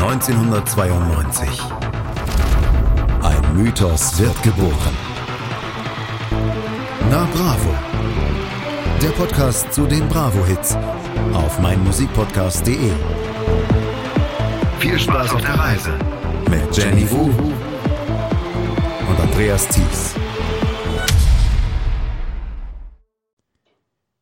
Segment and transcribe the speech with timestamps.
[0.00, 1.48] 1992.
[3.20, 4.96] Ein Mythos wird geboren.
[7.10, 7.74] Na Bravo.
[9.02, 10.76] Der Podcast zu den Bravo-Hits
[11.34, 12.92] auf meinmusikpodcast.de.
[14.78, 15.98] Viel Spaß auf der Reise
[16.48, 17.24] mit Jenny Wu
[19.08, 20.14] und Andreas Thies.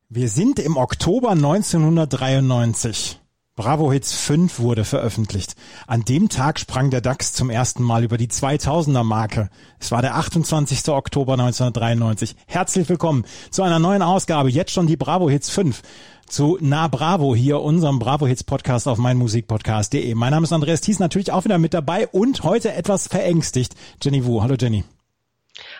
[0.09, 3.21] Wir sind im Oktober 1993.
[3.57, 5.55] Bravo Hits 5 wurde veröffentlicht.
[5.87, 9.49] An dem Tag sprang der DAX zum ersten Mal über die 2000er Marke.
[9.81, 10.87] Es war der 28.
[10.91, 12.37] Oktober 1993.
[12.47, 14.51] Herzlich willkommen zu einer neuen Ausgabe.
[14.51, 15.81] Jetzt schon die Bravo Hits 5
[16.29, 20.15] zu Na Bravo hier, unserem Bravo Hits Podcast auf meinmusikpodcast.de.
[20.15, 23.75] Mein Name ist Andreas Thies, natürlich auch wieder mit dabei und heute etwas verängstigt.
[24.03, 24.43] Jenny Wu.
[24.43, 24.85] Hallo Jenny.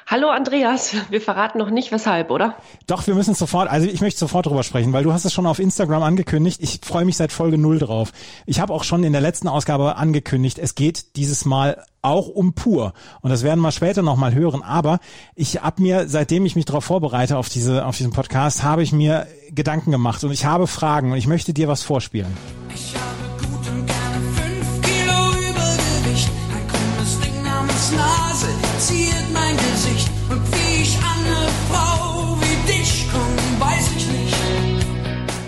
[0.07, 2.55] Hallo Andreas, wir verraten noch nicht weshalb, oder?
[2.87, 5.47] Doch, wir müssen sofort, also ich möchte sofort drüber sprechen, weil du hast es schon
[5.47, 6.61] auf Instagram angekündigt.
[6.63, 8.13] Ich freue mich seit Folge null drauf.
[8.47, 12.55] Ich habe auch schon in der letzten Ausgabe angekündigt, es geht dieses Mal auch um
[12.55, 12.93] pur.
[13.21, 14.63] Und das werden wir später nochmal hören.
[14.63, 15.01] Aber
[15.35, 18.93] ich habe mir, seitdem ich mich darauf vorbereite auf diese, auf diesen Podcast, habe ich
[18.93, 22.33] mir Gedanken gemacht und ich habe Fragen und ich möchte dir was vorspielen.
[22.73, 22.95] Ich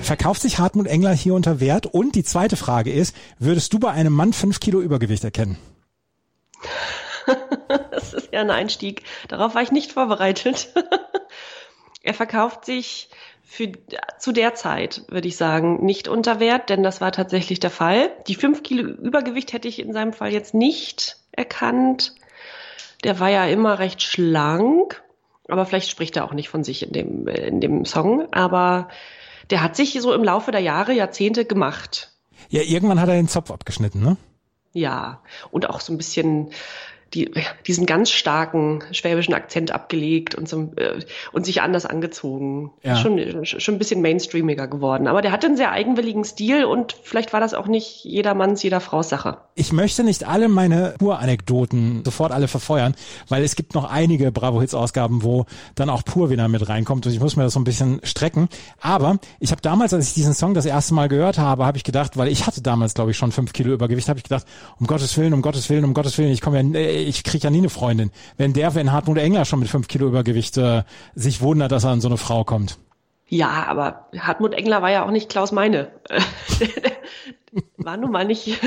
[0.09, 1.85] Verkauft sich Hartmut Engler hier unter Wert?
[1.85, 5.59] Und die zweite Frage ist, würdest du bei einem Mann fünf Kilo Übergewicht erkennen?
[7.91, 9.03] das ist ja ein Einstieg.
[9.29, 10.73] Darauf war ich nicht vorbereitet.
[12.03, 13.11] er verkauft sich
[13.43, 13.73] für,
[14.19, 18.11] zu der Zeit, würde ich sagen, nicht unter Wert, denn das war tatsächlich der Fall.
[18.29, 22.15] Die fünf Kilo Übergewicht hätte ich in seinem Fall jetzt nicht erkannt.
[23.05, 25.03] Der war ja immer recht schlank,
[25.49, 28.89] aber vielleicht spricht er auch nicht von sich in dem, in dem Song, aber
[29.51, 32.13] der hat sich so im Laufe der Jahre, Jahrzehnte gemacht.
[32.49, 34.17] Ja, irgendwann hat er den Zopf abgeschnitten, ne?
[34.73, 36.51] Ja, und auch so ein bisschen
[37.15, 37.31] die,
[37.67, 41.01] diesen ganz starken schwäbischen Akzent abgelegt und, so, äh,
[41.33, 42.73] und sich anders angezogen.
[42.83, 42.97] Ja.
[42.97, 45.07] Schon, schon ein bisschen mainstreamiger geworden.
[45.09, 48.81] Aber der hatte einen sehr eigenwilligen Stil und vielleicht war das auch nicht jedermanns, jeder
[48.81, 49.39] Frau's Sache.
[49.55, 52.95] Ich möchte nicht alle meine Pur-Anekdoten sofort alle verfeuern,
[53.29, 57.21] weil es gibt noch einige Bravo-Hits-Ausgaben, wo dann auch Pur wieder mit reinkommt und ich
[57.21, 58.49] muss mir das so ein bisschen strecken.
[58.81, 61.85] Aber ich habe damals, als ich diesen Song das erste Mal gehört habe, habe ich
[61.85, 64.47] gedacht, weil ich hatte damals, glaube ich, schon fünf Kilo Übergewicht, habe ich gedacht,
[64.79, 67.51] um Gottes Willen, um Gottes Willen, um Gottes Willen, ich komme ja, ich kriege ja
[67.51, 68.11] nie eine Freundin.
[68.37, 70.83] Wenn der, wenn Hartmut Engler schon mit fünf Kilo Übergewicht äh,
[71.15, 72.79] sich wundert, dass er an so eine Frau kommt.
[73.29, 75.91] Ja, aber Hartmut Engler war ja auch nicht Klaus Meine.
[77.77, 78.59] war nun mal nicht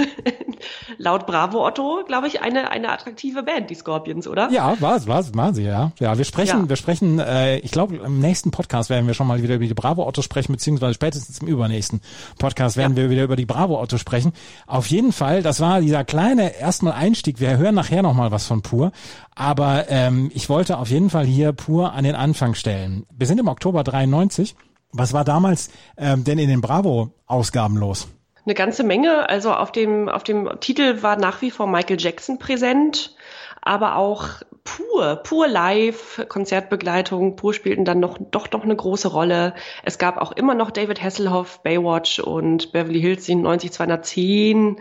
[0.98, 4.50] laut Bravo Otto, glaube ich, eine eine attraktive Band, die Scorpions, oder?
[4.52, 5.92] Ja, war es, war es, waren sie, ja.
[6.00, 6.70] Ja, wir sprechen, ja.
[6.70, 9.74] wir sprechen, äh, ich glaube, im nächsten Podcast werden wir schon mal wieder über die
[9.74, 12.02] Bravo Otto sprechen, beziehungsweise spätestens im übernächsten
[12.38, 13.04] Podcast werden ja.
[13.04, 14.34] wir wieder über die Bravo Otto sprechen.
[14.68, 17.40] Auf jeden Fall, das war dieser kleine erstmal Einstieg.
[17.40, 18.92] Wir hören nachher noch mal was von Pur,
[19.36, 23.06] aber ähm, ich wollte auf jeden Fall hier Pur an den Anfang stellen.
[23.16, 24.56] Wir sind im Oktober 93.
[24.94, 28.08] Was war damals ähm, denn in den Bravo-Ausgaben los?
[28.46, 29.30] Eine ganze Menge.
[29.30, 33.16] Also auf dem, auf dem Titel war nach wie vor Michael Jackson präsent,
[33.62, 39.54] aber auch pur, pur live, Konzertbegleitung, pur spielten dann noch, doch noch eine große Rolle.
[39.84, 44.78] Es gab auch immer noch David Hasselhoff, Baywatch und Beverly Hills 97 210,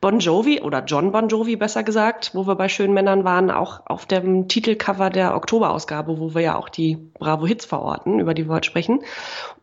[0.00, 3.82] Bon Jovi oder John Bon Jovi besser gesagt, wo wir bei Schönen Männern waren, auch
[3.86, 8.48] auf dem Titelcover der Oktoberausgabe, wo wir ja auch die Bravo Hits verorten, über die
[8.48, 9.00] wir heute sprechen.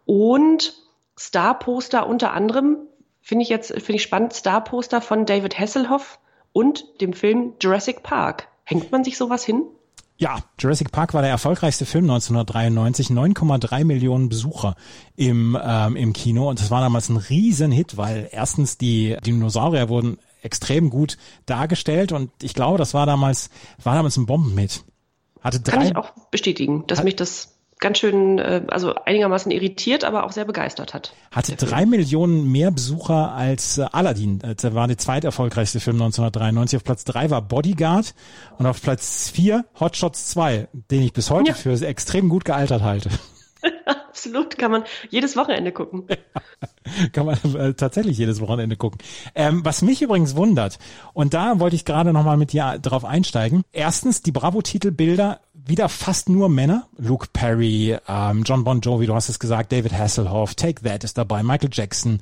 [0.05, 0.73] Und
[1.17, 2.77] Starposter unter anderem
[3.21, 6.19] finde ich jetzt finde ich spannend, Star-Poster von David Hasselhoff
[6.53, 8.47] und dem Film Jurassic Park.
[8.63, 9.63] Hängt man sich sowas hin?
[10.17, 14.75] Ja, Jurassic Park war der erfolgreichste Film 1993, 9,3 Millionen Besucher
[15.15, 20.19] im, ähm, im Kino und das war damals ein Riesenhit, weil erstens die Dinosaurier wurden
[20.43, 21.17] extrem gut
[21.47, 23.49] dargestellt und ich glaube, das war damals,
[23.83, 24.83] war damals ein Bombenhit.
[25.41, 29.51] Hatte drei, Kann ich auch bestätigen, dass hat, mich das ganz schön, äh, also einigermaßen
[29.51, 31.13] irritiert, aber auch sehr begeistert hat.
[31.31, 34.39] Hatte drei Millionen mehr Besucher als äh, Aladdin.
[34.41, 36.77] Äh, das war der zweiterfolgreichste Film 1993.
[36.77, 38.13] Auf Platz drei war Bodyguard
[38.57, 41.53] und auf Platz vier Hotshots 2, den ich bis heute ja.
[41.55, 43.09] für extrem gut gealtert halte.
[43.85, 46.05] Absolut, kann man jedes Wochenende gucken.
[47.13, 48.99] kann man äh, tatsächlich jedes Wochenende gucken.
[49.35, 50.79] Ähm, was mich übrigens wundert,
[51.13, 53.63] und da wollte ich gerade nochmal mit dir drauf einsteigen.
[53.71, 56.87] Erstens, die Bravo-Titelbilder wieder fast nur Männer.
[56.97, 61.17] Luke Perry, ähm, John Bon Jovi, du hast es gesagt, David Hasselhoff, Take That ist
[61.17, 62.21] dabei, Michael Jackson,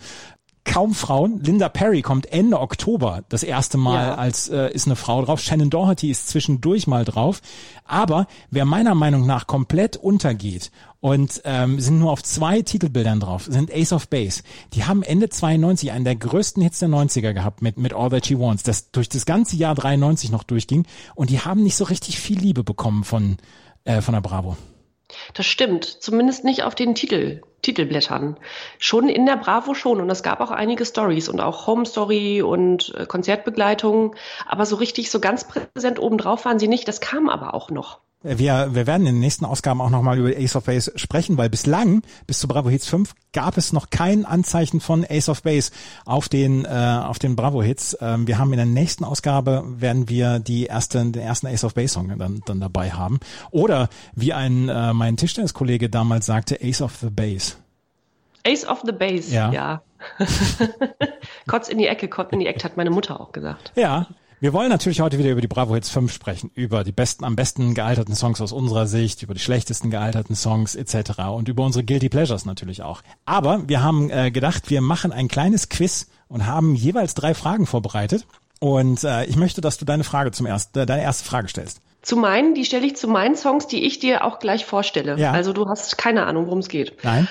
[0.66, 1.40] kaum Frauen.
[1.44, 4.16] Linda Perry kommt Ende Oktober das erste Mal Ja.
[4.16, 5.40] als äh, ist eine Frau drauf.
[5.42, 7.42] Shannon Doherty ist zwischendurch mal drauf.
[7.86, 13.46] Aber wer meiner Meinung nach komplett untergeht und ähm, sind nur auf zwei Titelbildern drauf,
[13.50, 14.44] sind Ace of Base.
[14.74, 18.26] Die haben Ende 92 einen der größten Hits der 90er gehabt mit, mit All That
[18.28, 20.86] She Wants, das durch das ganze Jahr 93 noch durchging.
[21.16, 23.38] Und die haben nicht so richtig viel Liebe bekommen von,
[23.86, 24.58] äh, von der Bravo.
[25.34, 25.86] Das stimmt.
[25.86, 28.38] Zumindest nicht auf den Titel, Titelblättern.
[28.78, 30.02] Schon in der Bravo schon.
[30.02, 34.16] Und es gab auch einige Stories und auch Home Story und äh, Konzertbegleitungen.
[34.46, 36.88] Aber so richtig, so ganz präsent obendrauf waren sie nicht.
[36.88, 38.02] Das kam aber auch noch.
[38.22, 41.50] Wir, wir werden in den nächsten Ausgaben auch nochmal über Ace of Base sprechen, weil
[41.50, 45.72] bislang, bis zu Bravo Hits 5, gab es noch kein Anzeichen von Ace of Base
[46.04, 47.98] auf den, äh, auf den Bravo Hits.
[48.02, 51.76] Ähm, wir haben in der nächsten Ausgabe, werden wir die erste, den ersten Ace of
[51.76, 53.22] Base Song dann, dann dabei haben.
[53.52, 57.54] Oder wie ein, äh, mein Tischtenniskollege damals sagte, Ace of the Base.
[58.46, 59.50] Ace of the Base, Ja.
[59.54, 59.82] ja.
[61.48, 63.72] Kotz in die Ecke, Kotz in die Ecke, hat meine Mutter auch gesagt.
[63.76, 64.08] Ja.
[64.42, 67.36] Wir wollen natürlich heute wieder über die Bravo Hits 5 sprechen, über die besten, am
[67.36, 71.20] besten gealterten Songs aus unserer Sicht, über die schlechtesten gealterten Songs etc.
[71.34, 73.02] und über unsere Guilty Pleasures natürlich auch.
[73.26, 77.66] Aber wir haben äh, gedacht, wir machen ein kleines Quiz und haben jeweils drei Fragen
[77.66, 78.26] vorbereitet.
[78.62, 81.82] Und äh, ich möchte, dass du deine Frage zum ersten, äh, deine erste Frage stellst.
[82.02, 85.18] Zu meinen, die stelle ich zu meinen Songs, die ich dir auch gleich vorstelle.
[85.18, 85.32] Ja.
[85.32, 86.96] Also du hast keine Ahnung, worum es geht.
[87.04, 87.28] Nein?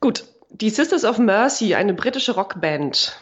[0.00, 3.20] Gut, die Sisters of Mercy, eine britische Rockband,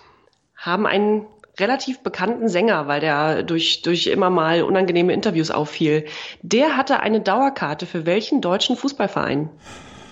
[0.55, 1.27] haben einen
[1.59, 6.05] relativ bekannten Sänger, weil der durch, durch immer mal unangenehme Interviews auffiel.
[6.43, 9.49] Der hatte eine Dauerkarte für welchen deutschen Fußballverein?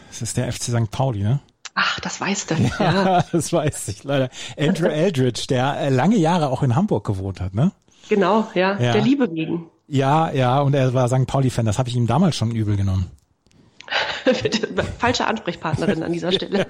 [0.08, 0.90] Das ist der FC St.
[0.90, 1.40] Pauli, ne?
[1.75, 2.54] Ach, das weißt du.
[2.54, 2.93] Ja.
[3.19, 4.31] Ja, das weiß ich leider.
[4.58, 7.72] Andrew Eldridge, der äh, lange Jahre auch in Hamburg gewohnt hat, ne?
[8.08, 8.93] Genau, ja, Ja.
[8.93, 9.66] der Liebe wegen.
[9.88, 11.26] Ja, ja, und er war St.
[11.26, 11.66] Pauli-Fan.
[11.66, 13.10] Das habe ich ihm damals schon übel genommen.
[14.99, 16.67] Falsche Ansprechpartnerin an dieser Stelle.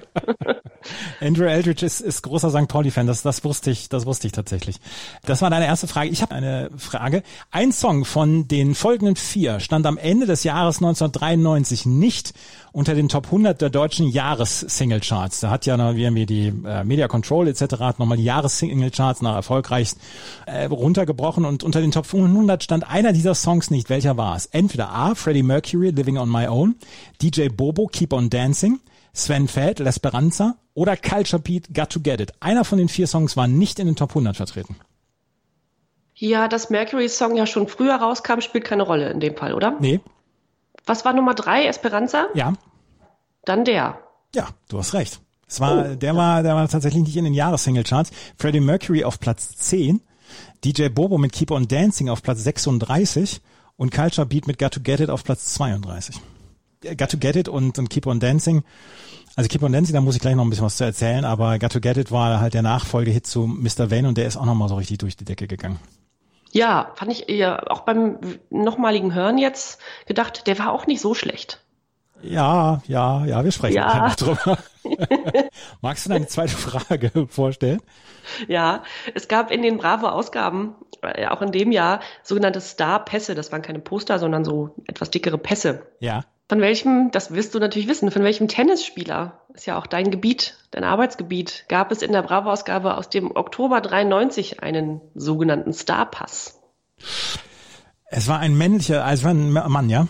[1.19, 2.67] Andrew Eldridge ist, ist großer St.
[2.67, 4.77] Pauli-Fan, das, das wusste ich, das wusste ich tatsächlich.
[5.25, 6.09] Das war deine erste Frage.
[6.09, 7.23] Ich habe eine Frage.
[7.51, 12.33] Ein Song von den folgenden vier stand am Ende des Jahres 1993 nicht
[12.71, 15.39] unter den Top 100 der deutschen Jahres-Single-Charts.
[15.39, 17.79] Da hat ja noch, wie mir die äh, Media Control etc.
[17.79, 19.93] hat nochmal die Jahres-Single-Charts nach erfolgreich
[20.45, 23.89] äh, runtergebrochen und unter den Top 100 stand einer dieser Songs nicht.
[23.89, 24.45] Welcher war es?
[24.45, 26.75] Entweder A, Freddie Mercury, Living on My Own,
[27.21, 28.79] DJ Bobo, Keep on Dancing,
[29.13, 32.31] Sven Feld, L'Esperanza oder Culture Beat, Got to Get It.
[32.39, 34.75] Einer von den vier Songs war nicht in den Top 100 vertreten.
[36.13, 39.77] Ja, dass Mercury-Song ja schon früher rauskam, spielt keine Rolle in dem Fall, oder?
[39.79, 39.99] Nee,
[40.85, 41.65] Was war Nummer drei?
[41.67, 42.27] Esperanza?
[42.33, 42.53] ja,
[43.45, 43.99] Dann der.
[44.33, 45.19] ja, du hast recht.
[45.47, 45.95] Es war, Oh.
[45.95, 48.11] der war, der war tatsächlich nicht in den Jahres-Single-Charts.
[48.37, 50.01] Freddie Mercury auf Platz 10,
[50.63, 53.41] DJ Bobo mit Keep on Dancing auf Platz 36
[53.77, 56.19] und Culture Beat mit Got to Get It auf Platz 32.
[56.83, 58.63] Äh, Got to Get It und, und Keep on Dancing.
[59.35, 61.59] Also Keep on Dancing, da muss ich gleich noch ein bisschen was zu erzählen, aber
[61.59, 63.91] Got to Get It war halt der Nachfolgehit zu Mr.
[63.91, 65.79] Vane und der ist auch nochmal so richtig durch die Decke gegangen.
[66.51, 68.17] Ja, fand ich ja auch beim
[68.49, 71.61] nochmaligen Hören jetzt gedacht, der war auch nicht so schlecht.
[72.23, 74.09] Ja, ja, ja, wir sprechen Ja.
[74.17, 74.57] drüber.
[75.81, 77.79] Magst du deine zweite Frage vorstellen?
[78.47, 78.81] Ja,
[79.13, 83.35] es gab in den Bravo-Ausgaben, äh, auch in dem Jahr, sogenannte Star-Pässe.
[83.35, 85.83] Das waren keine Poster, sondern so etwas dickere Pässe.
[85.99, 86.23] Ja.
[86.49, 90.55] Von welchem, das wirst du natürlich wissen, von welchem Tennisspieler, ist ja auch dein Gebiet,
[90.71, 96.61] dein Arbeitsgebiet, gab es in der Bravo-Ausgabe aus dem Oktober 93 einen sogenannten Star-Pass.
[98.05, 100.07] Es war ein männlicher, also es war ein Mann, ja?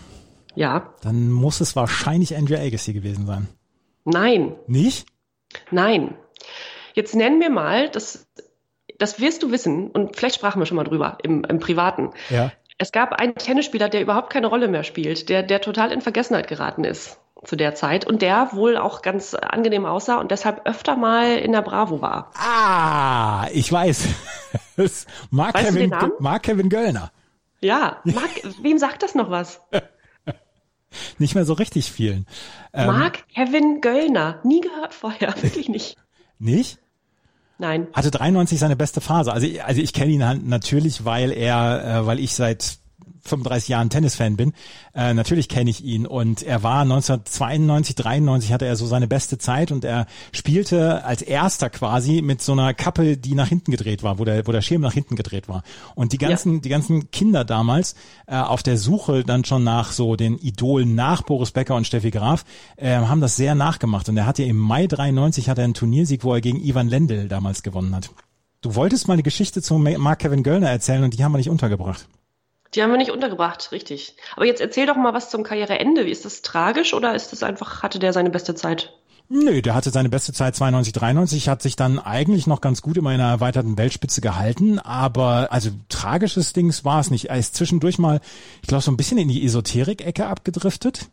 [0.54, 3.48] Ja, Dann muss es wahrscheinlich Andrew Agassi gewesen sein.
[4.04, 5.06] nein, Nicht?
[5.70, 6.14] nein.
[6.94, 8.26] Jetzt nenn mir mal, das,
[8.98, 12.10] das wirst du wissen, und vielleicht sprachen wir schon mal drüber im, im Privaten.
[12.30, 12.52] Ja.
[12.78, 16.46] Es gab einen Tennisspieler, der überhaupt keine Rolle mehr spielt, der, der total in Vergessenheit
[16.46, 20.96] geraten ist zu der Zeit und der wohl auch ganz angenehm aussah und deshalb öfter
[20.96, 22.32] mal in der Bravo war.
[22.34, 24.08] Ah, ich weiß.
[25.30, 25.94] Mark, Weißt Kevin?
[26.18, 27.12] Mark Kevin Göllner.
[27.60, 28.30] Ja, Mark,
[28.62, 29.60] wem sagt das noch was?
[31.18, 32.26] Nicht mehr so richtig vielen.
[32.72, 34.40] Ähm, Mark Kevin Göllner.
[34.42, 35.96] Nie gehört vorher, wirklich nicht.
[36.38, 36.78] Nicht?
[37.58, 37.88] Nein.
[37.92, 39.32] Hatte 93 seine beste Phase.
[39.32, 42.78] Also, ich- also ich kenne ihn halt natürlich, weil er, äh, weil ich seit
[43.28, 44.52] 35 Jahren Tennisfan bin.
[44.94, 49.38] Äh, natürlich kenne ich ihn und er war 1992, 93 hatte er so seine beste
[49.38, 54.02] Zeit und er spielte als erster quasi mit so einer Kappe, die nach hinten gedreht
[54.02, 55.62] war, wo der, wo der Schirm nach hinten gedreht war.
[55.94, 57.94] Und die ganzen, die ganzen Kinder damals
[58.26, 62.10] äh, auf der Suche dann schon nach so den Idolen nach Boris Becker und Steffi
[62.10, 62.44] Graf
[62.76, 66.24] äh, haben das sehr nachgemacht und er hatte im Mai 93 hat er einen Turniersieg,
[66.24, 68.10] wo er gegen Ivan Lendl damals gewonnen hat.
[68.60, 71.50] Du wolltest mal eine Geschichte zu Mark Kevin Göllner erzählen und die haben wir nicht
[71.50, 72.08] untergebracht.
[72.74, 74.16] Die haben wir nicht untergebracht, richtig.
[74.36, 76.04] Aber jetzt erzähl doch mal was zum Karriereende.
[76.04, 78.92] Wie ist das tragisch oder ist das einfach, hatte der seine beste Zeit?
[79.30, 82.96] Nö, der hatte seine beste Zeit 92, 93, hat sich dann eigentlich noch ganz gut
[82.96, 87.26] in einer erweiterten Weltspitze gehalten, aber also tragisches Dings war es nicht.
[87.26, 88.20] Er ist zwischendurch mal,
[88.62, 91.10] ich glaube, so ein bisschen in die Esoterik-Ecke abgedriftet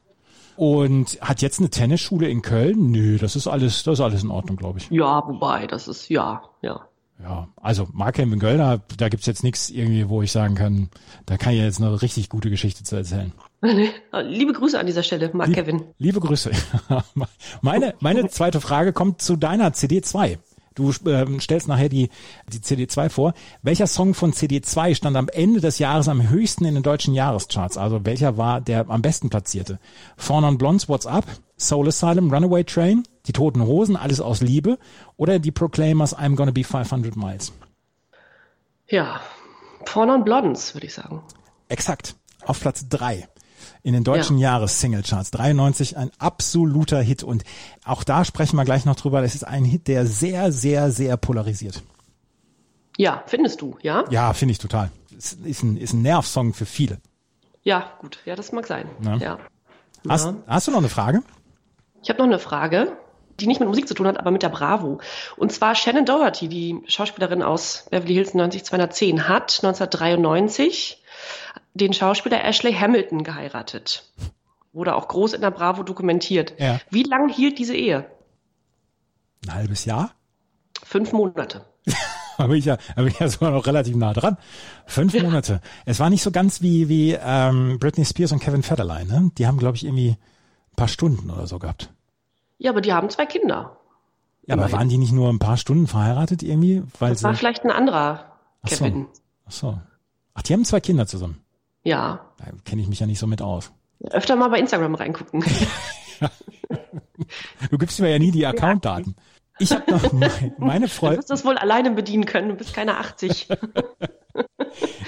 [0.55, 2.89] und hat jetzt eine Tennisschule in Köln.
[2.89, 4.89] Nö, das ist alles, das ist alles in Ordnung, glaube ich.
[4.89, 6.88] Ja, wobei, das ist, ja, ja.
[7.22, 8.57] Ja, also Markheim in Köln,
[8.98, 10.89] da gibt's jetzt nichts irgendwie, wo ich sagen kann,
[11.25, 13.31] da kann ich jetzt eine richtig gute Geschichte zu erzählen.
[14.24, 15.84] Liebe Grüße an dieser Stelle, Mark Lieb, Kevin.
[15.98, 16.51] Liebe Grüße.
[17.62, 20.38] meine, meine zweite Frage kommt zu deiner CD2.
[20.75, 22.10] Du äh, stellst nachher die,
[22.51, 23.34] die CD2 vor.
[23.63, 27.77] Welcher Song von CD2 stand am Ende des Jahres am höchsten in den deutschen Jahrescharts?
[27.77, 29.79] Also welcher war der am besten platzierte?
[30.17, 31.25] Fawn on Blondes, What's Up?
[31.57, 33.03] Soul Asylum, Runaway Train?
[33.27, 34.77] Die Toten Hosen, Alles aus Liebe?
[35.17, 37.53] Oder die Proclaimers, I'm Gonna Be 500 Miles?
[38.88, 39.21] Ja,
[39.85, 41.24] Fawn on Blondes, würde ich sagen.
[41.69, 42.15] Exakt.
[42.45, 43.27] Auf Platz drei
[43.85, 44.53] in den deutschen ja.
[44.53, 45.31] Jahressinglecharts.
[45.31, 47.43] 93 ein absoluter Hit und
[47.83, 49.21] auch da sprechen wir gleich noch drüber.
[49.21, 51.83] Das ist ein Hit, der sehr, sehr, sehr polarisiert.
[52.97, 54.05] Ja, findest du, ja?
[54.09, 54.91] Ja, finde ich total.
[55.15, 57.00] Es ist ein, ist ein Nervsong für viele.
[57.63, 58.19] Ja, gut.
[58.25, 58.89] Ja, das mag sein.
[59.01, 59.17] Ja.
[59.17, 59.39] ja.
[60.07, 60.35] Hast, ja.
[60.47, 61.21] hast du noch eine Frage?
[62.05, 62.95] Ich habe noch eine Frage,
[63.39, 65.00] die nicht mit Musik zu tun hat, aber mit der Bravo.
[65.38, 71.01] Und zwar Shannon Doherty, die Schauspielerin aus Beverly Hills 90210, hat 1993
[71.74, 74.07] den Schauspieler Ashley Hamilton geheiratet.
[74.71, 76.53] Wurde auch groß in der Bravo dokumentiert.
[76.59, 76.79] Ja.
[76.91, 78.05] Wie lang hielt diese Ehe?
[79.47, 80.12] Ein halbes Jahr?
[80.83, 81.65] Fünf Monate.
[82.38, 84.38] da bin ich ja, da bin ich ja sogar noch relativ nah dran.
[84.85, 85.24] Fünf ja.
[85.24, 85.59] Monate.
[85.85, 89.05] Es war nicht so ganz wie, wie ähm, Britney Spears und Kevin Federline.
[89.05, 89.31] Ne?
[89.39, 91.89] Die haben, glaube ich, irgendwie ein paar Stunden oder so gehabt.
[92.57, 93.77] Ja, aber die haben zwei Kinder.
[94.47, 96.83] Ja, aber waren die nicht nur ein paar Stunden verheiratet irgendwie?
[97.00, 99.07] Weil das war vielleicht ein anderer Kevin.
[99.47, 99.67] Ach so.
[99.69, 99.81] Ach so.
[100.35, 101.41] Ach, die haben zwei Kinder zusammen.
[101.83, 102.25] Ja.
[102.38, 103.71] Da kenne ich mich ja nicht so mit aus.
[104.03, 105.43] Öfter mal bei Instagram reingucken.
[107.71, 109.15] du gibst mir ja nie die Accountdaten.
[109.59, 110.12] Ich habe noch
[110.57, 111.15] meine Freundin.
[111.15, 112.50] Du wirst das wohl alleine bedienen können.
[112.50, 113.47] Du bist keine 80.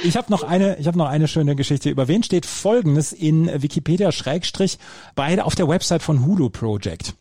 [0.04, 1.90] ich habe noch eine, ich habe noch eine schöne Geschichte.
[1.90, 4.78] Über wen steht Folgendes in Wikipedia Schrägstrich
[5.16, 7.16] beide auf der Website von Hulu Project.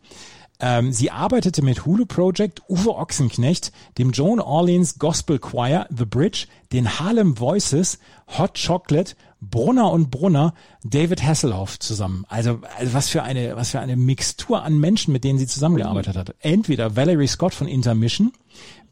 [0.59, 6.47] Ähm, sie arbeitete mit Hulu Project, Uwe Ochsenknecht, dem Joan Orleans Gospel Choir, The Bridge,
[6.73, 7.99] den Harlem Voices,
[8.39, 12.25] Hot Chocolate, Brunner und Brunner, David Hasselhoff zusammen.
[12.29, 16.17] Also, also was für eine, was für eine Mixtur an Menschen, mit denen sie zusammengearbeitet
[16.17, 16.35] hat.
[16.41, 18.33] Entweder Valerie Scott von Intermission,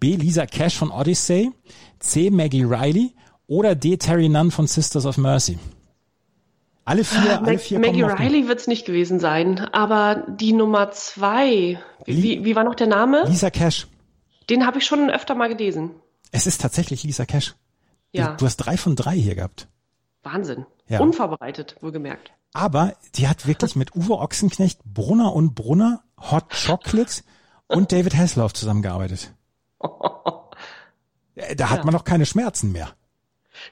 [0.00, 0.16] B.
[0.16, 1.50] Lisa Cash von Odyssey,
[1.98, 2.28] C.
[2.28, 3.14] Maggie Riley
[3.46, 3.96] oder D.
[3.96, 5.58] Terry Nunn von Sisters of Mercy.
[6.86, 11.78] Alle vier, alle vier Maggie Riley wird es nicht gewesen sein, aber die Nummer zwei,
[12.04, 13.24] wie, wie war noch der Name?
[13.26, 13.86] Lisa Cash.
[14.50, 15.92] Den habe ich schon öfter mal gelesen.
[16.30, 17.54] Es ist tatsächlich Lisa Cash.
[18.12, 18.32] Ja.
[18.32, 19.68] Du, du hast drei von drei hier gehabt.
[20.22, 20.66] Wahnsinn.
[20.86, 21.00] Ja.
[21.00, 22.32] Unvorbereitet, wohlgemerkt.
[22.52, 27.22] Aber die hat wirklich mit Uwe Ochsenknecht, Brunner und Brunner, Hot Chocolate
[27.66, 29.32] und David Hasselhoff zusammengearbeitet.
[29.80, 31.84] da hat ja.
[31.84, 32.94] man noch keine Schmerzen mehr.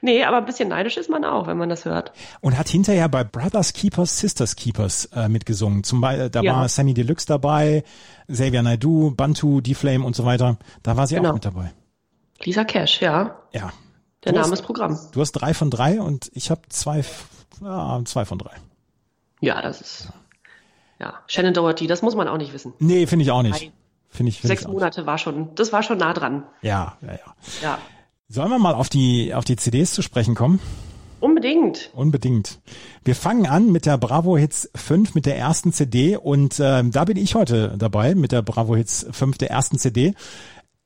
[0.01, 2.11] Nee, aber ein bisschen neidisch ist man auch, wenn man das hört.
[2.41, 5.83] Und hat hinterher bei Brothers Keepers, Sisters Keepers äh, mitgesungen.
[5.83, 6.55] Zum Beispiel, da ja.
[6.55, 7.83] war Sammy Deluxe dabei,
[8.31, 10.57] Xavier Naidoo, Bantu, D-Flame und so weiter.
[10.81, 11.29] Da war sie genau.
[11.29, 11.73] auch mit dabei.
[12.41, 13.37] Lisa Cash, ja.
[13.53, 13.71] Ja.
[14.23, 14.99] Der du Name hast, ist Programm.
[15.11, 17.03] Du hast drei von drei und ich habe zwei,
[17.61, 18.55] ja, zwei von drei.
[19.41, 20.09] Ja, das ist.
[20.99, 21.07] Ja.
[21.07, 21.13] ja.
[21.27, 22.73] Shannon Doherty, das muss man auch nicht wissen.
[22.79, 23.71] Nee, finde ich auch nicht.
[24.09, 26.43] Finde ich, find Sechs ich Monate war schon, das war schon nah dran.
[26.61, 27.35] Ja, ja, ja.
[27.61, 27.79] Ja.
[28.29, 30.59] Sollen wir mal auf die, auf die CDs zu sprechen kommen?
[31.19, 31.89] Unbedingt.
[31.93, 32.59] Unbedingt.
[33.03, 37.05] Wir fangen an mit der Bravo Hits 5, mit der ersten CD und äh, da
[37.05, 40.15] bin ich heute dabei mit der Bravo Hits 5 der ersten CD.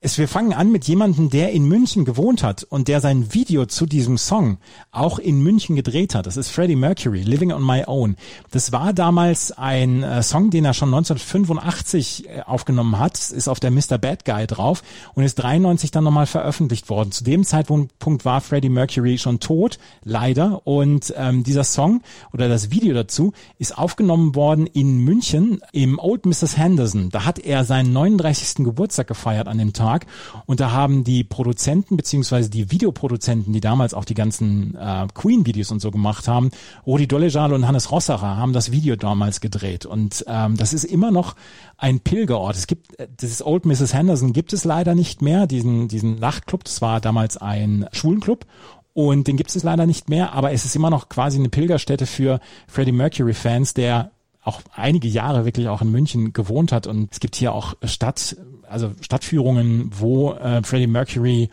[0.08, 3.66] Es, wir fangen an mit jemandem, der in München gewohnt hat und der sein Video
[3.66, 4.58] zu diesem Song
[4.90, 6.26] auch in München gedreht hat.
[6.26, 8.16] Das ist Freddie Mercury, Living on My Own.
[8.52, 13.18] Das war damals ein äh, Song, den er schon 1985 äh, aufgenommen hat.
[13.18, 13.98] Ist auf der Mr.
[13.98, 14.82] Bad Guy drauf
[15.14, 17.12] und ist 93 dann nochmal veröffentlicht worden.
[17.12, 20.66] Zu dem Zeitpunkt war Freddie Mercury schon tot, leider.
[20.66, 26.26] Und ähm, dieser Song oder das Video dazu ist aufgenommen worden in München im Old
[26.26, 26.56] Mrs.
[26.56, 27.10] Henderson.
[27.10, 28.64] Da hat er seinen 39.
[28.64, 29.97] Geburtstag gefeiert an dem Tag.
[30.00, 30.08] Tag.
[30.46, 35.72] Und da haben die Produzenten beziehungsweise die Videoproduzenten, die damals auch die ganzen äh, Queen-Videos
[35.72, 36.51] und so gemacht haben,
[36.86, 39.86] Rudi Dollejal und Hannes Rossacher haben das Video damals gedreht.
[39.86, 41.36] Und ähm, das ist immer noch
[41.77, 42.56] ein Pilgerort.
[42.56, 43.94] Es gibt äh, dieses Old Mrs.
[43.94, 46.63] Henderson gibt es leider nicht mehr, diesen, diesen Nachtclub.
[46.63, 48.46] Das war damals ein Schulenclub
[48.94, 52.08] und den gibt es leider nicht mehr, aber es ist immer noch quasi eine Pilgerstätte
[52.08, 54.12] für Freddie Mercury Fans, der
[54.48, 58.38] auch einige Jahre wirklich auch in München gewohnt hat und es gibt hier auch Stadt,
[58.68, 61.50] also Stadtführungen, wo äh, Freddie Mercury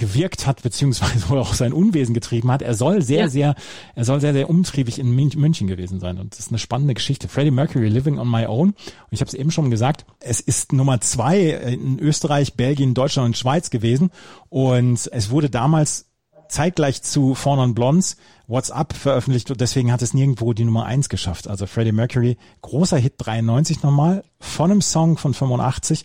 [0.00, 2.62] gewirkt hat, beziehungsweise auch sein Unwesen getrieben hat.
[2.62, 3.28] Er soll sehr, ja.
[3.28, 3.54] sehr,
[3.94, 6.18] er soll sehr, sehr umtriebig in München gewesen sein.
[6.18, 7.28] Und das ist eine spannende Geschichte.
[7.28, 8.70] Freddie Mercury, Living on My Own.
[8.70, 8.76] Und
[9.10, 13.36] ich habe es eben schon gesagt, es ist Nummer zwei in Österreich, Belgien, Deutschland und
[13.36, 14.10] Schweiz gewesen.
[14.48, 16.09] Und es wurde damals
[16.50, 18.16] zeitgleich zu Fawn on Blondes
[18.46, 21.48] WhatsApp veröffentlicht und deswegen hat es nirgendwo die Nummer eins geschafft.
[21.48, 26.04] Also Freddie Mercury, großer Hit 93 nochmal, von einem Song von 85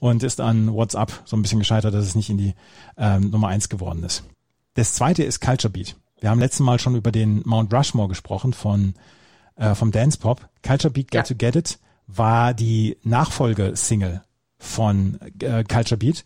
[0.00, 2.54] und ist an WhatsApp so ein bisschen gescheitert, dass es nicht in die
[2.98, 4.24] ähm, Nummer eins geworden ist.
[4.74, 5.96] Das zweite ist Culture Beat.
[6.20, 8.94] Wir haben letztes Mal schon über den Mount Rushmore gesprochen von
[9.56, 10.48] äh, vom Dance Pop.
[10.62, 11.22] Culture Beat Got ja.
[11.22, 14.22] to Get It war die Nachfolgesingle
[14.58, 16.24] von äh, Culture Beat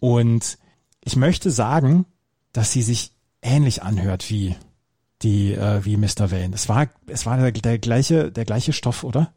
[0.00, 0.58] und
[1.02, 2.06] ich möchte sagen,
[2.52, 4.56] dass sie sich ähnlich anhört wie
[5.22, 6.30] die äh, wie Mr.
[6.30, 6.54] Wayne.
[6.54, 9.32] Es war es war der, der gleiche der gleiche Stoff, oder?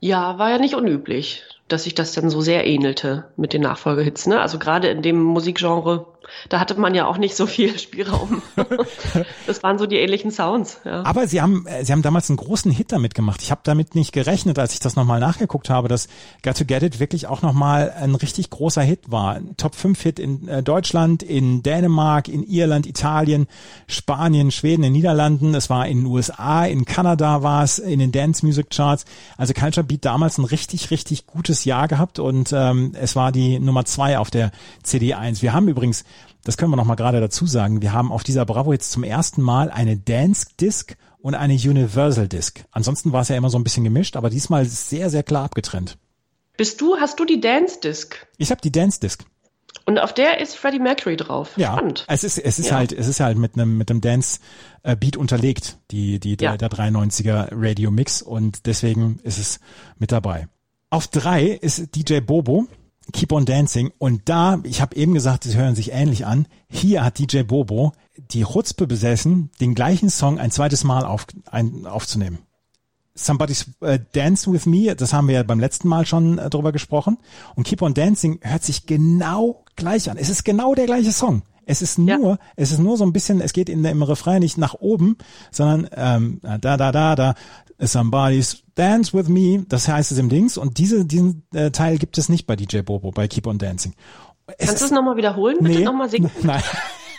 [0.00, 4.26] Ja, war ja nicht unüblich, dass sich das dann so sehr ähnelte mit den Nachfolgehits.
[4.26, 4.40] Ne?
[4.40, 6.06] Also gerade in dem Musikgenre
[6.48, 8.42] da hatte man ja auch nicht so viel Spielraum.
[9.46, 10.80] das waren so die ähnlichen Sounds.
[10.84, 11.04] Ja.
[11.04, 13.42] Aber sie haben, äh, sie haben damals einen großen Hit damit gemacht.
[13.42, 16.08] Ich habe damit nicht gerechnet, als ich das nochmal nachgeguckt habe, dass
[16.42, 19.34] Got to Get It wirklich auch nochmal ein richtig großer Hit war.
[19.34, 23.46] Ein Top 5 Hit in äh, Deutschland, in Dänemark, in Irland, Italien,
[23.86, 25.54] Spanien, Schweden, in Niederlanden.
[25.54, 29.04] Es war in den USA, in Kanada war es, in den Dance Music Charts.
[29.36, 33.58] Also Culture Beat damals ein richtig, richtig gutes Jahr gehabt und ähm, es war die
[33.58, 34.50] Nummer zwei auf der
[34.84, 35.42] CD1.
[35.42, 36.04] Wir haben übrigens
[36.44, 39.04] das können wir noch mal gerade dazu sagen, wir haben auf dieser Bravo jetzt zum
[39.04, 42.64] ersten Mal eine Dance Disc und eine Universal Disc.
[42.70, 45.98] Ansonsten war es ja immer so ein bisschen gemischt, aber diesmal sehr, sehr klar abgetrennt.
[46.56, 48.26] Bist du, hast du die Dance Disc?
[48.38, 49.24] Ich habe die Dance Disc.
[49.86, 51.52] Und auf der ist Freddie Mercury drauf.
[51.56, 52.04] Ja, Spannend.
[52.08, 52.76] es ist es ist ja.
[52.76, 54.40] halt es ist halt mit einem mit einem Dance
[54.82, 56.56] äh, Beat unterlegt, die die ja.
[56.56, 59.60] der, der 93er Radio Mix und deswegen ist es
[59.98, 60.48] mit dabei.
[60.90, 62.66] Auf drei ist DJ Bobo
[63.12, 63.90] Keep on Dancing.
[63.98, 66.46] Und da, ich habe eben gesagt, sie hören sich ähnlich an.
[66.68, 71.86] Hier hat DJ Bobo die Chutzpe besessen, den gleichen Song ein zweites Mal auf, ein,
[71.86, 72.38] aufzunehmen.
[73.14, 76.72] Somebody's uh, Dance With Me, das haben wir ja beim letzten Mal schon äh, drüber
[76.72, 77.18] gesprochen.
[77.56, 80.16] Und Keep on Dancing hört sich genau gleich an.
[80.16, 81.42] Es ist genau der gleiche Song.
[81.70, 82.38] Es ist nur, ja.
[82.56, 85.16] es ist nur so ein bisschen, es geht in der, im Refrain nicht nach oben,
[85.52, 87.34] sondern ähm, da, da, da, da,
[87.78, 92.18] Somebody's Dance With Me, das heißt es im Dings und diese, diesen äh, Teil gibt
[92.18, 93.94] es nicht bei DJ Bobo, bei Keep on Dancing.
[94.58, 95.58] Es Kannst du es nochmal wiederholen?
[95.60, 96.28] Bitte nee, nochmal singen?
[96.42, 96.62] Nein,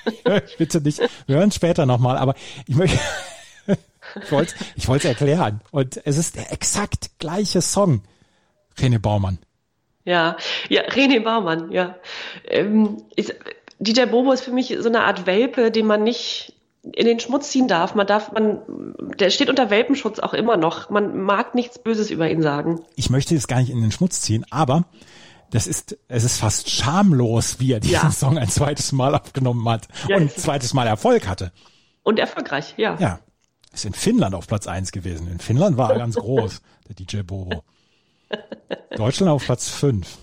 [0.58, 1.00] bitte nicht.
[1.28, 2.36] Wir hören später nochmal, aber
[2.68, 3.00] ich möchte,
[4.22, 8.02] ich wollte ich wollte erklären und es ist der exakt gleiche Song.
[8.78, 9.40] René Baumann.
[10.04, 10.36] Ja,
[10.68, 11.96] ja, René Baumann, ja.
[12.46, 13.34] Ähm, ist,
[13.82, 17.50] DJ Bobo ist für mich so eine Art Welpe, den man nicht in den Schmutz
[17.50, 17.96] ziehen darf.
[17.96, 18.62] Man darf, man,
[19.20, 20.90] der steht unter Welpenschutz auch immer noch.
[20.90, 22.82] Man mag nichts Böses über ihn sagen.
[22.96, 24.86] Ich möchte jetzt gar nicht in den Schmutz ziehen, aber
[25.52, 28.12] das ist, es ist fast schamlos, wie er diesen ja.
[28.12, 31.52] Song ein zweites Mal aufgenommen hat ja, und ein zweites Mal Erfolg hatte.
[32.04, 32.98] Und erfolgreich, ja.
[33.00, 33.20] Ja.
[33.74, 35.28] Ist in Finnland auf Platz eins gewesen.
[35.28, 37.64] In Finnland war er ganz groß, der DJ Bobo.
[38.96, 40.18] Deutschland auf Platz fünf.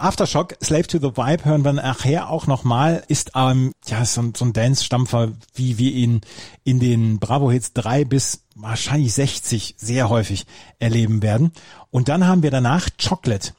[0.00, 4.46] Aftershock, Slave to the Vibe hören wir nachher auch nochmal, ist ähm, ja so, so
[4.46, 6.22] ein Dance-Stampfer, wie wir ihn
[6.64, 10.46] in den Bravo-Hits drei bis wahrscheinlich 60 sehr häufig
[10.78, 11.52] erleben werden.
[11.90, 13.52] Und dann haben wir danach Chocolate.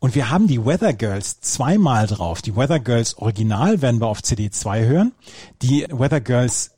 [0.00, 2.42] Und wir haben die Weather Girls zweimal drauf.
[2.42, 5.12] Die Weather Girls Original werden wir auf CD 2 hören.
[5.62, 6.72] Die Weather Girls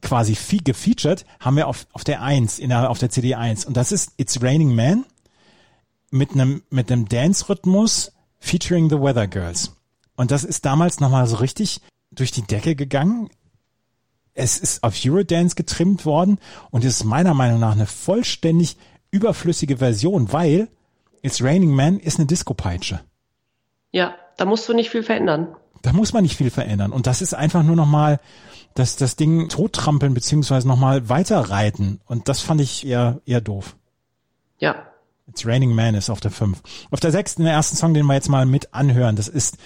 [0.00, 3.64] quasi gefeatured haben wir auf, auf der 1, in der, auf der CD 1.
[3.64, 5.04] Und das ist It's Raining Man
[6.10, 9.76] mit einem, mit einem Dance-Rhythmus, featuring the Weather Girls.
[10.16, 13.28] Und das ist damals nochmal so richtig durch die Decke gegangen.
[14.34, 16.38] Es ist auf Eurodance getrimmt worden
[16.70, 18.76] und ist meiner Meinung nach eine vollständig
[19.10, 20.68] überflüssige Version, weil
[21.22, 23.00] It's Raining Man ist eine Disco-Peitsche.
[23.92, 25.54] Ja, da musst du nicht viel verändern.
[25.82, 26.92] Da muss man nicht viel verändern.
[26.92, 28.20] Und das ist einfach nur nochmal
[28.74, 32.00] das, das Ding tottrampeln beziehungsweise nochmal weiterreiten.
[32.06, 33.76] Und das fand ich eher, eher doof.
[34.58, 34.89] Ja,
[35.30, 36.60] It's Raining Man ist auf der 5.
[36.90, 37.36] Auf der 6.
[37.36, 39.58] der ersten Song, den wir jetzt mal mit anhören, das ist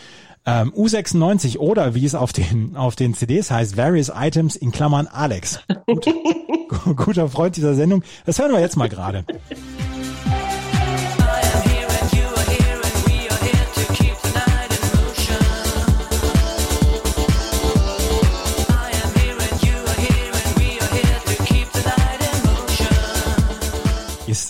[0.44, 5.06] ähm, U96 oder wie es auf den, auf den CDs heißt, Various Items in Klammern
[5.06, 5.60] Alex.
[5.86, 6.06] Gut,
[6.96, 8.02] guter Freund dieser Sendung.
[8.26, 9.24] Das hören wir jetzt mal gerade.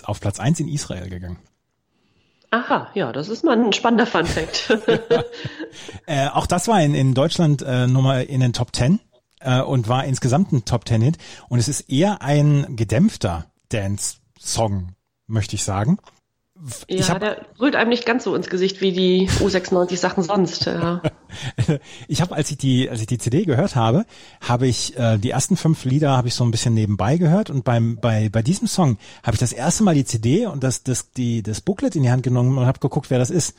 [0.04, 1.38] Ist auf Platz eins in Israel gegangen.
[2.50, 4.70] Aha, ja, das ist mal ein spannender Fun Fact.
[6.06, 9.00] äh, auch das war in, in Deutschland äh, Nummer in den Top Ten
[9.40, 11.18] äh, und war insgesamt ein Top Ten Hit.
[11.48, 14.94] Und es ist eher ein gedämpfter Dance-Song,
[15.26, 15.98] möchte ich sagen.
[16.88, 20.66] Ja, hab, der brüllt einem nicht ganz so ins Gesicht wie die U96 Sachen sonst.
[20.66, 21.02] Ja.
[22.08, 24.06] ich habe, als ich die, als ich die CD gehört habe,
[24.40, 27.64] habe ich äh, die ersten fünf Lieder habe ich so ein bisschen nebenbei gehört und
[27.64, 31.10] beim bei bei diesem Song habe ich das erste Mal die CD und das das
[31.10, 33.56] die das Booklet in die Hand genommen und habe geguckt, wer das ist.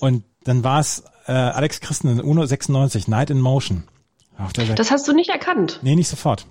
[0.00, 3.84] Und dann war es äh, Alex Christen in Uno 96 Night in Motion.
[4.74, 5.78] Das hast du nicht erkannt?
[5.82, 6.46] Nee, nicht sofort.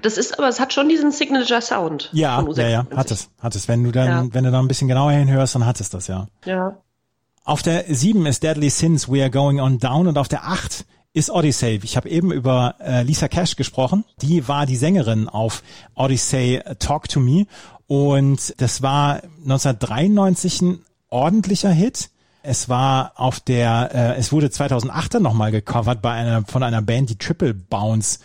[0.00, 2.10] Das ist aber, es hat schon diesen Signature Sound.
[2.12, 3.68] Ja, ja, ja, hat es, hat es.
[3.68, 4.34] Wenn du dann, ja.
[4.34, 6.26] wenn du da ein bisschen genauer hinhörst, dann hat es das, ja.
[6.44, 6.76] Ja.
[7.44, 10.84] Auf der 7 ist Deadly Sins, We Are Going On Down und auf der 8
[11.12, 11.80] ist Odyssey.
[11.82, 14.04] Ich habe eben über äh, Lisa Cash gesprochen.
[14.22, 15.62] Die war die Sängerin auf
[15.94, 17.46] Odyssey äh, Talk to Me
[17.86, 22.10] und das war 1993 ein ordentlicher Hit.
[22.42, 26.82] Es war auf der, äh, es wurde 2008 dann nochmal gecovert bei einer von einer
[26.82, 28.18] Band, die Triple Bounce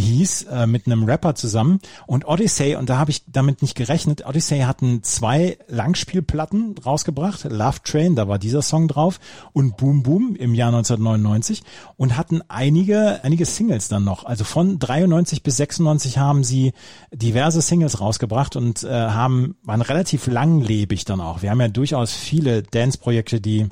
[0.00, 1.80] hieß, äh, mit einem Rapper zusammen.
[2.06, 7.78] Und Odyssey, und da habe ich damit nicht gerechnet, Odyssey hatten zwei Langspielplatten rausgebracht, Love
[7.82, 9.18] Train, da war dieser Song drauf,
[9.52, 11.62] und Boom Boom im Jahr 1999
[11.96, 14.24] und hatten einige, einige Singles dann noch.
[14.24, 16.72] Also von 93 bis 96 haben sie
[17.12, 21.42] diverse Singles rausgebracht und äh, haben, waren relativ langlebig dann auch.
[21.42, 23.68] Wir haben ja durchaus viele Dance-Projekte, die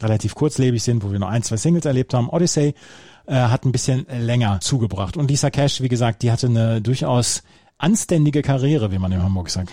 [0.00, 2.28] relativ kurzlebig sind, wo wir nur ein, zwei Singles erlebt haben.
[2.28, 2.74] Odyssey
[3.26, 5.16] äh, hat ein bisschen länger zugebracht.
[5.16, 7.42] Und Lisa Cash, wie gesagt, die hatte eine durchaus
[7.78, 9.72] anständige Karriere, wie man in Hamburg sagt.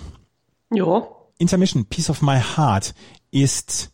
[0.73, 1.07] Ja.
[1.37, 2.93] Intermission, Piece of My Heart
[3.31, 3.91] ist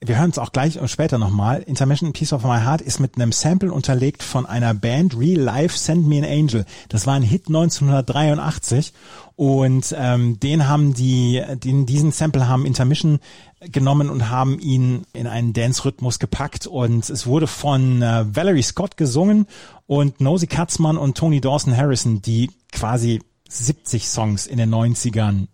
[0.00, 1.62] wir hören es auch gleich und später nochmal.
[1.62, 5.78] Intermission Piece of My Heart ist mit einem Sample unterlegt von einer Band Real Life
[5.78, 6.66] Send Me an Angel.
[6.88, 8.92] Das war ein Hit 1983
[9.36, 13.20] und ähm, den haben die, den, diesen Sample haben Intermission
[13.60, 18.98] genommen und haben ihn in einen Dance-Rhythmus gepackt und es wurde von äh, Valerie Scott
[18.98, 19.46] gesungen
[19.86, 25.46] und Nosy Katzmann und Tony Dawson Harrison, die quasi 70 Songs in den 90ern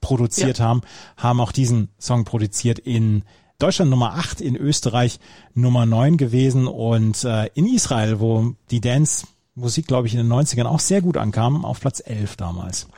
[0.00, 0.66] produziert ja.
[0.66, 0.82] haben,
[1.16, 3.24] haben auch diesen Song produziert in
[3.60, 5.20] Deutschland Nummer 8, in Österreich
[5.54, 10.66] Nummer 9 gewesen und äh, in Israel, wo die Dance-Musik, glaube ich, in den 90ern
[10.66, 12.88] auch sehr gut ankam, auf Platz 11 damals.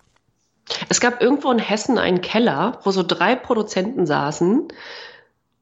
[0.89, 4.69] Es gab irgendwo in Hessen einen Keller, wo so drei Produzenten saßen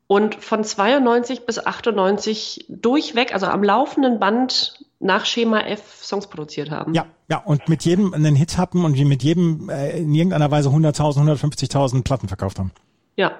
[0.07, 6.71] und von 92 bis 98 durchweg, also am laufenden Band nach Schema F Songs produziert
[6.71, 6.95] haben.
[6.95, 10.69] Ja, ja, und mit jedem einen Hit hatten und mit jedem äh, in irgendeiner Weise
[10.69, 12.73] 100.000, 150.000 Platten verkauft haben.
[13.17, 13.33] Ja,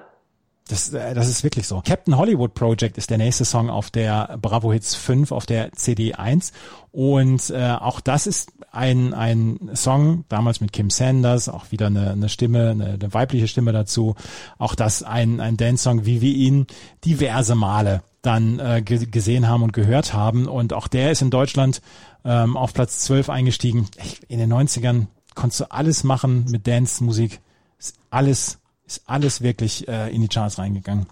[0.71, 1.81] das, äh, das ist wirklich so.
[1.85, 6.13] Captain Hollywood Project ist der nächste Song auf der Bravo Hits 5 auf der CD
[6.13, 6.53] 1
[6.91, 12.11] und äh, auch das ist ein ein Song damals mit Kim Sanders, auch wieder eine,
[12.11, 14.15] eine Stimme, eine, eine weibliche Stimme dazu.
[14.57, 16.67] Auch das ein ein Dance Song, wie wir ihn
[17.03, 21.81] diverse Male dann äh, gesehen haben und gehört haben und auch der ist in Deutschland
[22.23, 23.87] ähm, auf Platz 12 eingestiegen.
[24.27, 27.41] In den 90ern konntest du alles machen mit Dance Musik.
[27.79, 28.60] Ist alles
[28.91, 31.07] ist alles wirklich äh, in die Charts reingegangen.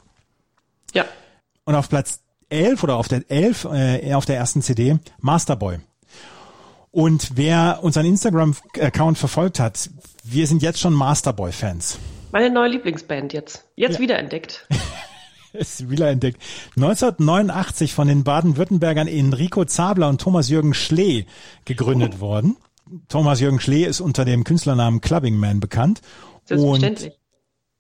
[0.94, 1.06] Ja.
[1.66, 5.80] Und auf Platz 11 oder auf der 11 äh, auf der ersten CD Masterboy.
[6.92, 9.90] Und wer unseren Instagram-Account verfolgt hat,
[10.24, 12.00] wir sind jetzt schon Masterboy-Fans.
[12.32, 13.66] Meine neue Lieblingsband jetzt.
[13.76, 14.00] Jetzt ja.
[14.00, 14.68] wiederentdeckt.
[15.54, 16.42] ist wiederentdeckt.
[16.76, 21.26] 1989 von den Baden-Württembergern Enrico Zabler und Thomas Jürgen Schlee
[21.66, 22.22] gegründet oh.
[22.22, 22.58] worden.
[23.08, 26.02] Thomas Jürgen Schlee ist unter dem Künstlernamen Clubbing Man bekannt.
[26.50, 27.12] Und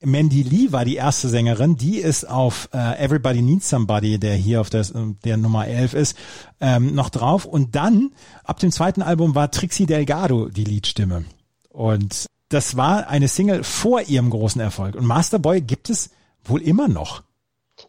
[0.02, 4.62] Mandy Lee war die erste Sängerin, die ist auf äh, Everybody Needs Somebody, der hier
[4.62, 4.86] auf der,
[5.26, 6.18] der Nummer 11 ist,
[6.62, 7.44] ähm, noch drauf.
[7.44, 8.12] Und dann,
[8.46, 11.26] ab dem zweiten Album, war Trixie Delgado die Liedstimme.
[11.70, 14.96] Und das war eine Single vor ihrem großen Erfolg.
[14.96, 16.12] Und Masterboy gibt es
[16.46, 17.24] wohl immer noch.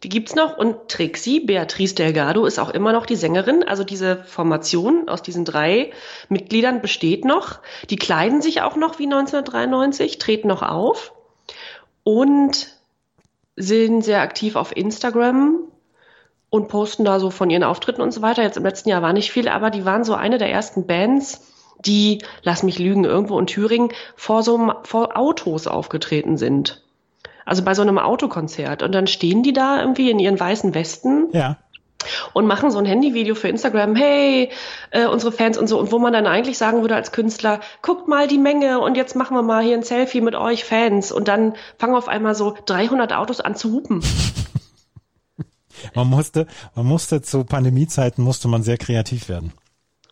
[0.02, 3.62] Die gibt's noch und Trixie, Beatrice Delgado, ist auch immer noch die Sängerin.
[3.62, 5.92] Also diese Formation aus diesen drei
[6.28, 7.60] Mitgliedern besteht noch.
[7.88, 11.12] Die kleiden sich auch noch wie 1993, treten noch auf
[12.04, 12.68] und
[13.56, 15.58] sind sehr aktiv auf Instagram
[16.48, 18.42] und posten da so von ihren Auftritten und so weiter.
[18.42, 21.46] Jetzt im letzten Jahr war nicht viel, aber die waren so eine der ersten Bands,
[21.84, 26.82] die, lass mich lügen, irgendwo in Thüringen vor so vor Autos aufgetreten sind.
[27.46, 28.82] Also bei so einem Autokonzert.
[28.82, 31.28] Und dann stehen die da irgendwie in ihren weißen Westen.
[31.32, 31.58] Ja
[32.32, 34.50] und machen so ein Handyvideo für Instagram, hey,
[34.90, 38.08] äh, unsere Fans und so, und wo man dann eigentlich sagen würde als Künstler, guckt
[38.08, 41.28] mal die Menge und jetzt machen wir mal hier ein Selfie mit euch Fans und
[41.28, 44.02] dann fangen auf einmal so 300 Autos an zu hupen.
[45.94, 49.52] man musste, man musste zu Pandemiezeiten musste man sehr kreativ werden.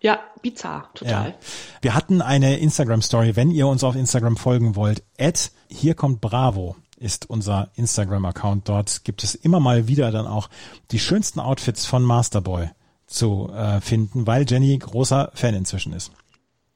[0.01, 1.31] Ja, bizarr, total.
[1.31, 1.35] Ja.
[1.83, 6.77] Wir hatten eine Instagram-Story, wenn ihr uns auf Instagram folgen wollt, at hier kommt Bravo
[6.98, 8.68] ist unser Instagram-Account.
[8.68, 10.48] Dort gibt es immer mal wieder dann auch
[10.90, 12.70] die schönsten Outfits von Masterboy
[13.06, 16.12] zu äh, finden, weil Jenny großer Fan inzwischen ist.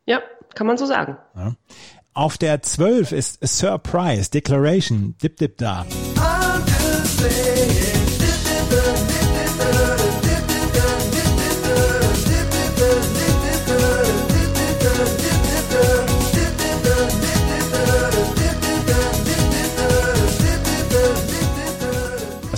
[0.07, 0.21] Ja,
[0.55, 1.17] kann man so sagen.
[1.37, 1.55] Ja.
[2.15, 5.87] Auf der 12 ist Surprise, Declaration, Dip Dip Da.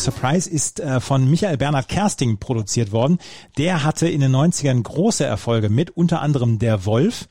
[0.05, 3.19] Surprise ist äh, von Michael Bernhard Kersting produziert worden.
[3.59, 7.29] Der hatte in den 90ern große Erfolge mit unter anderem Der Wolf.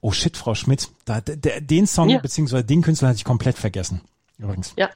[0.00, 2.18] Oh shit, Frau Schmidt, da, der, den Song ja.
[2.18, 4.00] beziehungsweise den Künstler hatte ich komplett vergessen.
[4.38, 4.74] Übrigens.
[4.76, 4.90] Ja.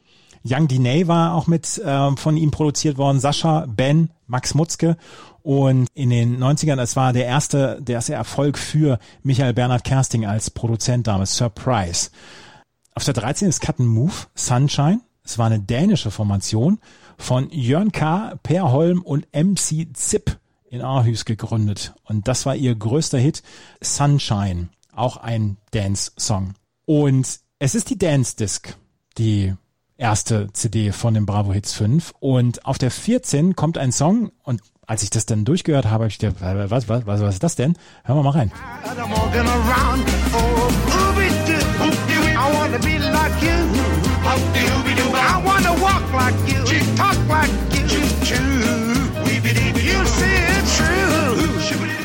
[0.45, 3.21] Young Diney war auch mit äh, von ihm produziert worden.
[3.21, 4.97] Sascha, Ben, Max Mutzke.
[5.43, 10.27] Und in den 90ern, es war der erste, der erste Erfolg für Michael Bernhard Kersting
[10.27, 11.37] als Produzent damals.
[11.37, 12.11] Surprise.
[12.95, 15.01] Auf der 13 ist Cut Move, Sunshine.
[15.25, 16.79] Es war eine dänische Formation
[17.19, 20.39] von Jörn K., Per Holm und MC Zip
[20.71, 21.95] in Aarhus gegründet.
[22.05, 23.43] Und das war ihr größter Hit,
[23.83, 26.55] Sunshine, auch ein Dance-Song.
[26.87, 28.77] Und es ist die Dance Disc,
[29.19, 29.55] die
[29.97, 32.15] erste CD von den Bravo Hits 5.
[32.21, 36.07] Und auf der 14 kommt ein Song und als ich das dann durchgehört habe, habe
[36.07, 37.77] ich gedacht, was, was, was, was ist das denn?
[38.05, 38.53] Hören wir mal rein.
[45.21, 46.58] I wanna walk like you,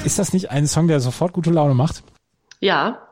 [0.03, 2.03] Ist das nicht ein Song, der sofort gute Laune macht?
[2.59, 3.07] Ja,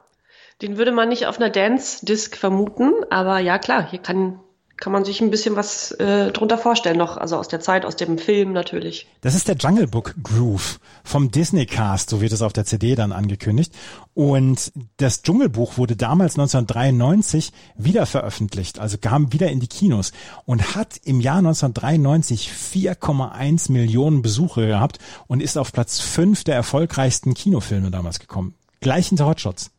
[0.62, 4.40] den würde man nicht auf einer Dance-Disc vermuten, aber ja klar, hier kann
[4.82, 7.96] kann man sich ein bisschen was äh, drunter vorstellen noch, also aus der Zeit, aus
[7.96, 9.08] dem Film natürlich.
[9.22, 12.96] Das ist der Jungle Book Groove vom Disney Cast, so wird es auf der CD
[12.96, 13.74] dann angekündigt.
[14.16, 20.14] Und das Dschungelbuch wurde damals 1993 wieder veröffentlicht, also kam wieder in die Kinos
[20.46, 26.56] und hat im Jahr 1993 4,1 Millionen Besuche gehabt und ist auf Platz 5 der
[26.56, 28.56] erfolgreichsten Kinofilme damals gekommen.
[28.80, 29.70] Gleich hinter Hotshots.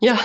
[0.00, 0.18] Ja.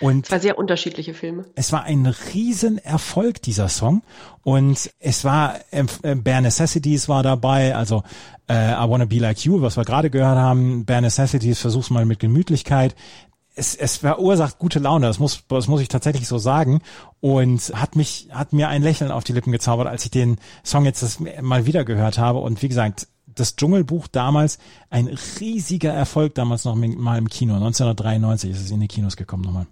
[0.00, 1.46] Und es war sehr unterschiedliche Filme.
[1.54, 4.02] Es war ein Riesenerfolg, dieser Song.
[4.42, 5.84] Und es war, äh,
[6.14, 8.02] Bare Necessities war dabei, also
[8.48, 10.84] äh, I Wanna Be Like You, was wir gerade gehört haben.
[10.84, 12.94] Bare Necessities, versuch's mal mit Gemütlichkeit.
[13.54, 16.82] Es, es verursacht gute Laune, das muss, das muss ich tatsächlich so sagen.
[17.20, 20.84] Und hat mich, hat mir ein Lächeln auf die Lippen gezaubert, als ich den Song
[20.84, 22.40] jetzt das mal wieder gehört habe.
[22.40, 24.58] Und wie gesagt, das Dschungelbuch damals
[24.90, 25.06] ein
[25.40, 27.54] riesiger Erfolg damals noch mal im Kino.
[27.54, 29.66] 1993 ist es in die Kinos gekommen nochmal.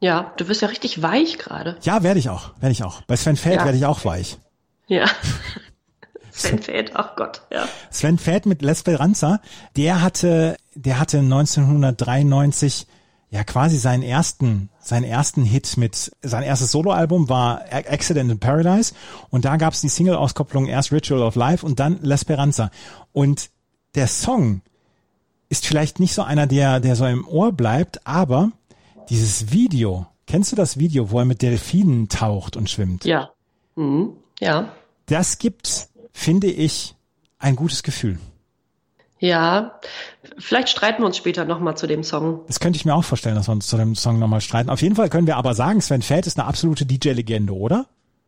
[0.00, 1.76] Ja, du wirst ja richtig weich gerade.
[1.82, 3.02] Ja, werde ich auch, werde ich auch.
[3.02, 3.64] Bei Sven Feld ja.
[3.64, 4.38] werde ich auch weich.
[4.88, 5.06] Ja.
[6.32, 7.68] Sven Feld, ach Gott, ja.
[7.90, 9.40] Sven Feld mit L'Esperanza,
[9.76, 12.86] der hatte, der hatte 1993
[13.32, 18.92] ja quasi seinen ersten, seinen ersten Hit mit, sein erstes Soloalbum war Accident in Paradise
[19.30, 22.70] und da gab es die Single-Auskopplung erst Ritual of Life und dann L'Esperanza.
[23.12, 23.48] Und
[23.94, 24.60] der Song
[25.48, 28.52] ist vielleicht nicht so einer, der, der so im Ohr bleibt, aber
[29.08, 33.06] dieses Video, kennst du das Video, wo er mit Delfinen taucht und schwimmt?
[33.06, 33.30] Ja.
[33.76, 34.10] Mhm.
[34.40, 34.72] Ja.
[35.06, 36.96] Das gibt, finde ich,
[37.38, 38.18] ein gutes Gefühl.
[39.22, 39.78] Ja,
[40.36, 42.40] vielleicht streiten wir uns später nochmal zu dem Song.
[42.48, 44.68] Das könnte ich mir auch vorstellen, dass wir uns zu dem Song nochmal streiten.
[44.68, 47.86] Auf jeden Fall können wir aber sagen, Sven Feld ist eine absolute DJ-Legende, oder?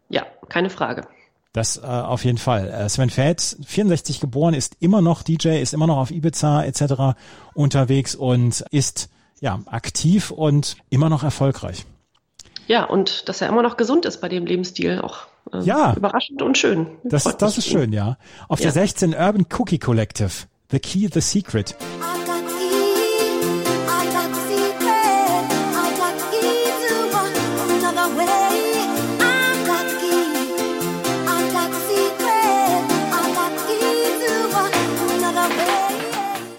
[0.08, 1.08] Ja, keine Frage.
[1.52, 2.68] Das äh, auf jeden Fall.
[2.68, 7.16] Äh, Sven Feld, 64 geboren, ist immer noch DJ, ist immer noch auf Ibiza etc.
[7.54, 11.86] unterwegs und ist ja aktiv und immer noch erfolgreich.
[12.68, 15.92] Ja, und dass er immer noch gesund ist bei dem Lebensstil, auch ähm, ja.
[15.96, 16.86] überraschend und schön.
[17.02, 18.16] Das, das ist schön, ja.
[18.46, 18.66] Auf ja.
[18.66, 20.46] der 16 Urban Cookie Collective.
[20.74, 21.76] The Key, The Secret.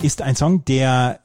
[0.02, 1.20] ist ein Song, der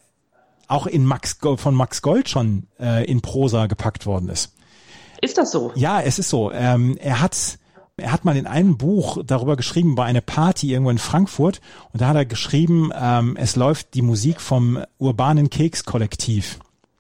[0.66, 4.52] auch in Max von Max Gold schon äh, in Prosa gepackt worden ist.
[5.20, 5.70] Ist das so?
[5.76, 6.50] Ja, es ist so.
[6.50, 7.58] Ähm, er hat
[8.00, 11.60] er hat mal in einem Buch darüber geschrieben, bei einer Party irgendwo in Frankfurt,
[11.92, 16.58] und da hat er geschrieben, ähm, es läuft die Musik vom urbanen Keks-Kollektiv.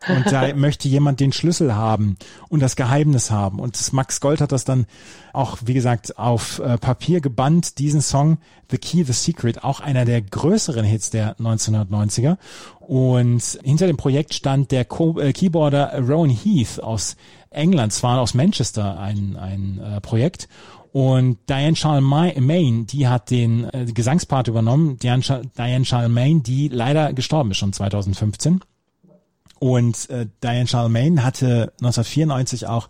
[0.08, 2.16] Und da möchte jemand den Schlüssel haben
[2.48, 3.58] und das Geheimnis haben.
[3.58, 4.86] Und Max Gold hat das dann
[5.32, 8.38] auch, wie gesagt, auf äh, Papier gebannt, diesen Song
[8.70, 12.38] The Key, The Secret, auch einer der größeren Hits der 1990er.
[12.80, 17.16] Und hinter dem Projekt stand der Co äh, Keyboarder Rowan Heath aus
[17.50, 20.48] England, zwar aus Manchester ein, ein äh, Projekt.
[20.92, 24.98] Und Diane Charlemagne, die hat den äh, Gesangspart übernommen.
[24.98, 25.22] Diane,
[25.56, 28.60] Diane Charlemagne, die leider gestorben ist schon 2015.
[29.60, 32.88] Und äh, Diane Charlemagne hatte 1994 auch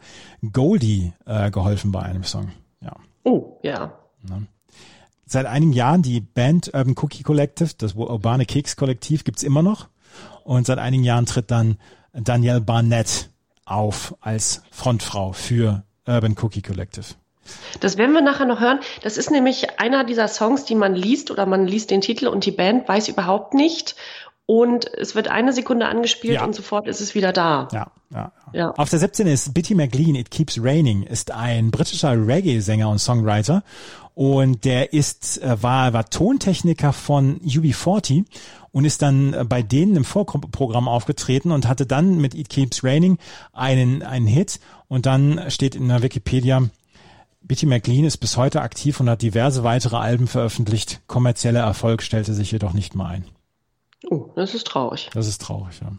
[0.53, 2.51] Goldie äh, geholfen bei einem Song.
[2.81, 2.97] Ja.
[3.25, 3.93] Oh, ja.
[4.29, 4.43] ja.
[5.27, 9.89] Seit einigen Jahren die Band Urban Cookie Collective, das urbane Keks Kollektiv gibt's immer noch.
[10.45, 11.77] Und seit einigen Jahren tritt dann
[12.13, 13.31] Danielle Barnett
[13.65, 17.15] auf als Frontfrau für Urban Cookie Collective.
[17.81, 18.81] Das werden wir nachher noch hören.
[19.03, 22.45] Das ist nämlich einer dieser Songs, die man liest oder man liest den Titel und
[22.45, 23.97] die Band weiß überhaupt nicht.
[24.47, 26.45] Und es wird eine Sekunde angespielt ja.
[26.45, 27.69] und sofort ist es wieder da.
[27.71, 28.71] Ja, ja, ja.
[28.73, 33.63] Auf der 17 ist Bitty McLean, It Keeps Raining, ist ein britischer Reggae-Sänger und Songwriter.
[34.15, 38.25] Und der ist, äh, war, war Tontechniker von UB40
[38.73, 42.83] und ist dann äh, bei denen im Vorprogramm aufgetreten und hatte dann mit It Keeps
[42.83, 43.19] Raining
[43.53, 44.59] einen, einen Hit.
[44.89, 46.69] Und dann steht in der Wikipedia,
[47.51, 51.01] Bitty McLean ist bis heute aktiv und hat diverse weitere Alben veröffentlicht.
[51.09, 53.25] Kommerzieller Erfolg stellte sich jedoch nicht mehr ein.
[54.09, 55.11] Oh, das ist traurig.
[55.15, 55.91] Das ist traurig, ja.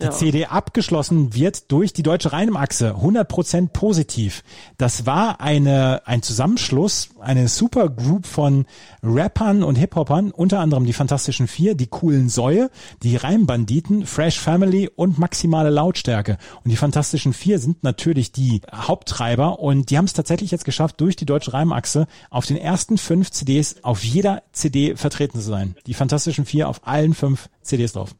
[0.00, 0.10] Die ja.
[0.10, 4.42] CD abgeschlossen wird durch die deutsche Rheinachse 100% positiv.
[4.76, 8.66] Das war eine, ein Zusammenschluss, eine Supergroup von
[9.02, 12.70] Rappern und Hip-Hopern, unter anderem die Fantastischen Vier, die coolen Säue,
[13.04, 16.36] die Reimbanditen, Fresh Family und maximale Lautstärke.
[16.64, 21.00] Und die Fantastischen Vier sind natürlich die Haupttreiber und die haben es tatsächlich jetzt geschafft,
[21.00, 25.76] durch die deutsche Reimachse auf den ersten fünf CDs auf jeder CD vertreten zu sein.
[25.86, 28.16] Die Fantastischen Vier auf allen fünf CDs drauf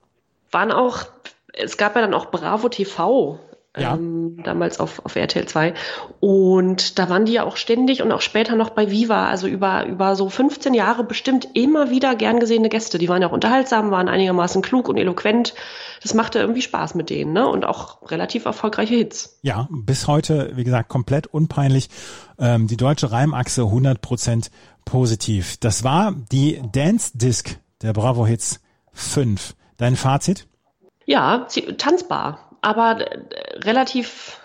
[0.53, 1.05] waren auch,
[1.53, 3.41] es gab ja dann auch Bravo TV.
[3.75, 3.95] Ja.
[3.95, 5.73] Ähm, damals auf, auf RTL 2.
[6.21, 9.87] Und da waren die ja auch ständig und auch später noch bei Viva, also über,
[9.87, 12.99] über so 15 Jahre bestimmt immer wieder gern gesehene Gäste.
[12.99, 15.55] Die waren ja auch unterhaltsam, waren einigermaßen klug und eloquent.
[16.03, 17.49] Das machte irgendwie Spaß mit denen, ne?
[17.49, 19.39] Und auch relativ erfolgreiche Hits.
[19.41, 21.89] Ja, bis heute, wie gesagt, komplett unpeinlich.
[22.39, 24.51] Ähm, die deutsche Reimachse 100%
[24.85, 25.57] positiv.
[25.59, 28.61] Das war die Dance Disc der Bravo Hits
[28.93, 29.55] 5.
[29.83, 30.47] Dein Fazit?
[31.07, 34.39] Ja, tanzbar, aber äh, relativ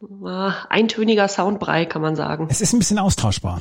[0.00, 2.46] äh, eintöniger Soundbrei, kann man sagen.
[2.48, 3.60] Es ist ein bisschen austauschbar.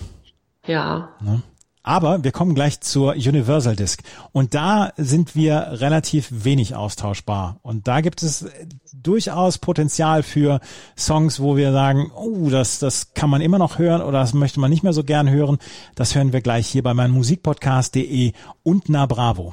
[0.65, 1.09] Ja.
[1.19, 1.41] Ne?
[1.83, 4.03] Aber wir kommen gleich zur Universal Disc.
[4.31, 7.59] Und da sind wir relativ wenig austauschbar.
[7.61, 8.45] Und da gibt es
[8.93, 10.61] durchaus Potenzial für
[10.97, 14.61] Songs, wo wir sagen, oh, das, das kann man immer noch hören oder das möchte
[14.61, 15.57] man nicht mehr so gern hören.
[15.93, 18.31] Das hören wir gleich hier bei meinem Musikpodcast.de
[18.63, 19.51] und Na Bravo.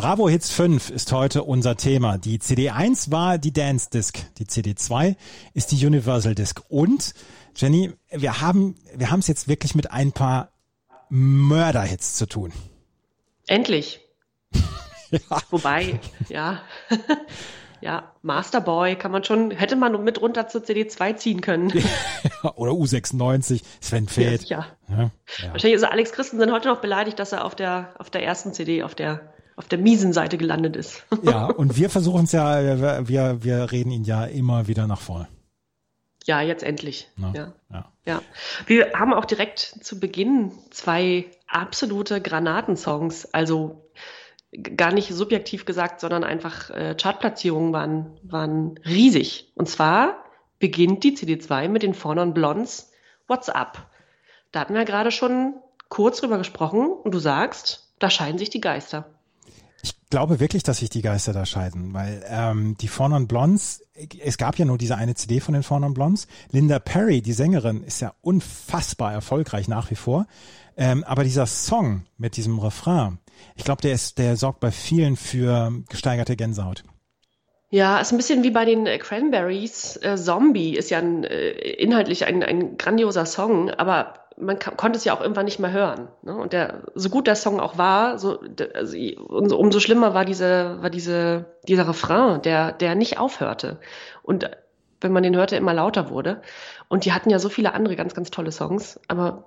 [0.00, 2.16] Bravo Hits 5 ist heute unser Thema.
[2.16, 5.14] Die CD1 war die Dance Disc, die CD2
[5.52, 6.62] ist die Universal Disc.
[6.70, 7.12] Und
[7.54, 10.52] Jenny, wir haben wir haben es jetzt wirklich mit ein paar
[11.10, 12.50] Mörderhits zu tun.
[13.46, 14.00] Endlich.
[15.10, 15.20] ja.
[15.50, 16.62] Wobei, ja.
[17.82, 21.70] ja, Masterboy kann man schon, hätte man mit runter zur CD2 ziehen können.
[22.54, 24.44] Oder U96, Sven Feld.
[24.44, 24.96] Ja, ja.
[24.96, 25.52] ja.
[25.52, 28.82] Wahrscheinlich ist Alex Christensen heute noch beleidigt, dass er auf der, auf der ersten CD,
[28.82, 31.04] auf der auf der miesen Seite gelandet ist.
[31.22, 35.28] ja, und wir versuchen es ja, wir, wir reden ihn ja immer wieder nach vorne.
[36.24, 37.08] Ja, jetzt endlich.
[37.16, 37.52] Na, ja.
[37.70, 37.92] ja.
[38.06, 38.22] Ja.
[38.66, 43.90] Wir haben auch direkt zu Beginn zwei absolute Granatensongs, also
[44.76, 49.52] gar nicht subjektiv gesagt, sondern einfach äh, Chartplatzierungen waren, waren riesig.
[49.56, 50.24] Und zwar
[50.58, 52.92] beginnt die CD2 mit den Fornon Blondes
[53.28, 53.90] What's Up.
[54.52, 55.54] Da hatten wir gerade schon
[55.90, 59.19] kurz drüber gesprochen und du sagst, da scheiden sich die Geister.
[59.82, 63.82] Ich glaube wirklich, dass sich die Geister da scheiden, weil ähm, die Four Non Blondes,
[64.22, 66.26] es gab ja nur diese eine CD von den Four Non Blondes.
[66.50, 70.26] Linda Perry, die Sängerin, ist ja unfassbar erfolgreich nach wie vor.
[70.76, 73.18] Ähm, aber dieser Song mit diesem Refrain,
[73.54, 76.84] ich glaube, der ist, der sorgt bei vielen für gesteigerte Gänsehaut.
[77.72, 79.96] Ja, ist ein bisschen wie bei den Cranberries.
[80.02, 85.04] Äh, Zombie ist ja ein, äh, inhaltlich ein, ein grandioser Song, aber man konnte es
[85.04, 86.08] ja auch irgendwann nicht mehr hören.
[86.22, 86.34] Ne?
[86.34, 88.40] Und der, so gut der Song auch war, so,
[88.74, 88.96] also,
[89.28, 93.78] umso, umso schlimmer war diese, war diese, dieser Refrain, der, der nicht aufhörte.
[94.22, 94.50] Und
[95.00, 96.42] wenn man den hörte, immer lauter wurde.
[96.88, 99.44] Und die hatten ja so viele andere ganz, ganz tolle Songs, aber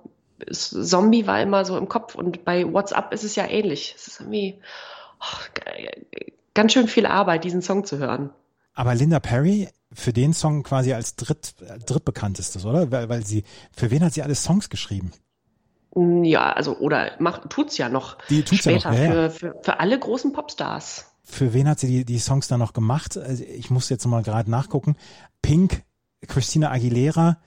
[0.50, 3.94] Zombie war immer so im Kopf und bei WhatsApp ist es ja ähnlich.
[3.96, 4.60] Es ist irgendwie
[5.20, 5.62] oh,
[6.54, 8.30] ganz schön viel Arbeit, diesen Song zu hören.
[8.74, 11.54] Aber Linda Perry für den Song quasi als dritt,
[11.86, 12.90] drittbekanntestes, oder?
[12.90, 15.12] Weil, weil sie, für wen hat sie alle Songs geschrieben?
[15.94, 18.18] Mm, ja, also, oder macht, tut's ja noch.
[18.28, 21.06] Die tut's später ja noch, ja, Für, für, für alle großen Popstars.
[21.22, 23.16] Für wen hat sie die, die Songs dann noch gemacht?
[23.16, 24.96] Also ich muss jetzt mal gerade nachgucken.
[25.40, 25.82] Pink,
[26.26, 27.38] Christina Aguilera.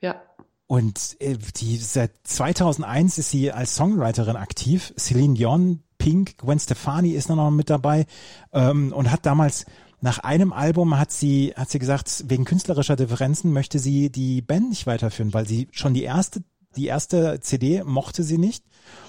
[0.00, 0.20] Ja.
[0.66, 4.92] Und äh, die seit 2001 ist sie als Songwriterin aktiv.
[4.98, 8.06] Celine Dion, Pink, Gwen Stefani ist noch mit dabei
[8.52, 9.66] ähm, und hat damals
[10.00, 14.70] nach einem Album hat sie, hat sie gesagt, wegen künstlerischer Differenzen möchte sie die Band
[14.70, 16.42] nicht weiterführen, weil sie schon die erste,
[16.76, 18.64] die erste CD mochte sie nicht.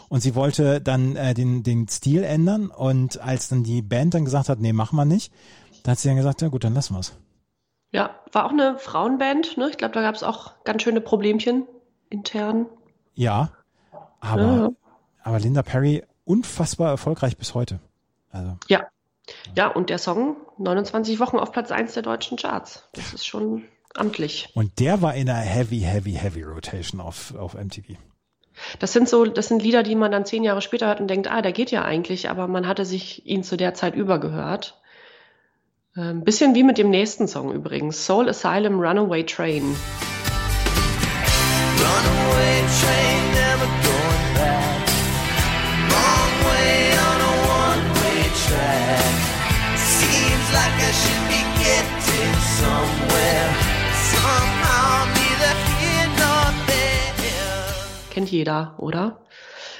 [0.09, 2.67] Und sie wollte dann äh, den, den Stil ändern.
[2.69, 5.31] Und als dann die Band dann gesagt hat, nee, machen wir nicht,
[5.83, 7.13] dann hat sie dann gesagt, ja gut, dann lassen wir's.
[7.93, 9.69] Ja, war auch eine Frauenband, ne?
[9.69, 11.65] Ich glaube, da gab es auch ganz schöne Problemchen
[12.09, 12.65] intern.
[13.13, 13.51] Ja,
[14.19, 14.69] aber, ja.
[15.23, 17.79] aber Linda Perry unfassbar erfolgreich bis heute.
[18.31, 18.57] Also.
[18.69, 18.87] Ja,
[19.55, 22.89] Ja, und der Song 29 Wochen auf Platz 1 der deutschen Charts.
[22.93, 23.63] Das ist schon
[23.93, 24.49] amtlich.
[24.55, 27.97] Und der war in einer Heavy, Heavy, Heavy Rotation auf, auf MTV.
[28.79, 31.29] Das sind so, das sind Lieder, die man dann zehn Jahre später hört und denkt,
[31.29, 34.81] ah, der geht ja eigentlich, aber man hatte sich ihn zu der Zeit übergehört.
[35.93, 38.05] Ein ähm, bisschen wie mit dem nächsten Song übrigens.
[38.05, 39.75] Soul Asylum Runaway Train.
[41.77, 43.10] Runaway train,
[58.11, 59.21] Kennt jeder, oder?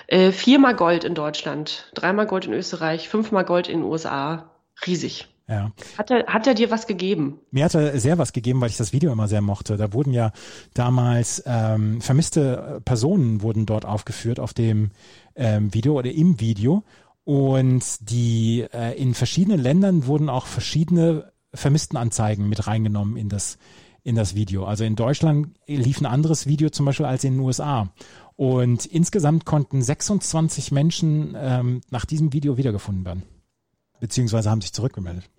[0.08, 4.50] Äh, viermal Gold in Deutschland, dreimal Gold in Österreich, fünfmal Gold in den USA.
[4.86, 5.28] Riesig.
[5.48, 5.72] Ja.
[5.98, 7.40] Hat er, hat er dir was gegeben?
[7.52, 9.76] Mir hat er sehr was gegeben, weil ich das Video immer sehr mochte.
[9.76, 10.32] Da wurden ja
[10.74, 14.92] damals ähm, vermisste Personen wurden dort aufgeführt auf dem
[15.36, 16.84] ähm, Video oder im Video.
[17.24, 23.58] Und die äh, in verschiedenen Ländern wurden auch verschiedene Vermisstenanzeigen mit reingenommen in das
[24.04, 24.66] in das Video.
[24.66, 27.94] Also in Deutschland lief ein anderes Video zum Beispiel als in den USA.
[28.36, 33.24] Und insgesamt konnten 26 Menschen ähm, nach diesem Video wiedergefunden werden.
[34.00, 35.30] Beziehungsweise haben sich zurückgemeldet.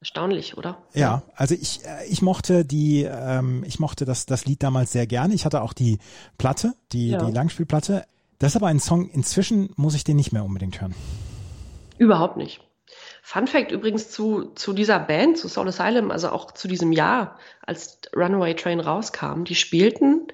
[0.00, 0.82] Erstaunlich, oder?
[0.94, 5.06] Ja, also ich, äh, ich mochte die, ähm, ich mochte das, das Lied damals sehr
[5.06, 5.32] gerne.
[5.32, 5.98] Ich hatte auch die
[6.36, 7.24] Platte, die, ja.
[7.24, 8.04] die Langspielplatte.
[8.42, 10.96] Das ist aber ein Song, inzwischen muss ich den nicht mehr unbedingt hören.
[11.96, 12.60] Überhaupt nicht.
[13.22, 17.38] Fun Fact übrigens zu, zu dieser Band, zu Soul Asylum, also auch zu diesem Jahr,
[17.64, 20.26] als Runaway Train rauskam, die spielten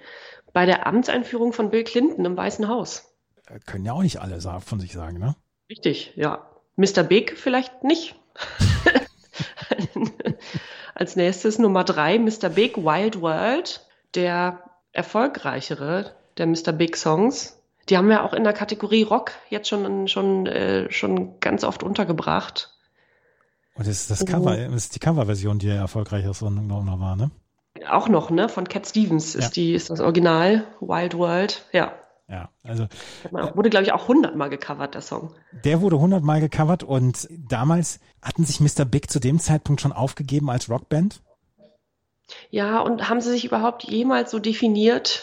[0.55, 3.15] bei der Amtseinführung von Bill Clinton im Weißen Haus.
[3.47, 5.37] Äh, können ja auch nicht alle von sich sagen, ne?
[5.69, 6.51] Richtig, ja.
[6.77, 7.03] Mr.
[7.03, 8.15] Big vielleicht nicht.
[10.95, 12.49] Als nächstes Nummer drei, Mr.
[12.49, 16.73] Big Wild World, der erfolgreichere der Mr.
[16.73, 17.58] Big Songs.
[17.89, 21.83] Die haben wir auch in der Kategorie Rock jetzt schon, schon, äh, schon ganz oft
[21.83, 22.75] untergebracht.
[23.75, 27.31] Und das ist das Cover, das ist die Coverversion, die ja erfolgreicher noch war, ne?
[27.89, 28.49] Auch noch, ne?
[28.49, 29.51] Von Cat Stevens ist ja.
[29.51, 31.93] die, ist das Original, Wild World, ja.
[32.29, 32.89] Ja, also.
[33.33, 35.33] Auch, wurde, glaube ich, auch hundertmal gecovert, der Song.
[35.65, 38.85] Der wurde hundertmal gecovert und damals hatten sich Mr.
[38.85, 41.23] Big zu dem Zeitpunkt schon aufgegeben als Rockband?
[42.51, 45.23] Ja, und haben sie sich überhaupt jemals so definiert?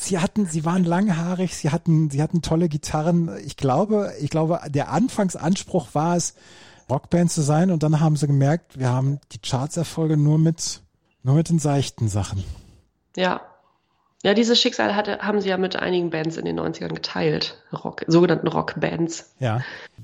[0.00, 3.36] Sie hatten, sie waren langhaarig, sie hatten, sie hatten tolle Gitarren.
[3.44, 6.34] Ich glaube, ich glaube, der Anfangsanspruch war es,
[6.88, 10.82] Rockband zu sein und dann haben sie gemerkt, wir haben die Chartserfolge nur mit,
[11.22, 12.44] nur mit den seichten Sachen.
[13.16, 13.40] Ja,
[14.24, 18.04] ja, dieses Schicksal hatte, haben sie ja mit einigen Bands in den 90ern geteilt, Rock,
[18.08, 19.32] sogenannten Rockbands.
[19.38, 19.60] Ja,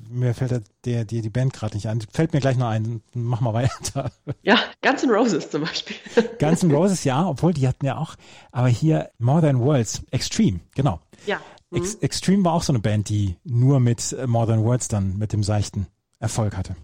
[0.08, 2.00] mir fällt der, der, die Band gerade nicht ein.
[2.12, 3.02] Fällt mir gleich noch ein.
[3.12, 4.10] Mach mal weiter.
[4.42, 5.96] Ja, Guns N' Roses zum Beispiel.
[6.38, 8.14] Guns N' Roses, ja, obwohl die hatten ja auch,
[8.52, 11.00] aber hier More Than Words, Extreme, genau.
[11.26, 11.40] Ja.
[11.70, 11.78] Mhm.
[11.78, 15.18] Ex Extreme war auch so eine Band, die nur mit äh, More Than Words dann,
[15.18, 15.86] mit dem seichten
[16.20, 16.76] Erfolg hatte.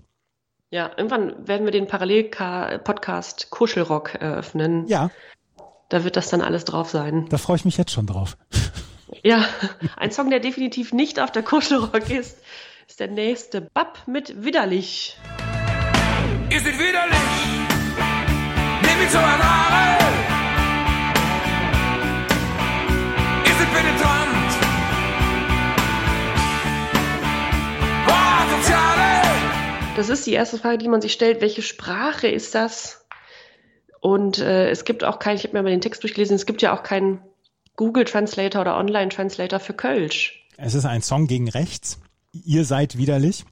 [0.71, 4.87] Ja, irgendwann werden wir den Parallel-Podcast Kuschelrock eröffnen.
[4.87, 5.11] Ja.
[5.91, 7.27] Da wird das dann alles drauf sein.
[7.31, 8.37] Da freue ich mich jetzt schon drauf.
[9.23, 9.45] Ja,
[9.97, 12.39] ein Song, der definitiv nicht auf der Kuschelrock ist,
[12.89, 13.61] ist der nächste.
[13.61, 15.19] Bab mit Widerlich.
[16.49, 17.19] Ist es widerlich?
[18.83, 19.99] Nimm mich so an Haare.
[23.45, 24.51] Ist es penetrant?
[28.07, 29.23] Boah, Soziale.
[29.97, 31.41] Das ist die erste Frage, die man sich stellt.
[31.41, 33.00] Welche Sprache ist das?
[34.01, 36.63] Und äh, es gibt auch kein, ich habe mir mal den Text durchgelesen, es gibt
[36.63, 37.21] ja auch keinen
[37.77, 40.47] Google Translator oder Online Translator für Kölsch.
[40.57, 42.01] Es ist ein Song gegen rechts.
[42.33, 43.45] Ihr seid widerlich.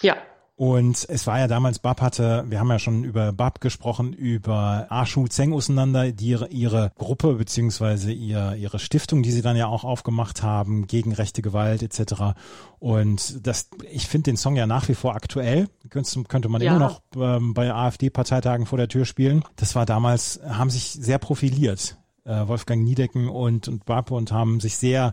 [0.00, 0.16] Ja.
[0.62, 4.86] Und es war ja damals, Bab hatte, wir haben ja schon über Bab gesprochen, über
[4.90, 9.66] Arshu Zeng auseinander, die ihre, ihre Gruppe beziehungsweise ihr, ihre Stiftung, die sie dann ja
[9.66, 12.36] auch aufgemacht haben, gegen rechte Gewalt etc.
[12.78, 15.68] Und das, ich finde den Song ja nach wie vor aktuell.
[15.90, 16.76] Könnte, könnte man ja.
[16.76, 19.42] immer noch ähm, bei AfD-Parteitagen vor der Tür spielen.
[19.56, 24.60] Das war damals, haben sich sehr profiliert, äh, Wolfgang Niedecken und, und Bab und haben
[24.60, 25.12] sich sehr,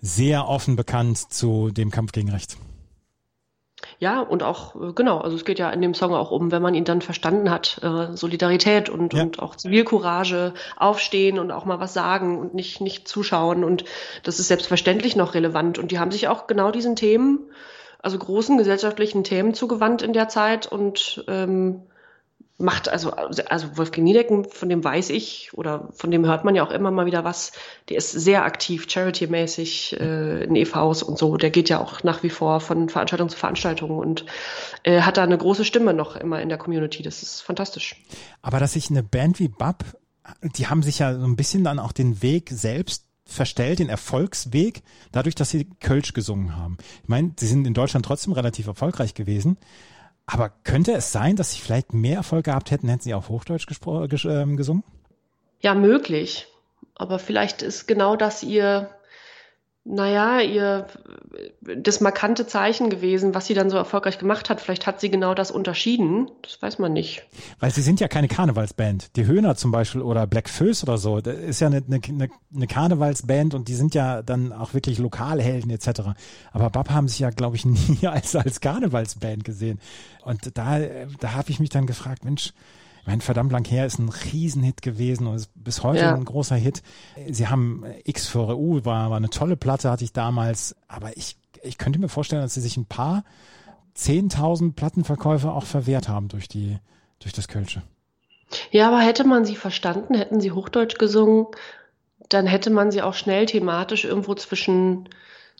[0.00, 2.56] sehr offen bekannt zu dem Kampf gegen rechts.
[4.00, 6.62] Ja, und auch, äh, genau, also es geht ja in dem Song auch um, wenn
[6.62, 9.22] man ihn dann verstanden hat, äh, Solidarität und, ja.
[9.22, 13.64] und auch Zivilcourage, aufstehen und auch mal was sagen und nicht, nicht zuschauen.
[13.64, 13.84] Und
[14.22, 15.78] das ist selbstverständlich noch relevant.
[15.78, 17.40] Und die haben sich auch genau diesen Themen,
[18.00, 21.82] also großen gesellschaftlichen Themen zugewandt in der Zeit und ähm,
[22.58, 26.66] macht, also, also Wolfgang Niedecken, von dem weiß ich oder von dem hört man ja
[26.66, 27.52] auch immer mal wieder was,
[27.88, 31.36] der ist sehr aktiv, charity-mäßig äh, in EVs und so.
[31.36, 34.26] Der geht ja auch nach wie vor von Veranstaltung zu Veranstaltung und
[34.82, 37.02] äh, hat da eine große Stimme noch immer in der Community.
[37.04, 38.02] Das ist fantastisch.
[38.42, 39.84] Aber dass sich eine Band wie Bab,
[40.42, 44.82] die haben sich ja so ein bisschen dann auch den Weg selbst verstellt, den Erfolgsweg,
[45.12, 46.78] dadurch, dass sie Kölsch gesungen haben.
[47.02, 49.58] Ich meine, sie sind in Deutschland trotzdem relativ erfolgreich gewesen.
[50.30, 53.66] Aber könnte es sein, dass sie vielleicht mehr Erfolg gehabt hätten, hätten sie auf Hochdeutsch
[53.66, 54.84] ges äh, gesungen?
[55.60, 56.46] Ja, möglich.
[56.94, 58.90] Aber vielleicht ist genau das ihr
[59.90, 60.86] naja, ihr
[61.62, 64.60] das markante Zeichen gewesen, was sie dann so erfolgreich gemacht hat.
[64.60, 66.30] Vielleicht hat sie genau das unterschieden.
[66.42, 67.22] Das weiß man nicht.
[67.58, 69.16] Weil sie sind ja keine Karnevalsband.
[69.16, 72.66] Die Höhner zum Beispiel oder Black Föß oder so, das ist ja eine, eine, eine
[72.66, 76.02] Karnevalsband und die sind ja dann auch wirklich Lokalhelden etc.
[76.52, 79.80] Aber Bab haben sich ja, glaube ich, nie als, als Karnevalsband gesehen.
[80.22, 80.80] Und da,
[81.18, 82.52] da habe ich mich dann gefragt, Mensch,
[83.08, 86.14] mein verdammt lang her ist ein Riesenhit gewesen und ist bis heute ja.
[86.14, 86.82] ein großer Hit.
[87.30, 90.76] Sie haben X für U, war, war eine tolle Platte, hatte ich damals.
[90.88, 93.24] Aber ich, ich könnte mir vorstellen, dass sie sich ein paar
[93.96, 96.76] 10.000 Plattenverkäufe auch verwehrt haben durch die,
[97.18, 97.82] durch das Kölsche.
[98.72, 101.46] Ja, aber hätte man sie verstanden, hätten sie Hochdeutsch gesungen,
[102.28, 105.08] dann hätte man sie auch schnell thematisch irgendwo zwischen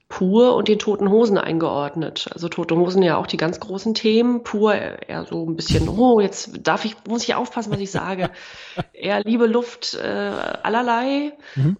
[0.09, 2.30] Pur und den Toten Hosen eingeordnet.
[2.32, 4.42] Also Tote Hosen ja auch die ganz großen Themen.
[4.42, 8.30] Pur eher so ein bisschen, oh, jetzt darf ich, muss ich aufpassen, was ich sage.
[8.94, 10.32] eher Liebe, Luft, äh,
[10.62, 11.32] allerlei.
[11.56, 11.76] Mhm.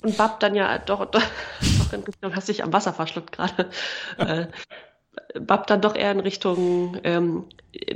[0.00, 1.22] Und Bab dann ja doch, doch,
[2.20, 3.68] doch hast dich am Wasser verschluckt gerade.
[4.16, 4.46] äh,
[5.38, 7.44] Bab dann doch eher in Richtung ähm,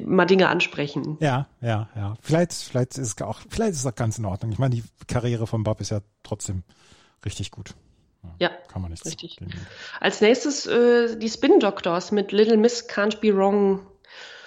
[0.04, 1.16] mal Dinge ansprechen.
[1.20, 2.16] Ja, ja, ja.
[2.20, 4.52] Vielleicht, vielleicht ist es auch, vielleicht ist es auch ganz in Ordnung.
[4.52, 6.64] Ich meine, die Karriere von Bab ist ja trotzdem
[7.24, 7.74] richtig gut.
[8.38, 9.36] Ja, kann man nicht richtig.
[9.36, 9.52] Gegen.
[10.00, 13.86] Als nächstes äh, die Spin Doctors mit Little Miss Can't Be Wrong.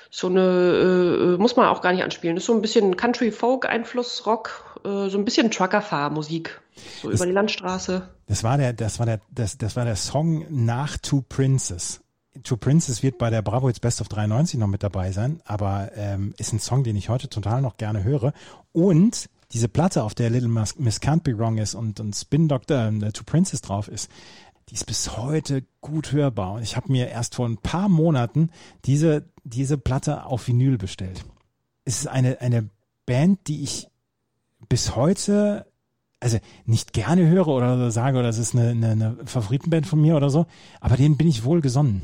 [0.10, 2.36] So eine, äh, äh muss man auch gar nicht anspielen.
[2.36, 6.62] Das ist so ein bisschen Country-Folk-Einfluss, Rock, äh, so ein bisschen Trucker-Fahr-Musik.
[7.02, 8.10] So das, über die Landstraße.
[8.28, 12.02] Das war der, das war der, das, das war der Song nach Two Princes.
[12.44, 15.92] Two Princes wird bei der Bravo jetzt Best of 93 noch mit dabei sein, aber
[15.96, 18.34] ähm, ist ein Song, den ich heute total noch gerne höre.
[18.74, 22.88] Und diese Platte, auf der Little Miss, Can't Be Wrong ist und, und Spin Doctor
[22.88, 24.10] äh, Two Princess drauf ist,
[24.70, 26.54] die ist bis heute gut hörbar.
[26.54, 28.50] Und ich habe mir erst vor ein paar Monaten
[28.86, 31.24] diese, diese Platte auf Vinyl bestellt.
[31.84, 32.70] Es ist eine, eine
[33.06, 33.88] Band, die ich
[34.68, 35.68] bis heute,
[36.20, 40.16] also nicht gerne höre oder sage, oder es ist eine, eine, eine Favoritenband von mir
[40.16, 40.48] oder so,
[40.82, 42.02] aber denen bin ich wohl gesonnen.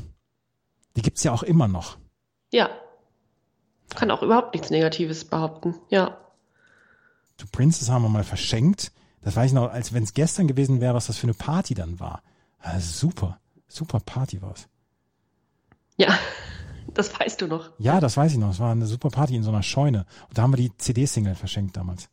[0.94, 1.98] Die gibt's ja auch immer noch.
[2.52, 2.70] Ja.
[3.90, 6.21] Kann auch überhaupt nichts Negatives behaupten, ja.
[7.42, 8.92] To Princess haben wir mal verschenkt.
[9.20, 11.74] Das weiß ich noch, als wenn es gestern gewesen wäre, was das für eine Party
[11.74, 12.22] dann war.
[12.60, 14.68] Also super, super Party war es.
[15.96, 16.16] Ja,
[16.94, 17.72] das weißt du noch.
[17.78, 18.50] Ja, das weiß ich noch.
[18.50, 20.06] Es war eine super Party in so einer Scheune.
[20.28, 22.08] Und da haben wir die CD-Single verschenkt damals.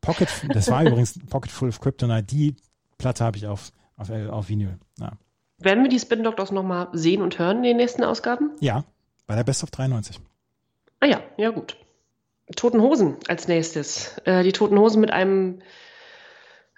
[0.00, 2.22] Pocket, das war übrigens Pocket Full of Kryptonite.
[2.22, 2.56] Die
[2.96, 4.78] Platte habe ich auf, auf, auf Vinyl.
[4.98, 5.12] Ja.
[5.58, 8.52] Werden wir die Spin Doctors nochmal sehen und hören in den nächsten Ausgaben?
[8.60, 8.84] Ja,
[9.26, 10.18] bei der Best of 93.
[11.00, 11.76] Ah ja, ja gut.
[12.56, 14.18] Toten Hosen als nächstes.
[14.24, 15.60] Äh, die Toten Hosen mit einem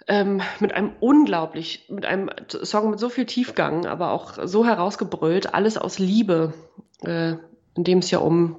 [0.07, 5.53] ähm, mit einem unglaublich, mit einem Song mit so viel Tiefgang, aber auch so herausgebrüllt,
[5.53, 6.53] alles aus Liebe,
[7.03, 7.33] äh,
[7.75, 8.55] in dem es ja um,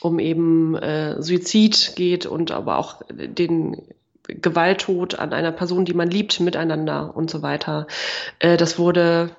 [0.00, 3.82] um eben äh, Suizid geht und aber auch den
[4.22, 7.86] Gewalttod an einer Person, die man liebt, miteinander und so weiter.
[8.38, 9.30] Äh, das wurde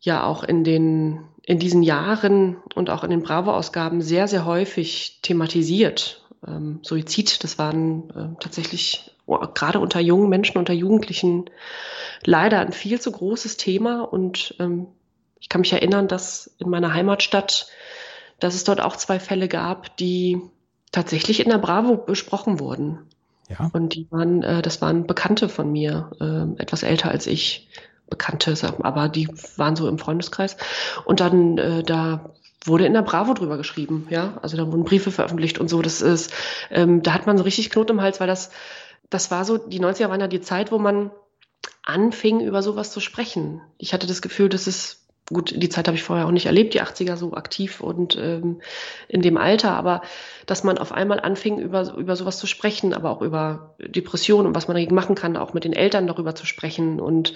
[0.00, 5.18] ja auch in den in diesen Jahren und auch in den Bravo-Ausgaben sehr, sehr häufig
[5.22, 6.22] thematisiert.
[6.46, 11.50] Ähm, Suizid, das waren äh, tatsächlich gerade unter jungen Menschen, unter Jugendlichen
[12.24, 14.02] leider ein viel zu großes Thema.
[14.02, 14.86] Und ähm,
[15.40, 17.68] ich kann mich erinnern, dass in meiner Heimatstadt,
[18.40, 20.40] dass es dort auch zwei Fälle gab, die
[20.92, 23.00] tatsächlich in der Bravo besprochen wurden.
[23.48, 23.70] Ja.
[23.72, 27.68] Und die waren, äh, das waren Bekannte von mir, äh, etwas älter als ich.
[28.08, 30.56] Bekannte, aber die waren so im Freundeskreis.
[31.04, 32.30] Und dann, äh, da
[32.64, 34.38] wurde in der Bravo drüber geschrieben, ja.
[34.42, 35.82] Also da wurden Briefe veröffentlicht und so.
[35.82, 36.32] Das ist,
[36.70, 38.50] ähm, da hat man so richtig Knot im Hals, weil das,
[39.10, 41.10] das war so, die 90er waren ja die Zeit, wo man
[41.82, 43.60] anfing, über sowas zu sprechen.
[43.78, 46.74] Ich hatte das Gefühl, dass es gut, die Zeit habe ich vorher auch nicht erlebt,
[46.74, 48.60] die 80er so aktiv und ähm,
[49.08, 50.02] in dem Alter, aber
[50.46, 54.54] dass man auf einmal anfing, über, über sowas zu sprechen, aber auch über Depressionen und
[54.54, 57.00] was man dagegen machen kann, auch mit den Eltern darüber zu sprechen.
[57.00, 57.32] Und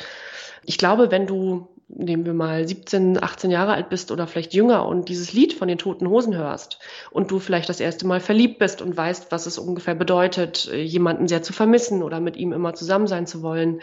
[0.65, 4.85] ich glaube, wenn du, nehmen wir mal 17, 18 Jahre alt bist oder vielleicht jünger
[4.85, 6.79] und dieses Lied von den Toten Hosen hörst
[7.11, 11.27] und du vielleicht das erste Mal verliebt bist und weißt, was es ungefähr bedeutet, jemanden
[11.27, 13.81] sehr zu vermissen oder mit ihm immer zusammen sein zu wollen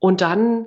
[0.00, 0.66] und dann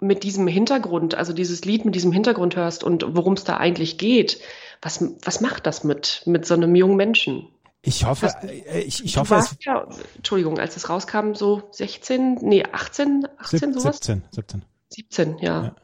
[0.00, 3.98] mit diesem Hintergrund, also dieses Lied mit diesem Hintergrund hörst und worum es da eigentlich
[3.98, 4.40] geht,
[4.82, 7.48] was, was macht das mit, mit so einem jungen Menschen?
[7.82, 9.86] Ich hoffe, du, äh, ich, ich hoffe, es, ja,
[10.16, 13.96] Entschuldigung, als es rauskam, so 16, nee, 18, 18 17, sowas?
[13.98, 14.62] 17, 17.
[14.90, 15.64] 17, ja.
[15.64, 15.76] ja.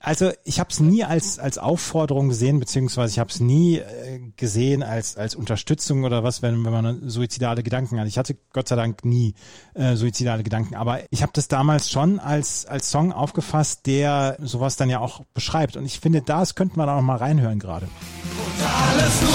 [0.00, 4.20] Also ich habe es nie als als Aufforderung gesehen, beziehungsweise ich habe es nie äh,
[4.36, 8.06] gesehen als als Unterstützung oder was, wenn wenn man suizidale Gedanken hat.
[8.06, 9.34] Ich hatte Gott sei Dank nie
[9.74, 14.76] äh, suizidale Gedanken, aber ich habe das damals schon als als Song aufgefasst, der sowas
[14.76, 15.76] dann ja auch beschreibt.
[15.76, 17.86] Und ich finde, das könnte man auch mal reinhören gerade.
[17.86, 19.30] Und alles nur,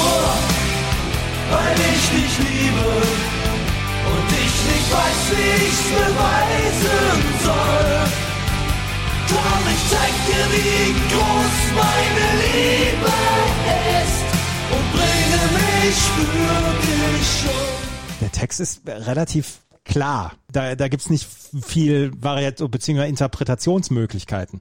[1.52, 2.88] weil ich dich liebe
[4.06, 8.31] und ich nicht weiß, wie ich's beweisen soll.
[9.32, 13.14] Komm, ich zeig dir, wie groß meine Liebe
[14.04, 14.20] ist
[14.76, 18.20] und bringe mich für dich schon.
[18.20, 20.34] Der Text ist relativ klar.
[20.52, 21.26] Da, da gibt's nicht
[21.64, 23.08] viel Variation bzw.
[23.08, 24.60] Interpretationsmöglichkeiten.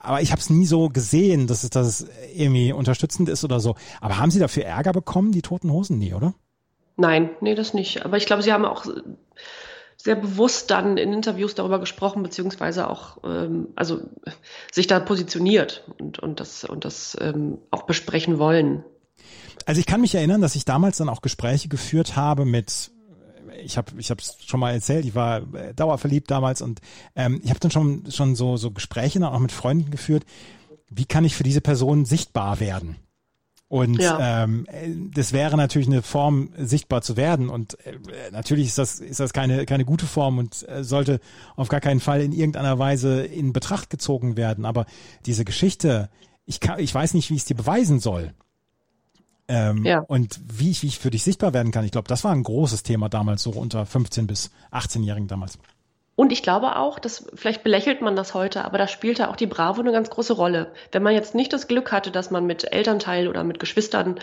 [0.00, 3.60] Aber ich habe es nie so gesehen, dass es, dass es irgendwie unterstützend ist oder
[3.60, 3.76] so.
[4.00, 6.00] Aber haben Sie dafür Ärger bekommen, die Toten Hosen?
[6.00, 6.34] Nie, oder?
[6.96, 8.04] Nein, nee, das nicht.
[8.04, 8.84] Aber ich glaube, Sie haben auch
[10.02, 14.00] sehr bewusst dann in Interviews darüber gesprochen, beziehungsweise auch ähm, also
[14.72, 18.84] sich da positioniert und, und das, und das ähm, auch besprechen wollen.
[19.64, 22.90] Also ich kann mich erinnern, dass ich damals dann auch Gespräche geführt habe mit
[23.64, 26.80] ich habe ich habe schon mal erzählt, ich war äh, dauerverliebt damals und
[27.14, 30.24] ähm, ich habe dann schon schon so so Gespräche dann auch mit Freunden geführt.
[30.90, 32.96] Wie kann ich für diese Person sichtbar werden?
[33.72, 34.44] Und ja.
[34.44, 34.66] ähm,
[35.14, 37.48] das wäre natürlich eine Form, sichtbar zu werden.
[37.48, 37.96] Und äh,
[38.30, 41.20] natürlich ist das, ist das keine, keine gute Form und äh, sollte
[41.56, 44.66] auf gar keinen Fall in irgendeiner Weise in Betracht gezogen werden.
[44.66, 44.84] Aber
[45.24, 46.10] diese Geschichte,
[46.44, 48.34] ich, kann, ich weiß nicht, wie ich es dir beweisen soll.
[49.48, 50.00] Ähm, ja.
[50.00, 51.86] Und wie ich, wie ich für dich sichtbar werden kann.
[51.86, 55.58] Ich glaube, das war ein großes Thema damals, so unter 15 bis 18-Jährigen damals.
[56.14, 59.46] Und ich glaube auch, dass vielleicht belächelt man das heute, aber da spielte auch die
[59.46, 60.72] Bravo eine ganz große Rolle.
[60.90, 64.20] Wenn man jetzt nicht das Glück hatte, dass man mit Elternteil oder mit Geschwistern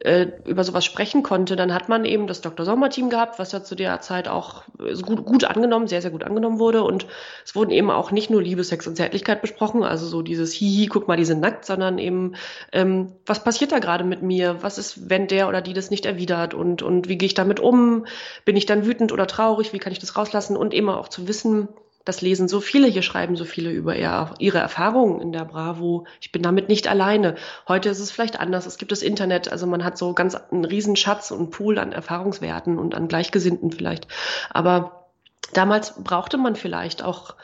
[0.00, 2.64] äh, über sowas sprechen konnte, dann hat man eben das Dr.
[2.64, 4.64] Sommer-Team gehabt, was ja zu der Zeit auch
[5.02, 6.82] gut, gut angenommen, sehr, sehr gut angenommen wurde.
[6.82, 7.06] Und
[7.44, 10.86] es wurden eben auch nicht nur Liebe, Sex und Zärtlichkeit besprochen, also so dieses Hihi,
[10.86, 12.34] guck mal, die sind nackt, sondern eben,
[12.72, 14.62] ähm, was passiert da gerade mit mir?
[14.62, 16.54] Was ist, wenn der oder die das nicht erwidert?
[16.54, 18.06] Und, und wie gehe ich damit um?
[18.44, 19.72] Bin ich dann wütend oder traurig?
[19.72, 20.56] Wie kann ich das rauslassen?
[20.56, 21.68] Und immer auch zu wissen,
[22.04, 26.06] das lesen so viele, hier schreiben so viele über ihre Erfahrungen in der Bravo.
[26.20, 27.36] Ich bin damit nicht alleine.
[27.68, 28.66] Heute ist es vielleicht anders.
[28.66, 31.92] Es gibt das Internet, also man hat so ganz einen riesen Schatz und Pool an
[31.92, 34.08] Erfahrungswerten und an Gleichgesinnten vielleicht.
[34.50, 35.06] Aber
[35.52, 37.36] damals brauchte man vielleicht auch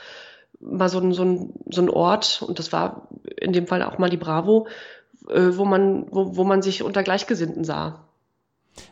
[0.60, 3.98] mal so, ein, so, ein, so ein Ort, und das war in dem Fall auch
[3.98, 4.66] mal die Bravo,
[5.28, 8.07] äh, wo man, wo, wo man sich unter Gleichgesinnten sah.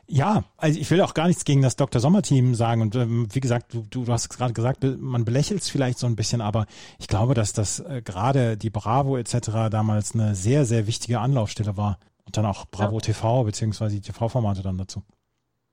[0.07, 2.01] Ja, also ich will auch gar nichts gegen das Dr.
[2.01, 2.83] Sommer-Team sagen.
[2.83, 6.07] Und ähm, wie gesagt, du, du, du hast gerade gesagt, man belächelt es vielleicht so
[6.07, 6.67] ein bisschen, aber
[6.99, 9.69] ich glaube, dass das äh, gerade die Bravo etc.
[9.71, 11.99] damals eine sehr, sehr wichtige Anlaufstelle war.
[12.25, 13.01] Und dann auch Bravo ja.
[13.01, 15.03] TV, beziehungsweise die TV-Formate dann dazu.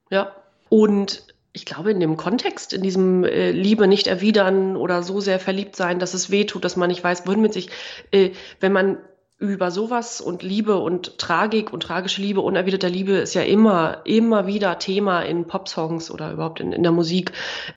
[0.09, 0.32] Ja,
[0.70, 5.39] und ich glaube, in dem Kontext, in diesem äh, Liebe nicht erwidern oder so sehr
[5.39, 7.70] verliebt sein, dass es weh tut, dass man nicht weiß, wohin mit sich,
[8.11, 8.97] äh, wenn man
[9.44, 14.48] über sowas und Liebe und Tragik und tragische Liebe, unerwiderte Liebe ist ja immer, immer
[14.48, 17.34] wieder Thema in Popsongs oder überhaupt in, in der Musik.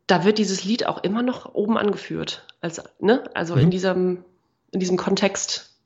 [0.06, 2.46] Da wird dieses Lied auch immer noch oben angeführt.
[2.60, 3.24] Als, ne?
[3.34, 3.62] Also mhm.
[3.62, 4.24] in diesem,
[4.70, 5.76] in diesem Kontext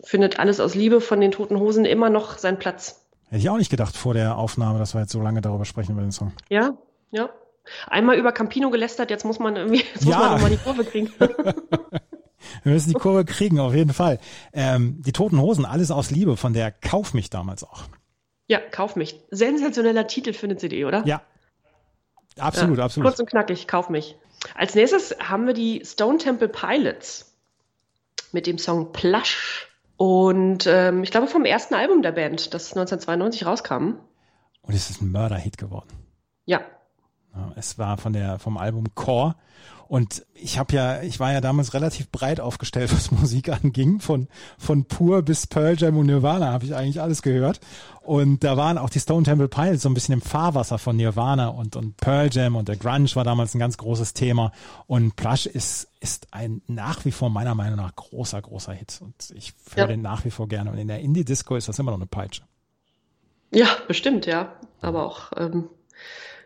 [0.00, 3.04] findet alles aus Liebe von den Toten Hosen immer noch seinen Platz.
[3.26, 5.92] Hätte ich auch nicht gedacht vor der Aufnahme, dass wir jetzt so lange darüber sprechen
[5.92, 6.32] über den Song.
[6.48, 6.78] Ja,
[7.10, 7.28] ja.
[7.88, 10.20] Einmal über Campino gelästert, jetzt muss man irgendwie, jetzt muss ja.
[10.20, 11.12] man nochmal die Kurve kriegen.
[12.64, 14.18] Wir müssen die Kurve kriegen, auf jeden Fall.
[14.52, 17.84] Ähm, die Toten Hosen, alles aus Liebe, von der Kauf mich damals auch.
[18.46, 19.20] Ja, Kauf mich.
[19.30, 21.06] Sensationeller Titel für eine CD, oder?
[21.06, 21.22] Ja.
[22.38, 23.08] Absolut, ja, absolut.
[23.08, 24.16] Kurz und knackig, Kauf mich.
[24.54, 27.34] Als nächstes haben wir die Stone Temple Pilots
[28.32, 29.68] mit dem Song Plush.
[29.96, 33.94] Und ähm, ich glaube vom ersten Album der Band, das 1992 rauskam.
[34.62, 35.88] Und es ist ein Mörderhit geworden.
[36.44, 36.62] Ja.
[37.56, 39.34] Es war von der, vom Album Core
[39.88, 44.00] und ich habe ja, ich war ja damals relativ breit aufgestellt, was Musik anging.
[44.00, 44.28] Von,
[44.58, 47.60] von Pur bis Pearl Jam und Nirvana habe ich eigentlich alles gehört.
[48.02, 51.48] Und da waren auch die Stone Temple Pilots so ein bisschen im Fahrwasser von Nirvana
[51.48, 54.52] und, und Pearl Jam und der Grunge war damals ein ganz großes Thema.
[54.86, 58.98] Und Plush ist, ist ein nach wie vor meiner Meinung nach großer, großer Hit.
[59.00, 59.86] Und ich höre ja.
[59.86, 60.70] den nach wie vor gerne.
[60.70, 62.42] Und in der Indie-Disco ist das immer noch eine Peitsche.
[63.50, 64.52] Ja, bestimmt, ja.
[64.80, 65.68] Aber auch ähm,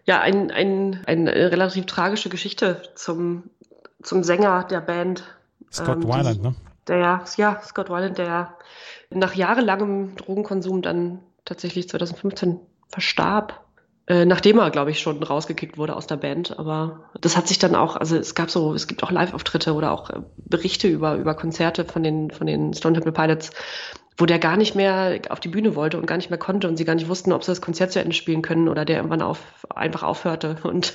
[0.09, 3.51] ja, ein, ein, eine relativ tragische Geschichte zum,
[4.03, 5.23] zum Sänger der Band.
[5.71, 6.55] Scott ähm, Weiland, ne?
[6.89, 8.57] Der, ja, Scott Weiland, der
[9.11, 13.65] nach jahrelangem Drogenkonsum dann tatsächlich 2015 verstarb.
[14.07, 16.59] Äh, nachdem er, glaube ich, schon rausgekickt wurde aus der Band.
[16.59, 19.93] Aber das hat sich dann auch, also es gab so, es gibt auch Live-Auftritte oder
[19.93, 23.51] auch äh, Berichte über, über Konzerte von den, von den Stone Temple Pilots,
[24.19, 26.77] wo der gar nicht mehr auf die Bühne wollte und gar nicht mehr konnte und
[26.77, 29.23] sie gar nicht wussten, ob sie das Konzert zu Ende spielen können oder der irgendwann
[29.23, 29.39] auf,
[29.75, 30.57] einfach aufhörte.
[30.65, 30.95] Und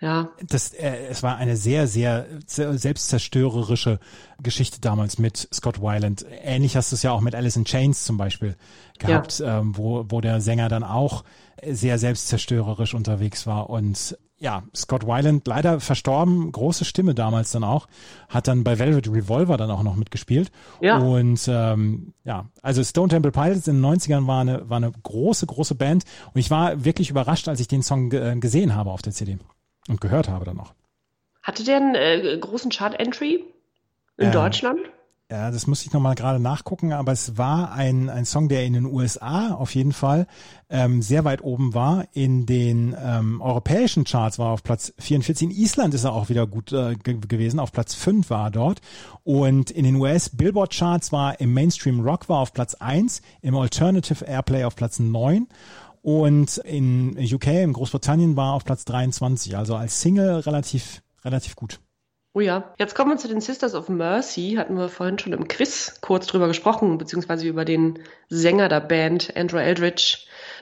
[0.00, 0.30] ja.
[0.46, 3.98] Das, äh, es war eine sehr, sehr selbstzerstörerische
[4.42, 6.24] Geschichte damals mit Scott Weiland.
[6.42, 8.56] Ähnlich hast du es ja auch mit Alice in Chains zum Beispiel
[8.98, 9.58] gehabt, ja.
[9.58, 11.24] ähm, wo, wo der Sänger dann auch
[11.66, 17.86] sehr selbstzerstörerisch unterwegs war und ja, Scott Weiland leider verstorben, große Stimme damals dann auch,
[18.28, 20.50] hat dann bei Velvet Revolver dann auch noch mitgespielt.
[20.80, 20.96] Ja.
[20.96, 25.46] Und ähm, ja, also Stone Temple Pilots in den 90ern war eine, war eine große,
[25.46, 29.12] große Band und ich war wirklich überrascht, als ich den Song gesehen habe auf der
[29.12, 29.38] CD
[29.88, 30.74] und gehört habe dann noch.
[31.42, 33.44] Hatte der einen äh, großen Chart-Entry
[34.16, 34.80] in ähm, Deutschland?
[35.30, 38.72] Ja, das muss ich nochmal gerade nachgucken, aber es war ein, ein Song, der in
[38.72, 40.26] den USA auf jeden Fall
[40.68, 42.04] ähm, sehr weit oben war.
[42.12, 45.50] In den ähm, europäischen Charts war er auf Platz 44.
[45.50, 47.60] In Island ist er auch wieder gut äh, gewesen.
[47.60, 48.80] Auf Platz 5 war er dort.
[49.22, 53.54] Und in den US Billboard Charts war im Mainstream Rock war auf Platz 1, im
[53.54, 55.46] Alternative Airplay auf Platz 9
[56.02, 59.56] und in UK, in Großbritannien war auf Platz 23.
[59.56, 61.78] Also als Single relativ, relativ gut.
[62.32, 64.54] Oh ja, jetzt kommen wir zu den Sisters of Mercy.
[64.56, 69.36] Hatten wir vorhin schon im Quiz kurz drüber gesprochen, beziehungsweise über den Sänger der Band,
[69.36, 70.18] Andrew Eldridge,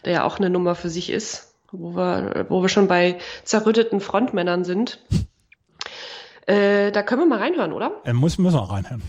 [0.06, 4.00] der ja auch eine Nummer für sich ist, wo wir, wo wir schon bei zerrütteten
[4.00, 4.98] Frontmännern sind.
[6.46, 8.00] Äh, da können wir mal reinhören, oder?
[8.04, 9.02] Er muss, müssen wir reinhören.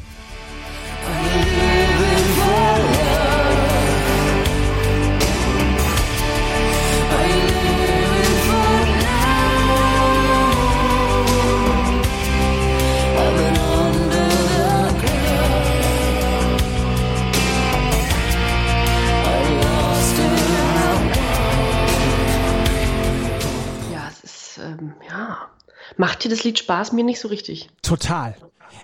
[26.00, 26.94] Macht dir das Lied Spaß?
[26.94, 27.70] Mir nicht so richtig.
[27.82, 28.34] Total.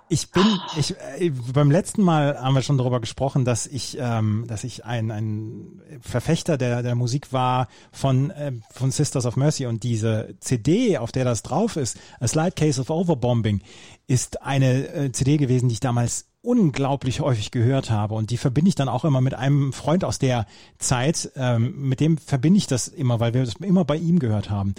[0.09, 0.43] Ich bin,
[0.77, 4.83] ich äh, beim letzten Mal haben wir schon darüber gesprochen, dass ich, ähm, dass ich
[4.83, 10.35] ein, ein Verfechter der der Musik war von äh, von Sisters of Mercy und diese
[10.41, 13.61] CD, auf der das drauf ist, A Slide Case of Overbombing,
[14.07, 18.67] ist eine äh, CD gewesen, die ich damals unglaublich häufig gehört habe und die verbinde
[18.67, 20.47] ich dann auch immer mit einem Freund aus der
[20.79, 24.49] Zeit, ähm, mit dem verbinde ich das immer, weil wir das immer bei ihm gehört
[24.49, 24.75] haben.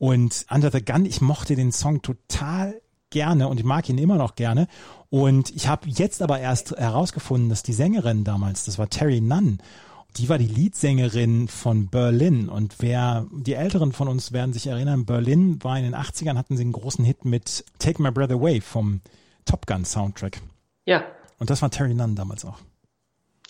[0.00, 2.80] Und Under the Gun, ich mochte den Song total
[3.10, 4.66] gerne und ich mag ihn immer noch gerne.
[5.10, 9.58] Und ich habe jetzt aber erst herausgefunden, dass die Sängerin damals, das war Terry Nunn,
[10.16, 12.48] die war die Leadsängerin von Berlin.
[12.48, 16.56] Und wer, die Älteren von uns werden sich erinnern, Berlin war in den 80ern, hatten
[16.56, 19.02] sie einen großen Hit mit Take My Breath Away vom
[19.44, 20.40] Top Gun Soundtrack.
[20.86, 21.04] Ja.
[21.38, 22.56] Und das war Terry Nunn damals auch.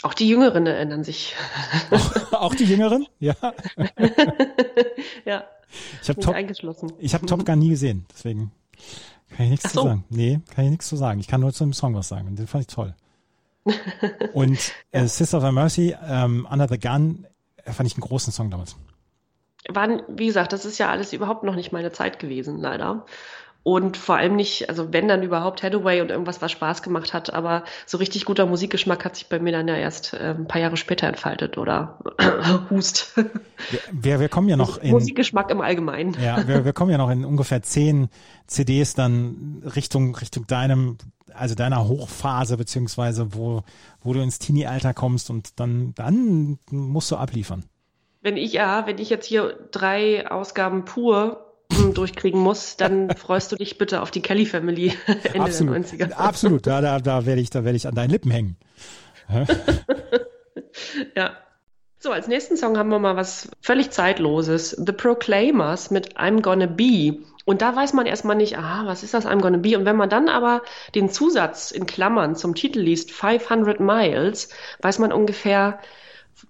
[0.02, 1.34] Auch die Jüngeren erinnern sich.
[1.90, 3.06] Auch, auch die Jüngeren?
[3.18, 3.34] Ja.
[5.24, 5.44] ja.
[6.02, 6.34] Ich habe Top,
[6.98, 8.50] ich hab Top Gun nie gesehen, deswegen
[9.36, 9.82] kann ich nichts so.
[9.82, 10.04] zu sagen.
[10.08, 11.20] Nee, kann ich nichts zu sagen.
[11.20, 12.94] Ich kann nur zu dem Song was sagen und den fand ich toll.
[14.32, 17.26] und äh, Sister of Mercy, ähm, Under the Gun,
[17.64, 18.76] äh, fand ich einen großen Song damals.
[19.68, 23.04] Waren, wie gesagt, das ist ja alles überhaupt noch nicht meine Zeit gewesen, leider.
[23.62, 27.34] Und vor allem nicht, also wenn dann überhaupt Hathaway und irgendwas, was Spaß gemacht hat,
[27.34, 30.62] aber so richtig guter Musikgeschmack hat sich bei mir dann ja erst äh, ein paar
[30.62, 31.98] Jahre später entfaltet oder
[32.70, 33.14] Hust.
[33.92, 34.92] Wir, wir kommen ja noch in.
[34.92, 36.16] Musikgeschmack im Allgemeinen.
[36.22, 38.08] Ja, wir, wir kommen ja noch in ungefähr zehn
[38.46, 40.96] CDs dann Richtung, Richtung deinem,
[41.34, 43.62] also deiner Hochphase, beziehungsweise wo,
[44.00, 47.66] wo du ins Teenie-Alter kommst und dann, dann musst du abliefern.
[48.22, 51.49] Wenn ich ja, wenn ich jetzt hier drei Ausgaben pur
[51.94, 56.12] durchkriegen muss, dann freust du dich bitte auf die Kelly Family Ende absolut, der 90er.
[56.12, 58.56] Absolut, da, da, da werde ich, da werde ich an deinen Lippen hängen.
[61.16, 61.36] ja.
[62.02, 64.70] So, als nächsten Song haben wir mal was völlig Zeitloses.
[64.70, 67.18] The Proclaimers mit I'm Gonna Be.
[67.44, 69.76] Und da weiß man erstmal nicht, aha, was ist das I'm Gonna Be?
[69.76, 70.62] Und wenn man dann aber
[70.94, 74.48] den Zusatz in Klammern zum Titel liest, 500 Miles,
[74.80, 75.78] weiß man ungefähr,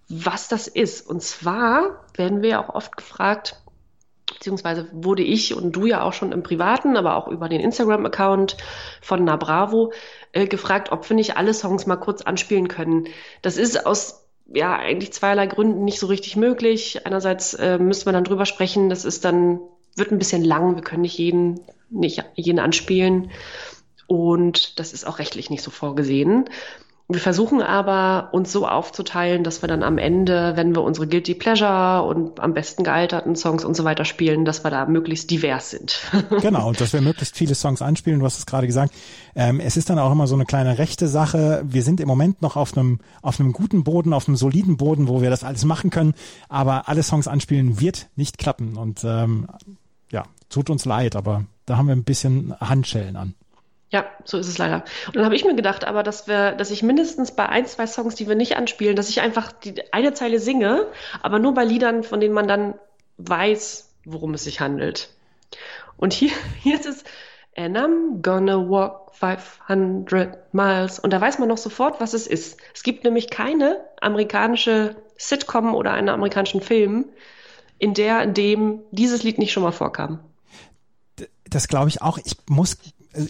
[0.08, 1.04] was das ist.
[1.08, 3.60] Und zwar werden wir auch oft gefragt,
[4.32, 8.56] beziehungsweise wurde ich und du ja auch schon im Privaten, aber auch über den Instagram-Account
[9.00, 9.92] von Na Bravo
[10.32, 13.08] äh, gefragt, ob wir nicht alle Songs mal kurz anspielen können.
[13.42, 17.06] Das ist aus ja eigentlich zweierlei Gründen nicht so richtig möglich.
[17.06, 19.60] Einerseits äh, müssen wir dann drüber sprechen, das ist dann
[19.96, 21.60] wird ein bisschen lang, wir können nicht jeden
[21.90, 23.30] nicht jeden anspielen
[24.06, 26.48] und das ist auch rechtlich nicht so vorgesehen.
[27.12, 31.34] Wir versuchen aber, uns so aufzuteilen, dass wir dann am Ende, wenn wir unsere Guilty
[31.34, 35.70] Pleasure und am besten gealterten Songs und so weiter spielen, dass wir da möglichst divers
[35.70, 36.00] sind.
[36.40, 38.20] genau, und dass wir möglichst viele Songs anspielen.
[38.20, 38.94] Du hast es gerade gesagt.
[39.34, 41.62] Ähm, es ist dann auch immer so eine kleine rechte Sache.
[41.64, 45.08] Wir sind im Moment noch auf einem, auf einem guten Boden, auf einem soliden Boden,
[45.08, 46.14] wo wir das alles machen können.
[46.48, 48.76] Aber alle Songs anspielen wird nicht klappen.
[48.76, 49.48] Und ähm,
[50.12, 53.34] ja, tut uns leid, aber da haben wir ein bisschen Handschellen an.
[53.90, 54.84] Ja, so ist es leider.
[55.08, 57.88] Und dann habe ich mir gedacht, aber dass wir, dass ich mindestens bei ein, zwei
[57.88, 60.86] Songs, die wir nicht anspielen, dass ich einfach die eine Zeile singe,
[61.22, 62.74] aber nur bei Liedern, von denen man dann
[63.18, 65.10] weiß, worum es sich handelt.
[65.96, 66.30] Und hier,
[66.62, 67.04] hier ist es,
[67.56, 70.98] and I'm gonna walk 500 miles.
[70.98, 72.58] Und da weiß man noch sofort, was es ist.
[72.72, 77.06] Es gibt nämlich keine amerikanische Sitcom oder einen amerikanischen Film,
[77.78, 80.20] in der, in dem dieses Lied nicht schon mal vorkam.
[81.48, 82.18] Das glaube ich auch.
[82.18, 82.78] Ich muss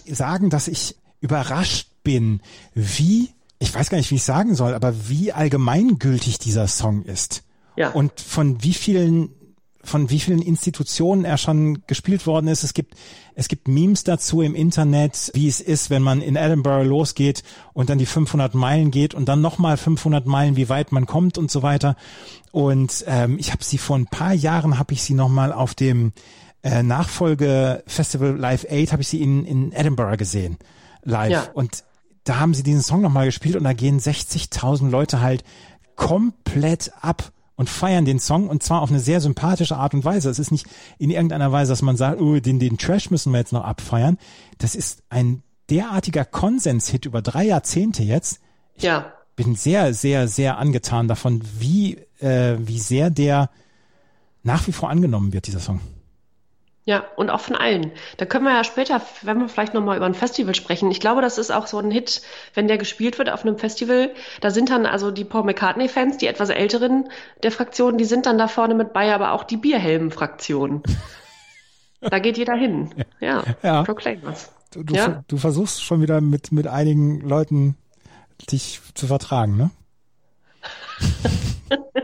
[0.07, 2.41] sagen, dass ich überrascht bin,
[2.73, 3.29] wie,
[3.59, 7.43] ich weiß gar nicht, wie ich sagen soll, aber wie allgemeingültig dieser Song ist.
[7.77, 7.91] Ja.
[7.91, 9.29] Und von wie vielen
[9.83, 12.63] von wie vielen Institutionen er schon gespielt worden ist.
[12.63, 12.95] Es gibt,
[13.35, 17.89] es gibt Memes dazu im Internet, wie es ist, wenn man in Edinburgh losgeht und
[17.89, 21.49] dann die 500 Meilen geht und dann nochmal 500 Meilen, wie weit man kommt und
[21.49, 21.95] so weiter.
[22.51, 26.13] Und ähm, ich habe sie vor ein paar Jahren, habe ich sie nochmal auf dem
[26.63, 30.57] äh, Nachfolge Festival Live 8, habe ich sie in, in Edinburgh gesehen,
[31.03, 31.31] live.
[31.31, 31.47] Ja.
[31.53, 31.83] Und
[32.23, 35.43] da haben sie diesen Song nochmal gespielt und da gehen 60.000 Leute halt
[35.95, 40.29] komplett ab und feiern den Song und zwar auf eine sehr sympathische Art und Weise.
[40.29, 40.65] Es ist nicht
[40.97, 44.17] in irgendeiner Weise, dass man sagt, oh, den, den Trash müssen wir jetzt noch abfeiern.
[44.57, 48.39] Das ist ein derartiger Konsenshit über drei Jahrzehnte jetzt.
[48.75, 49.13] Ich Ja.
[49.35, 53.49] bin sehr, sehr, sehr angetan davon, wie, äh, wie sehr der
[54.43, 55.81] nach wie vor angenommen wird, dieser Song.
[56.83, 57.91] Ja, und auch von allen.
[58.17, 60.89] Da können wir ja später, wenn wir vielleicht nochmal über ein Festival sprechen.
[60.89, 62.23] Ich glaube, das ist auch so ein Hit,
[62.55, 64.11] wenn der gespielt wird auf einem Festival.
[64.41, 67.09] Da sind dann also die Paul McCartney-Fans, die etwas älteren
[67.43, 70.81] der Fraktion, die sind dann da vorne mit bei, aber auch die Bierhelmen-Fraktion.
[72.01, 72.89] da geht jeder hin.
[73.19, 73.83] Ja, Ja.
[73.83, 74.51] Proclaimers.
[74.73, 75.23] Du, du, Ja.
[75.27, 77.75] du versuchst schon wieder mit, mit einigen Leuten
[78.49, 79.69] dich zu vertragen, ne?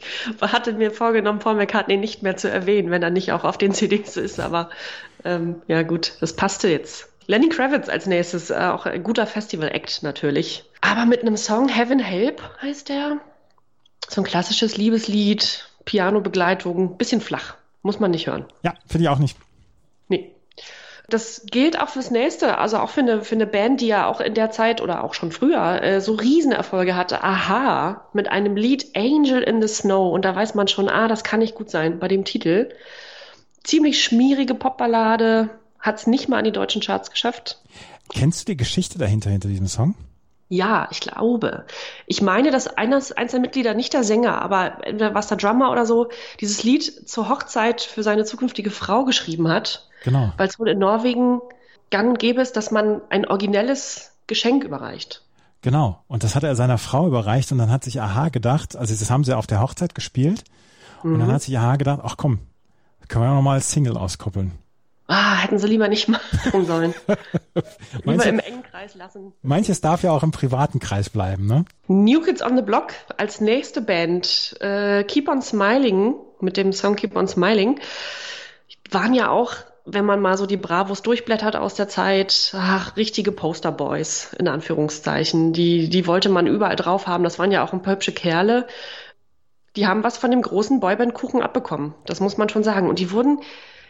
[0.00, 3.58] Ich hatte mir vorgenommen, Paul McCartney nicht mehr zu erwähnen, wenn er nicht auch auf
[3.58, 4.70] den CDs ist, aber
[5.24, 7.08] ähm, ja gut, das passte jetzt.
[7.26, 10.64] Lenny Kravitz als nächstes, äh, auch ein guter Festival-Act natürlich.
[10.80, 13.18] Aber mit einem Song, Heaven Help heißt der.
[14.08, 18.46] So ein klassisches Liebeslied, Piano-Begleitung, bisschen flach, muss man nicht hören.
[18.62, 19.38] Ja, finde ich auch nicht.
[21.12, 24.20] Das gilt auch fürs nächste, also auch für eine, für eine Band, die ja auch
[24.20, 27.22] in der Zeit oder auch schon früher äh, so Riesenerfolge hatte.
[27.22, 30.12] Aha, mit einem Lied Angel in the Snow.
[30.12, 32.70] Und da weiß man schon, ah, das kann nicht gut sein bei dem Titel.
[33.62, 37.60] Ziemlich schmierige Popballade, hat es nicht mal an die deutschen Charts geschafft.
[38.08, 39.94] Kennst du die Geschichte dahinter, hinter diesem Song?
[40.52, 41.64] Ja, ich glaube.
[42.04, 45.72] Ich meine, dass eines, eins der Mitglieder, nicht der Sänger, aber entweder was der Drummer
[45.72, 49.88] oder so, dieses Lied zur Hochzeit für seine zukünftige Frau geschrieben hat.
[50.04, 50.32] Genau.
[50.36, 51.40] weil es wohl in Norwegen
[51.90, 55.24] gang und gäbe ist, dass man ein originelles Geschenk überreicht.
[55.62, 56.02] Genau.
[56.06, 59.10] Und das hat er seiner Frau überreicht und dann hat sich Aha gedacht, also das
[59.10, 60.44] haben sie auf der Hochzeit gespielt
[61.02, 62.40] und dann hat sich Aha gedacht, ach komm,
[63.08, 64.52] können wir nochmal als Single auskoppeln.
[65.12, 66.08] Ah, hätten sie lieber nicht
[66.42, 66.94] machen sollen.
[68.04, 69.34] lieber im engen Kreis lassen.
[69.42, 71.66] Manches darf ja auch im privaten Kreis bleiben, ne?
[71.86, 76.96] New Kids on the Block als nächste Band, äh, Keep on Smiling, mit dem Song
[76.96, 77.78] Keep on Smiling,
[78.90, 79.52] waren ja auch,
[79.84, 85.52] wenn man mal so die Bravos durchblättert aus der Zeit, ach, richtige Posterboys, in Anführungszeichen.
[85.52, 87.24] Die, die wollte man überall drauf haben.
[87.24, 88.66] Das waren ja auch ein pöpsche Kerle.
[89.76, 91.94] Die haben was von dem großen Boyband-Kuchen abbekommen.
[92.06, 92.88] Das muss man schon sagen.
[92.88, 93.40] Und die wurden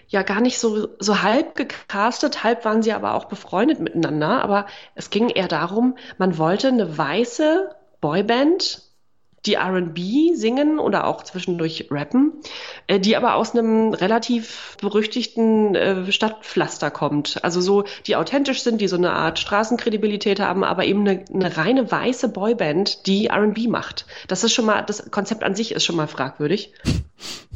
[0.08, 4.42] ja gar nicht so, so halb gecastet, halb waren sie aber auch befreundet miteinander.
[4.42, 8.82] Aber es ging eher darum, man wollte eine weiße Boyband,
[9.46, 12.32] die R&B singen oder auch zwischendurch rappen,
[12.86, 17.42] äh, die aber aus einem relativ berüchtigten äh, Stadtpflaster kommt.
[17.42, 21.56] Also so, die authentisch sind, die so eine Art Straßenkredibilität haben, aber eben eine, eine
[21.56, 24.06] reine weiße Boyband, die R&B macht.
[24.28, 26.72] Das ist schon mal, das Konzept an sich ist schon mal fragwürdig.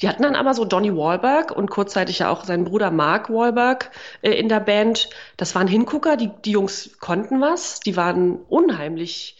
[0.00, 3.90] Die hatten dann aber so Donny Wahlberg und kurzzeitig ja auch sein Bruder Mark Wahlberg
[4.22, 5.10] äh, in der Band.
[5.36, 9.38] Das waren Hingucker, die, die Jungs konnten was, die waren unheimlich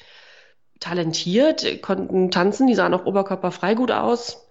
[0.80, 4.44] talentiert, konnten tanzen, die sahen auch oberkörperfrei gut aus.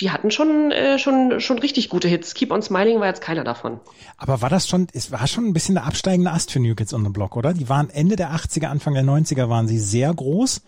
[0.00, 2.34] Die hatten schon, äh, schon, schon richtig gute Hits.
[2.34, 3.80] Keep on Smiling war jetzt keiner davon.
[4.16, 6.94] Aber war das schon, es war schon ein bisschen der absteigende Ast für New Kids
[6.94, 7.52] on the Block, oder?
[7.52, 10.60] Die waren Ende der 80er, Anfang der 90er waren sie sehr groß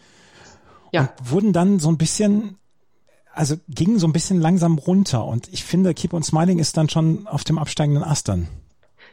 [0.91, 1.03] Ja.
[1.03, 2.59] und wurden dann so ein bisschen,
[3.41, 6.91] also gingen so ein bisschen langsam runter und ich finde, Keep on Smiling ist dann
[6.91, 8.49] schon auf dem absteigenden Ast dann.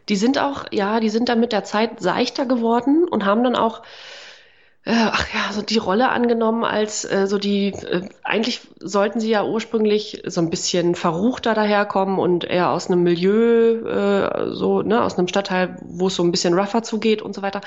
[0.09, 3.55] Die sind auch, ja, die sind dann mit der Zeit seichter geworden und haben dann
[3.55, 3.83] auch,
[4.83, 9.29] äh, ach ja, so die Rolle angenommen als äh, so die, äh, eigentlich sollten sie
[9.29, 15.03] ja ursprünglich so ein bisschen verruchter daherkommen und eher aus einem Milieu, äh, so, ne,
[15.03, 17.61] aus einem Stadtteil, wo es so ein bisschen rougher zugeht und so weiter.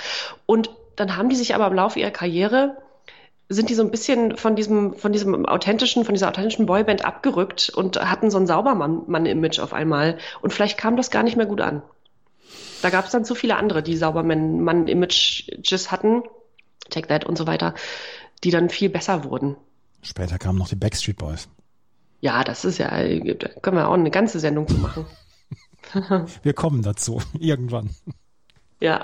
[0.44, 2.76] Und dann haben die sich aber im Laufe ihrer Karriere
[3.52, 7.68] sind die so ein bisschen von diesem, von diesem authentischen, von dieser authentischen Boyband abgerückt
[7.68, 10.18] und hatten so ein Saubermann-Image auf einmal.
[10.40, 11.82] Und vielleicht kam das gar nicht mehr gut an.
[12.80, 16.22] Da gab es dann zu viele andere, die Saubermann-Images hatten,
[16.90, 17.74] Take That und so weiter,
[18.44, 19.56] die dann viel besser wurden.
[20.00, 21.48] Später kamen noch die Backstreet Boys.
[22.20, 25.06] Ja, das ist ja, da können wir auch eine ganze Sendung zu machen.
[26.42, 27.90] Wir kommen dazu, irgendwann.
[28.78, 29.00] Ja.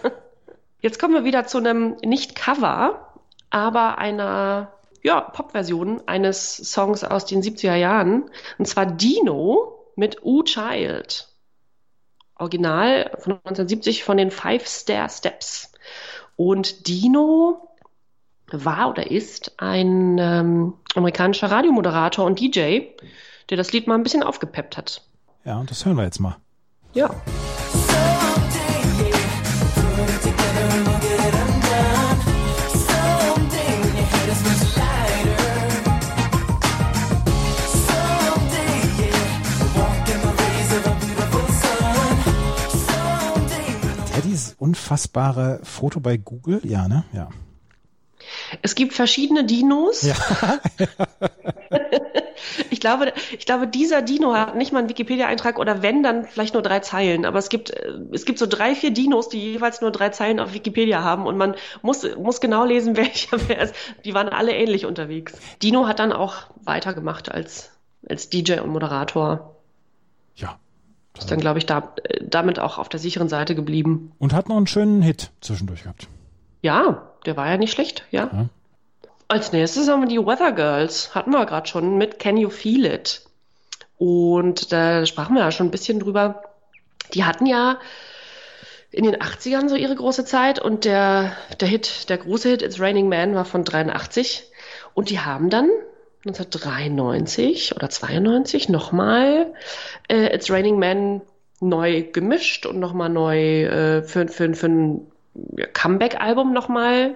[0.80, 3.13] Jetzt kommen wir wieder zu einem nicht Cover,
[3.54, 4.72] aber einer
[5.04, 8.28] ja, Popversion eines Songs aus den 70er Jahren.
[8.58, 11.28] Und zwar Dino mit U Child.
[12.36, 15.72] Original von 1970 von den Five Stair Steps.
[16.34, 17.68] Und Dino
[18.50, 22.80] war oder ist ein ähm, amerikanischer Radiomoderator und DJ,
[23.50, 25.02] der das Lied mal ein bisschen aufgepeppt hat.
[25.44, 26.38] Ja, und das hören wir jetzt mal.
[26.92, 27.08] Ja.
[30.34, 31.13] Teddys
[44.64, 46.60] unfassbare Foto bei Google?
[46.64, 47.04] Ja, ne?
[47.12, 47.28] Ja.
[48.62, 50.00] Es gibt verschiedene Dinos.
[50.02, 50.14] Ja.
[52.70, 56.54] ich glaube, ich glaube, dieser Dino hat nicht mal einen Wikipedia-Eintrag oder wenn, dann vielleicht
[56.54, 57.26] nur drei Zeilen.
[57.26, 60.40] Aber es gibt, äh, es gibt so drei, vier Dinos, die jeweils nur drei Zeilen
[60.40, 63.74] auf Wikipedia haben und man muss, muss genau lesen, welcher wer ist.
[64.06, 65.34] Die waren alle ähnlich unterwegs.
[65.62, 67.70] Dino hat dann auch weitergemacht als,
[68.08, 69.56] als DJ und Moderator.
[70.36, 70.58] Ja.
[71.16, 74.12] Ist dann, glaube ich, da, äh, damit auch auf der sicheren Seite geblieben.
[74.18, 76.08] Und hat noch einen schönen Hit zwischendurch gehabt.
[76.62, 78.30] Ja, der war ja nicht schlecht, ja.
[78.32, 78.48] Ja.
[79.28, 82.84] Als nächstes haben wir die Weather Girls, hatten wir gerade schon mit Can You Feel
[82.84, 83.22] It?
[83.96, 86.42] Und da sprachen wir ja schon ein bisschen drüber.
[87.14, 87.78] Die hatten ja
[88.90, 92.80] in den 80ern so ihre große Zeit und der, der Hit, der große Hit It's
[92.80, 94.44] Raining Man war von 83
[94.94, 95.68] und die haben dann
[96.26, 99.52] 1993 oder 92 nochmal
[100.08, 101.20] äh, It's Raining Man
[101.60, 105.06] neu gemischt und nochmal neu äh, für, für, für ein
[105.72, 107.14] Comeback-Album nochmal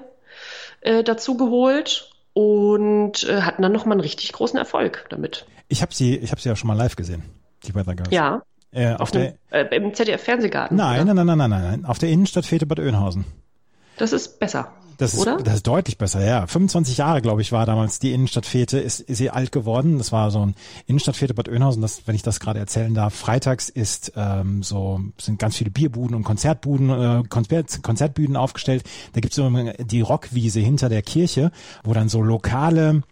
[0.81, 5.47] äh, dazu geholt und äh, hatten dann nochmal einen richtig großen Erfolg damit.
[5.69, 7.23] Ich habe sie, ich habe sie ja schon mal live gesehen,
[7.65, 8.11] die Weather Girls.
[8.13, 10.77] Ja, Äh, auf auf der, dem, äh, im ZDF-Fernsehgarten.
[10.77, 13.25] nein, nein, nein, nein, nein, nein, auf der Innenstadtfete Bad Oeynhausen.
[13.97, 14.73] Das ist besser.
[14.99, 15.37] Das ist, Oder?
[15.37, 16.47] das ist deutlich besser, ja.
[16.47, 19.97] 25 Jahre, glaube ich, war damals die Innenstadtfete, ist, ist sie alt geworden.
[19.97, 23.15] Das war so ein Innenstadtfete Bad Oeynhausen, das, wenn ich das gerade erzählen darf.
[23.15, 28.83] Freitags ist ähm, so, sind ganz viele Bierbuden und Konzertbuden, äh, Konzert, Konzertbühnen aufgestellt.
[29.13, 31.53] Da gibt's so die Rockwiese hinter der Kirche,
[31.85, 33.05] wo dann so lokale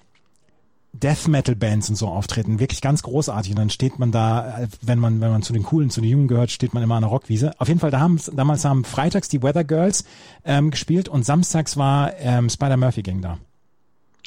[0.93, 3.53] Death Metal Bands und so auftreten, wirklich ganz großartig.
[3.53, 6.29] Und dann steht man da, wenn man wenn man zu den coolen, zu den Jungen
[6.29, 7.53] gehört, steht man immer an der Rockwiese.
[7.59, 10.05] Auf jeden Fall, da haben damals haben freitags die Weather Girls
[10.45, 13.39] ähm, gespielt und samstags war ähm, Spider Murphy Gang da.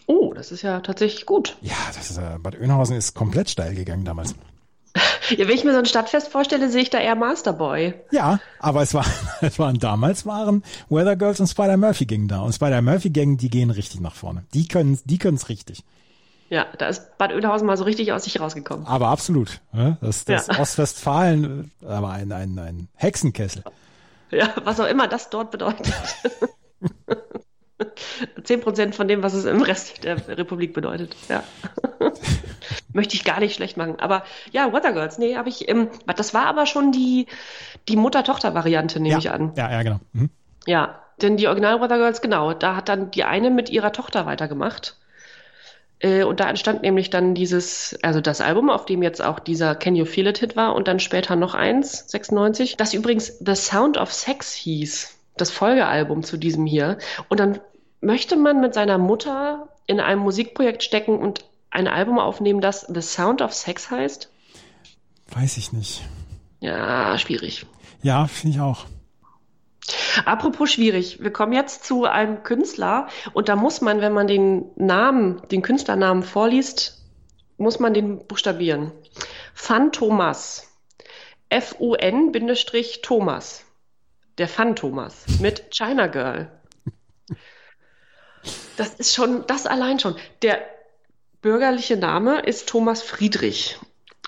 [0.06, 1.58] Oh, das ist ja tatsächlich gut.
[1.62, 4.36] Ja, das ist äh, Bad Oeynhausen ist komplett steil gegangen damals.
[5.30, 7.94] Ja, wenn ich mir so ein Stadtfest vorstelle, sehe ich da eher Masterboy.
[8.10, 9.06] Ja, aber es war
[9.42, 13.38] es waren damals waren Weather Girls und Spider Murphy Gang da und Spider Murphy Gang,
[13.38, 14.46] die gehen richtig nach vorne.
[14.56, 15.84] Die können die können's richtig.
[16.50, 18.88] Ja, da ist Bad Oeynhausen mal so richtig aus sich rausgekommen.
[18.88, 19.62] Aber absolut.
[19.72, 19.98] ne?
[20.02, 20.60] Das, das Ja.
[20.60, 23.64] Ostwestfalen, äh, aber ein, ein, ein Hexenkessel.
[24.32, 25.94] Ja, was auch immer das dort bedeutet.
[28.44, 31.16] Zehn Prozent von dem, was es im Rest der Republik bedeutet.
[31.30, 31.44] Ja.
[32.94, 34.00] Möchte ich gar nicht schlecht machen.
[34.00, 37.28] Aber ja, Weather Girls, nee, habe ich, ähm, das war aber schon die,
[37.88, 39.20] die Mutter-Tochter-Variante, nehme ja.
[39.20, 39.54] ich an.
[39.56, 40.00] Ja, ja, genau.
[40.14, 40.30] Mhm.
[40.66, 44.26] Ja, denn die Original Weather Girls, genau, da hat dann die eine mit ihrer Tochter
[44.26, 44.98] weitergemacht.
[46.00, 49.76] Äh, und da entstand nämlich dann dieses, also das Album, auf dem jetzt auch dieser
[49.76, 53.56] Can You Feel It Hit war und dann später noch eins, 96, das übrigens The
[53.56, 56.98] Sound of Sex hieß, das Folgealbum zu diesem hier.
[57.28, 57.60] Und dann
[58.02, 63.02] möchte man mit seiner Mutter in einem Musikprojekt stecken und ein Album aufnehmen, das The
[63.02, 64.30] Sound of Sex heißt?
[65.32, 66.02] Weiß ich nicht.
[66.60, 67.66] Ja, schwierig.
[68.02, 68.86] Ja, finde ich auch.
[70.26, 74.72] Apropos schwierig, wir kommen jetzt zu einem Künstler und da muss man, wenn man den
[74.76, 77.04] Namen, den Künstlernamen vorliest,
[77.58, 78.92] muss man den buchstabieren.
[79.54, 80.66] Phantomas.
[81.50, 82.36] F-U-N-Thomas.
[84.38, 86.52] Der Phantomas mit China Girl.
[88.78, 90.16] Das ist schon, das allein schon.
[90.42, 90.62] Der
[91.42, 93.78] bürgerliche Name ist Thomas Friedrich.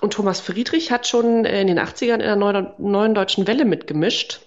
[0.01, 4.41] Und Thomas Friedrich hat schon in den 80ern in der neuen, neuen deutschen Welle mitgemischt.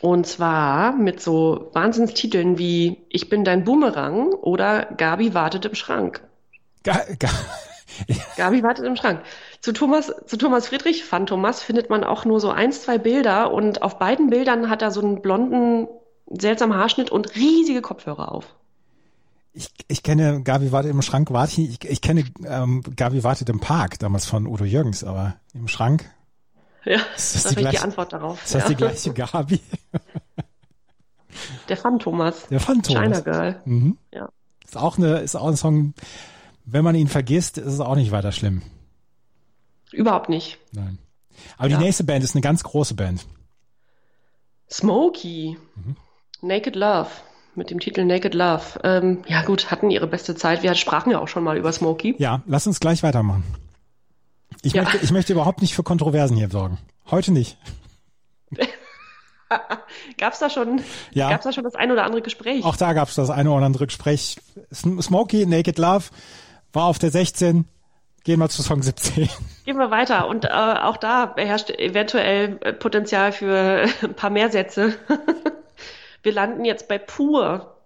[0.00, 6.22] Und zwar mit so Wahnsinnstiteln wie Ich bin dein Boomerang oder Gabi wartet im Schrank.
[6.84, 7.28] Ga, ga,
[8.36, 9.22] Gabi wartet im Schrank.
[9.60, 13.52] Zu Thomas, zu Thomas Friedrich, Fan Thomas, findet man auch nur so ein, zwei Bilder
[13.52, 15.86] und auf beiden Bildern hat er so einen blonden,
[16.30, 18.54] seltsamen Haarschnitt und riesige Kopfhörer auf.
[19.52, 23.60] ich, ich kenne Gabi wartet im Schrank, warte ich, ich kenne ähm, Gabi wartet im
[23.60, 26.10] Park, damals von Udo Jürgens, aber im Schrank,
[26.84, 28.42] Ja, Ist das das ist die natürlich die gleiche- Antwort darauf.
[28.44, 28.68] ist das ja.
[28.70, 29.60] die gleiche Gabi?
[31.68, 32.46] Der Fan Thomas.
[32.48, 32.96] Der Phantom.
[32.96, 33.60] China Girl.
[33.64, 33.98] Mhm.
[34.12, 34.28] Ja.
[34.64, 35.94] Ist auch eine, ist auch ein Song,
[36.64, 38.62] wenn man ihn vergisst, ist es auch nicht weiter schlimm.
[39.92, 40.58] Überhaupt nicht.
[40.72, 40.98] Nein.
[41.58, 43.26] Aber die nächste Band ist eine ganz große Band.
[44.70, 45.56] Smokey.
[46.42, 47.08] Naked Love.
[47.56, 48.80] Mit dem Titel Naked Love.
[48.84, 50.62] Ähm, ja gut, hatten ihre beste Zeit.
[50.62, 52.14] Wir sprachen ja auch schon mal über Smokey.
[52.18, 53.42] Ja, lass uns gleich weitermachen.
[54.62, 54.82] Ich, Ja.
[54.82, 56.78] möchte, ich möchte überhaupt nicht für Kontroversen hier sorgen.
[57.10, 57.56] Heute nicht.
[60.18, 60.80] Gab's da schon,
[61.12, 61.28] Ja.
[61.30, 62.64] gab's da schon das ein oder andere Gespräch?
[62.64, 64.36] Auch da gab es das eine oder andere Gespräch.
[64.72, 66.04] Sm- Smokey, Naked Love,
[66.72, 67.64] war auf der 16.
[68.22, 69.28] Gehen wir zu Song 17.
[69.64, 70.28] Gehen wir weiter.
[70.28, 74.94] Und äh, auch da herrscht eventuell äh, Potenzial für ein paar mehr Sätze.
[76.22, 77.76] wir landen jetzt bei Pur.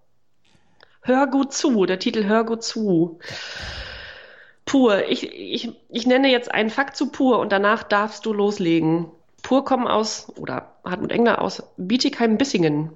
[1.02, 3.20] Hör gut zu, der Titel Hör gut zu.
[4.66, 5.08] Pur.
[5.08, 9.06] Ich, ich, ich nenne jetzt einen Fakt zu Pur und danach darfst du loslegen.
[9.42, 12.90] Pur kommen aus, oder Hartmut Engler aus Bietigheim-Bissingen.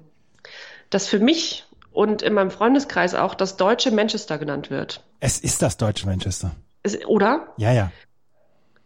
[0.89, 5.03] Das für mich und in meinem Freundeskreis auch das deutsche Manchester genannt wird.
[5.19, 6.51] Es ist das deutsche Manchester.
[6.81, 7.53] Es, oder?
[7.57, 7.91] Ja, ja.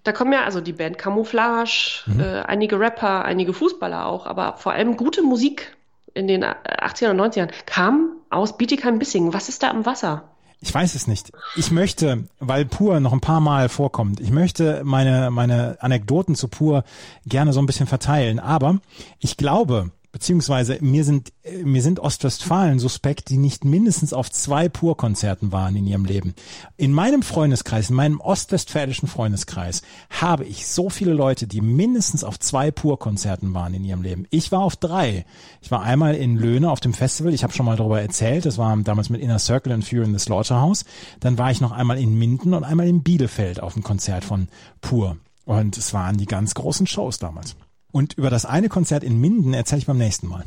[0.04, 4.74] Da kommen ja also die Band Camouflage, äh, einige Rapper, einige Fußballer auch, aber vor
[4.74, 5.78] allem gute Musik
[6.14, 9.34] in den äh, 80ern und 90ern kam aus Bietigheim-Bissingen.
[9.34, 10.33] Was ist da am Wasser?
[10.64, 11.34] Ich weiß es nicht.
[11.58, 16.48] Ich möchte, weil Pur noch ein paar Mal vorkommt, ich möchte meine, meine Anekdoten zu
[16.48, 16.86] Pur
[17.26, 18.40] gerne so ein bisschen verteilen.
[18.40, 18.80] Aber
[19.20, 21.34] ich glaube, beziehungsweise mir sind,
[21.64, 26.36] mir sind Ostwestfalen suspekt, die nicht mindestens auf zwei Pur-Konzerten waren in ihrem Leben.
[26.78, 32.40] In meinem Freundeskreis, in meinem ostwestfälischen Freundeskreis, habe ich so viele Leute, die mindestens auf
[32.40, 34.28] zwei Pur-Konzerten waren in ihrem Leben.
[34.30, 35.26] Ich war auf drei.
[35.62, 38.60] Ich war einmal in Löhne auf dem Festival, ich habe schon mal darüber erzählt, das
[38.60, 40.86] war damals mit Inner Circle und Fear in the Slaughterhouse.
[41.22, 44.48] Dann war ich noch einmal in Minden und einmal in Bielefeld auf dem Konzert von
[44.80, 45.18] Pur.
[45.46, 47.56] Und es waren die ganz großen Shows damals.
[47.94, 50.44] Und über das eine Konzert in Minden erzähle ich beim nächsten Mal.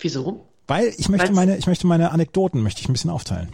[0.00, 0.46] Wieso?
[0.68, 3.50] Weil ich möchte Weil's- meine, ich möchte meine Anekdoten möchte ich ein bisschen aufteilen.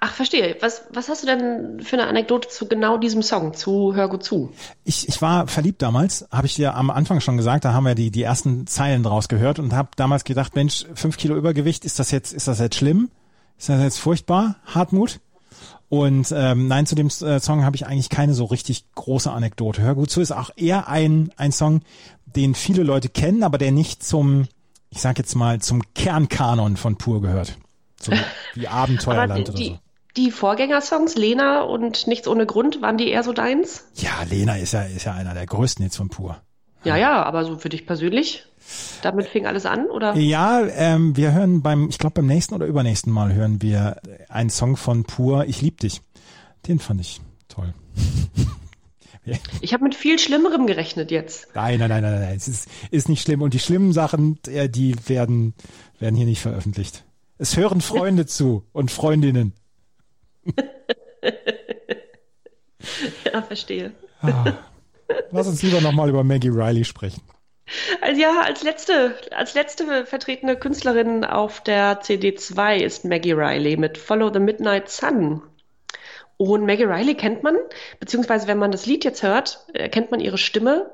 [0.00, 0.56] Ach, verstehe.
[0.60, 4.22] Was, was hast du denn für eine Anekdote zu genau diesem Song, zu Hör gut
[4.22, 4.52] zu?
[4.84, 7.96] Ich, ich war verliebt damals, habe ich dir am Anfang schon gesagt, da haben wir
[7.96, 11.98] die, die ersten Zeilen draus gehört und habe damals gedacht, Mensch, fünf Kilo Übergewicht, ist
[11.98, 13.10] das jetzt, ist das jetzt schlimm?
[13.58, 14.56] Ist das jetzt furchtbar?
[14.64, 15.20] Hartmut?
[15.88, 19.82] Und ähm, nein, zu dem äh, Song habe ich eigentlich keine so richtig große Anekdote.
[19.82, 21.82] Hör gut zu ist auch eher ein, ein Song,
[22.26, 24.48] den viele Leute kennen, aber der nicht zum,
[24.90, 27.56] ich sag jetzt mal, zum Kernkanon von Pur gehört.
[28.00, 28.12] So
[28.54, 29.78] wie Abenteuerland oder so.
[30.16, 33.84] die Vorgängersongs, Lena und Nichts ohne Grund, waren die eher so deins?
[33.94, 36.40] Ja, Lena ist ja, ist ja einer der größten jetzt von Pur.
[36.84, 38.44] Ja, ja, aber so für dich persönlich?
[39.02, 40.14] Damit fing alles an, oder?
[40.14, 44.50] Ja, ähm, wir hören beim, ich glaube beim nächsten oder übernächsten Mal hören wir einen
[44.50, 46.00] Song von Pur, Ich lieb dich.
[46.66, 47.74] Den fand ich toll.
[49.62, 51.48] Ich habe mit viel Schlimmerem gerechnet jetzt.
[51.54, 53.40] Nein, nein, nein, nein, nein, es ist, ist nicht schlimm.
[53.40, 55.54] Und die schlimmen Sachen, äh, die werden,
[55.98, 57.04] werden hier nicht veröffentlicht.
[57.38, 59.54] Es hören Freunde zu und Freundinnen.
[63.32, 63.92] Ja, verstehe.
[65.30, 67.22] Lass uns lieber nochmal über Maggie Riley sprechen.
[68.00, 73.98] Also ja, als letzte, als letzte vertretene Künstlerin auf der CD2 ist Maggie Riley mit
[73.98, 75.42] Follow the Midnight Sun.
[76.36, 77.56] Und Maggie Riley kennt man,
[78.00, 80.90] beziehungsweise wenn man das Lied jetzt hört, äh, kennt man ihre Stimme,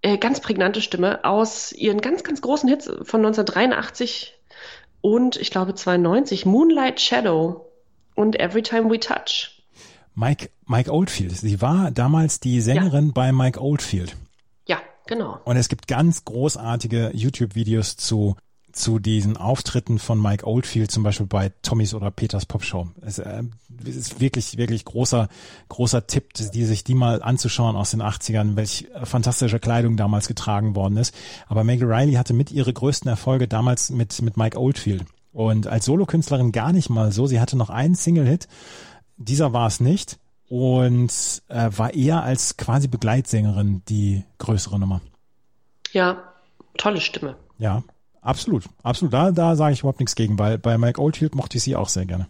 [0.00, 4.38] äh, ganz prägnante Stimme aus ihren ganz, ganz großen Hits von 1983
[5.00, 7.70] und ich glaube 92, Moonlight Shadow
[8.14, 9.62] und Every Time We Touch.
[10.14, 11.32] Mike, Mike Oldfield.
[11.32, 14.16] Sie war damals die Sängerin bei Mike Oldfield.
[15.06, 15.38] Genau.
[15.44, 18.36] Und es gibt ganz großartige YouTube-Videos zu,
[18.72, 22.88] zu diesen Auftritten von Mike Oldfield, zum Beispiel bei Tommys oder Peters Popshow.
[23.00, 23.42] Es äh,
[23.84, 25.28] ist wirklich, wirklich großer,
[25.68, 30.74] großer Tipp, die sich die mal anzuschauen aus den 80ern, welch fantastische Kleidung damals getragen
[30.76, 31.14] worden ist.
[31.48, 35.04] Aber Maggie Riley hatte mit ihre größten Erfolge damals mit, mit Mike Oldfield.
[35.32, 37.26] Und als Solokünstlerin gar nicht mal so.
[37.26, 38.48] Sie hatte noch einen Single-Hit.
[39.16, 40.18] Dieser war es nicht.
[40.54, 45.00] Und äh, war eher als quasi Begleitsängerin die größere Nummer.
[45.92, 46.24] Ja,
[46.76, 47.36] tolle Stimme.
[47.56, 47.82] Ja,
[48.20, 48.64] absolut.
[48.82, 49.14] Absolut.
[49.14, 51.88] Da, da sage ich überhaupt nichts gegen, weil bei Mike Oldfield mochte ich sie auch
[51.88, 52.28] sehr gerne.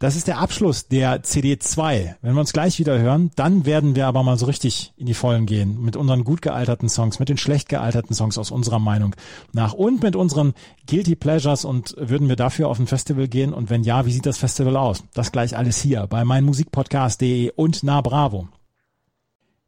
[0.00, 2.14] Das ist der Abschluss der CD2.
[2.22, 5.12] Wenn wir uns gleich wieder hören, dann werden wir aber mal so richtig in die
[5.12, 9.14] Vollen gehen mit unseren gut gealterten Songs, mit den schlecht gealterten Songs aus unserer Meinung
[9.52, 10.54] nach und mit unseren
[10.88, 14.24] Guilty Pleasures und würden wir dafür auf ein Festival gehen und wenn ja, wie sieht
[14.24, 15.04] das Festival aus?
[15.12, 18.48] Das gleich alles hier bei meinmusikpodcast.de und na Bravo.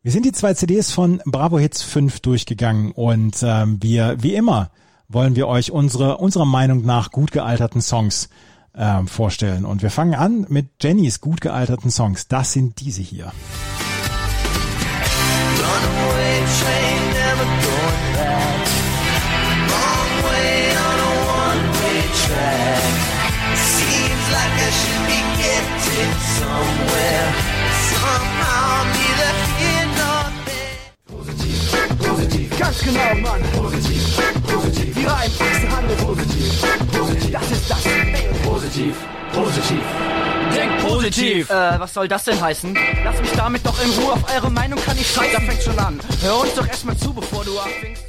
[0.01, 4.71] Wir sind die zwei CDs von Bravo Hits 5 durchgegangen und ähm, wir, wie immer,
[5.09, 8.31] wollen wir euch unsere, unserer Meinung nach gut gealterten Songs
[8.77, 9.65] ähm, vorstellen.
[9.65, 12.29] Und wir fangen an mit Jennys gut gealterten Songs.
[12.29, 13.33] Das sind diese hier.
[26.39, 27.35] Somewhere.
[27.91, 29.12] Somehow
[32.23, 32.59] Positiv.
[32.59, 33.43] Ganz genau, Mann.
[33.53, 34.17] Positiv.
[34.47, 34.95] Positiv.
[34.95, 35.99] Die Reihenachse handelt.
[35.99, 36.63] Positiv.
[36.93, 37.33] Positiv.
[37.33, 37.83] Das ist das.
[38.45, 38.97] Positiv.
[39.33, 39.83] Positiv.
[40.55, 41.51] Denk positiv.
[41.51, 42.79] Äh, was soll das denn heißen?
[43.05, 44.13] Lass mich damit doch in Ruhe.
[44.13, 45.33] Auf eure Meinung kann ich scheißen.
[45.33, 45.99] Da fängt schon an.
[46.21, 48.05] Hör uns doch erstmal zu, bevor du anfängst.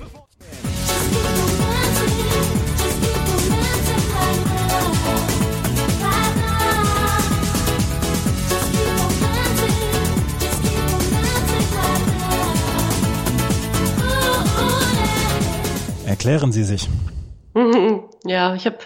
[16.13, 16.87] Erklären Sie sich.
[18.25, 18.77] Ja, ich habe,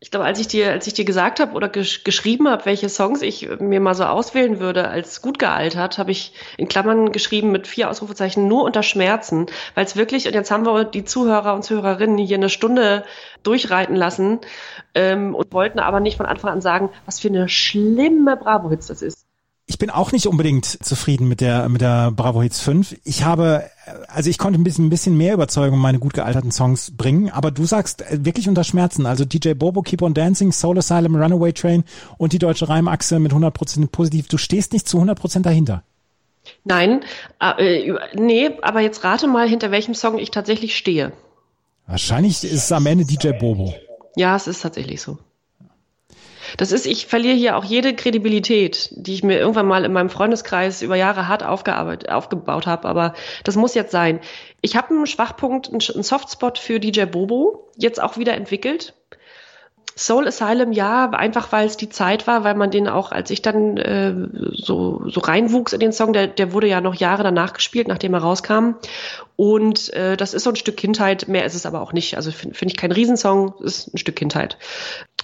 [0.00, 2.88] ich glaube, als ich dir, als ich dir gesagt habe oder gesch geschrieben habe, welche
[2.88, 7.50] Songs ich mir mal so auswählen würde als gut gealtert, habe ich in Klammern geschrieben
[7.50, 11.54] mit vier Ausrufezeichen nur unter Schmerzen, weil es wirklich und jetzt haben wir die Zuhörer
[11.54, 13.04] und Zuhörerinnen hier eine Stunde
[13.42, 14.40] durchreiten lassen
[14.94, 19.00] ähm, und wollten aber nicht von Anfang an sagen, was für eine schlimme Bravo-Hits das
[19.00, 19.27] ist.
[19.70, 22.96] Ich bin auch nicht unbedingt zufrieden mit der, mit der Bravo Hits 5.
[23.04, 23.68] Ich habe,
[24.08, 27.28] also ich konnte ein bisschen, ein bisschen mehr Überzeugung in meine gut gealterten Songs bringen,
[27.28, 29.04] aber du sagst äh, wirklich unter Schmerzen.
[29.04, 31.84] Also DJ Bobo, Keep on Dancing, Soul Asylum, Runaway Train
[32.16, 34.28] und die deutsche Reimachse mit 100% positiv.
[34.28, 35.82] Du stehst nicht zu 100% dahinter.
[36.64, 37.02] Nein,
[37.38, 41.12] äh, nee, aber jetzt rate mal, hinter welchem Song ich tatsächlich stehe.
[41.86, 43.74] Wahrscheinlich ist es am Ende DJ Bobo.
[44.16, 45.18] Ja, es ist tatsächlich so.
[46.56, 50.10] Das ist, ich verliere hier auch jede Kredibilität, die ich mir irgendwann mal in meinem
[50.10, 52.88] Freundeskreis über Jahre hart aufgearbeitet, aufgebaut habe.
[52.88, 53.14] Aber
[53.44, 54.20] das muss jetzt sein.
[54.60, 58.94] Ich habe einen Schwachpunkt, einen Softspot für DJ Bobo jetzt auch wieder entwickelt.
[59.98, 63.42] Soul Asylum, ja, einfach weil es die Zeit war, weil man den auch, als ich
[63.42, 64.14] dann äh,
[64.52, 68.14] so, so reinwuchs in den Song, der, der wurde ja noch Jahre danach gespielt, nachdem
[68.14, 68.74] er rauskam.
[69.40, 72.16] Und äh, das ist so ein Stück Kindheit, mehr ist es aber auch nicht.
[72.16, 74.58] Also finde find ich kein Riesensong, ist ein Stück Kindheit.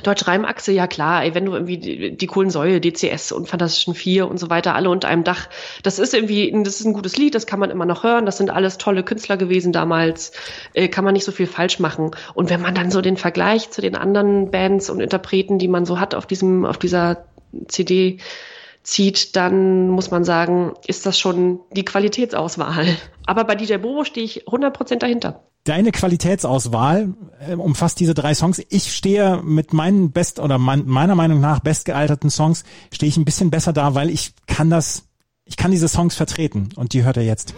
[0.04, 4.28] Deutsche Reimachse, ja klar, ey, wenn du irgendwie die, die Kohlensäule, DCS und Fantastischen Vier
[4.28, 5.48] und so weiter alle unter einem Dach,
[5.82, 8.38] das ist irgendwie, das ist ein gutes Lied, das kann man immer noch hören, das
[8.38, 10.30] sind alles tolle Künstler gewesen damals,
[10.74, 12.12] äh, kann man nicht so viel falsch machen.
[12.34, 15.86] Und wenn man dann so den Vergleich zu den anderen Bands und Interpreten, die man
[15.86, 17.24] so hat auf diesem, auf dieser
[17.66, 18.18] CD
[18.84, 22.86] zieht, dann muss man sagen, ist das schon die Qualitätsauswahl.
[23.26, 25.42] Aber bei DJ Bobo stehe ich 100% dahinter.
[25.64, 27.14] Deine Qualitätsauswahl
[27.48, 28.62] äh, umfasst diese drei Songs.
[28.68, 33.24] Ich stehe mit meinen best oder mein, meiner Meinung nach bestgealterten Songs stehe ich ein
[33.24, 35.04] bisschen besser da, weil ich kann das,
[35.46, 37.54] ich kann diese Songs vertreten und die hört er jetzt.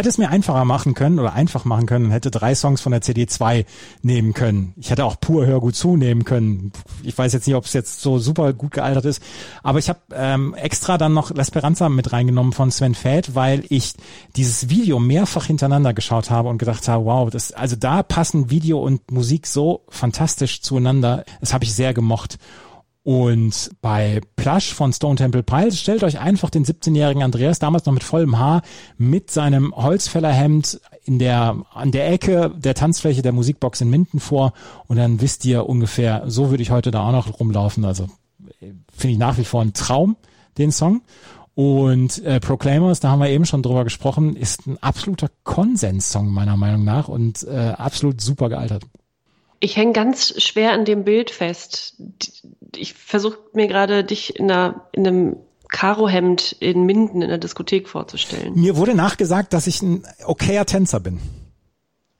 [0.00, 2.90] Hätte es mir einfacher machen können oder einfach machen können und hätte drei Songs von
[2.90, 3.66] der CD 2
[4.00, 4.72] nehmen können.
[4.78, 6.72] Ich hätte auch pur Hör gut zu nehmen können.
[7.02, 9.22] Ich weiß jetzt nicht, ob es jetzt so super gut gealtert ist,
[9.62, 13.92] aber ich habe ähm, extra dann noch L'Esperanza mit reingenommen von Sven Feld, weil ich
[14.36, 18.80] dieses Video mehrfach hintereinander geschaut habe und gedacht habe, wow, das also da passen Video
[18.80, 21.24] und Musik so fantastisch zueinander.
[21.40, 22.38] Das habe ich sehr gemocht.
[23.02, 27.94] Und bei Plush von Stone Temple Pilots stellt euch einfach den 17-jährigen Andreas, damals noch
[27.94, 28.62] mit vollem Haar,
[28.98, 34.52] mit seinem Holzfällerhemd in der, an der Ecke der Tanzfläche der Musikbox in Minden vor
[34.86, 37.86] und dann wisst ihr ungefähr, so würde ich heute da auch noch rumlaufen.
[37.86, 38.06] Also
[38.92, 40.16] finde ich nach wie vor ein Traum,
[40.58, 41.00] den Song.
[41.54, 46.56] Und äh, Proclaimers, da haben wir eben schon drüber gesprochen, ist ein absoluter Konsenssong meiner
[46.56, 48.84] Meinung nach und äh, absolut super gealtert.
[49.60, 51.96] Ich hänge ganz schwer an dem Bild fest.
[52.74, 55.36] Ich versuche mir gerade dich in, einer, in einem
[55.68, 58.54] Karohemd in Minden in der Diskothek vorzustellen.
[58.54, 61.20] Mir wurde nachgesagt, dass ich ein okayer Tänzer bin.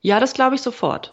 [0.01, 1.11] Ja, das glaube ich sofort.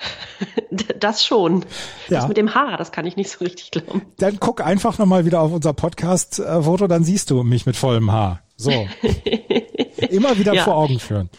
[0.98, 1.64] das schon.
[2.08, 2.20] Ja.
[2.20, 4.02] Das mit dem Haar, das kann ich nicht so richtig glauben.
[4.18, 8.42] Dann guck einfach nochmal wieder auf unser Podcast-Foto, dann siehst du mich mit vollem Haar.
[8.56, 8.70] So.
[10.10, 10.64] Immer wieder ja.
[10.64, 11.30] vor Augen führen.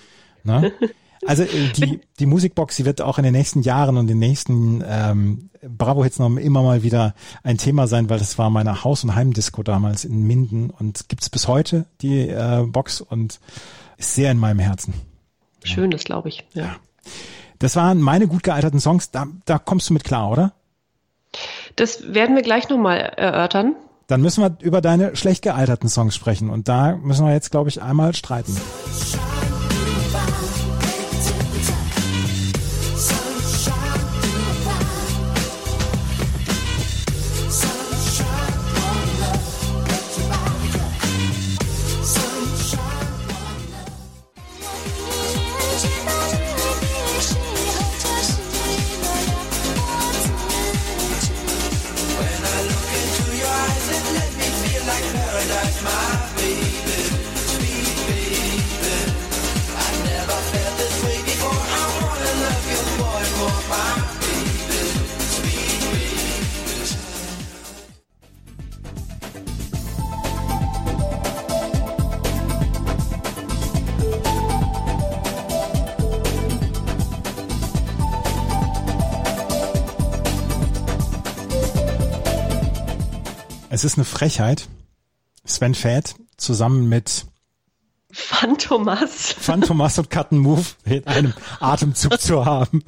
[0.44, 0.74] Ne?
[1.26, 4.84] Also äh, die, die Musikbox, die wird auch in den nächsten Jahren und den nächsten
[4.86, 9.16] ähm, Bravo-Hits noch immer mal wieder ein Thema sein, weil das war meine Haus- und
[9.16, 13.40] Heimdisco damals in Minden und gibt's bis heute die äh, Box und
[13.98, 14.94] ist sehr in meinem Herzen.
[15.64, 16.44] Schön, das glaube ich.
[16.54, 16.64] Ja.
[16.64, 16.76] ja.
[17.60, 19.12] Das waren meine gut gealterten Songs.
[19.12, 20.54] Da, da kommst du mit klar, oder?
[21.76, 23.76] Das werden wir gleich nochmal erörtern.
[24.08, 27.70] Dann müssen wir über deine schlecht gealterten Songs sprechen und da müssen wir jetzt, glaube
[27.70, 28.58] ich, einmal streiten.
[83.82, 84.68] Es ist eine Frechheit.
[85.44, 87.26] Sven Fett zusammen mit
[88.12, 89.34] Phantomas.
[89.34, 92.84] Phantomas und Cut and Move in einem Atemzug zu haben.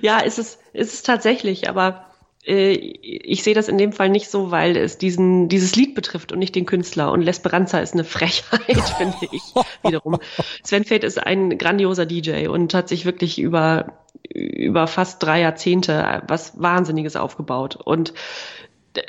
[0.00, 2.06] Ja, ist es, ist es tatsächlich, aber
[2.46, 6.32] äh, ich sehe das in dem Fall nicht so, weil es diesen, dieses Lied betrifft
[6.32, 7.12] und nicht den Künstler.
[7.12, 9.42] Und Lesperanza ist eine Frechheit, finde ich
[9.82, 10.18] wiederum.
[10.64, 13.98] Sven Feth ist ein grandioser DJ und hat sich wirklich über,
[14.32, 17.76] über fast drei Jahrzehnte was Wahnsinniges aufgebaut.
[17.76, 18.14] Und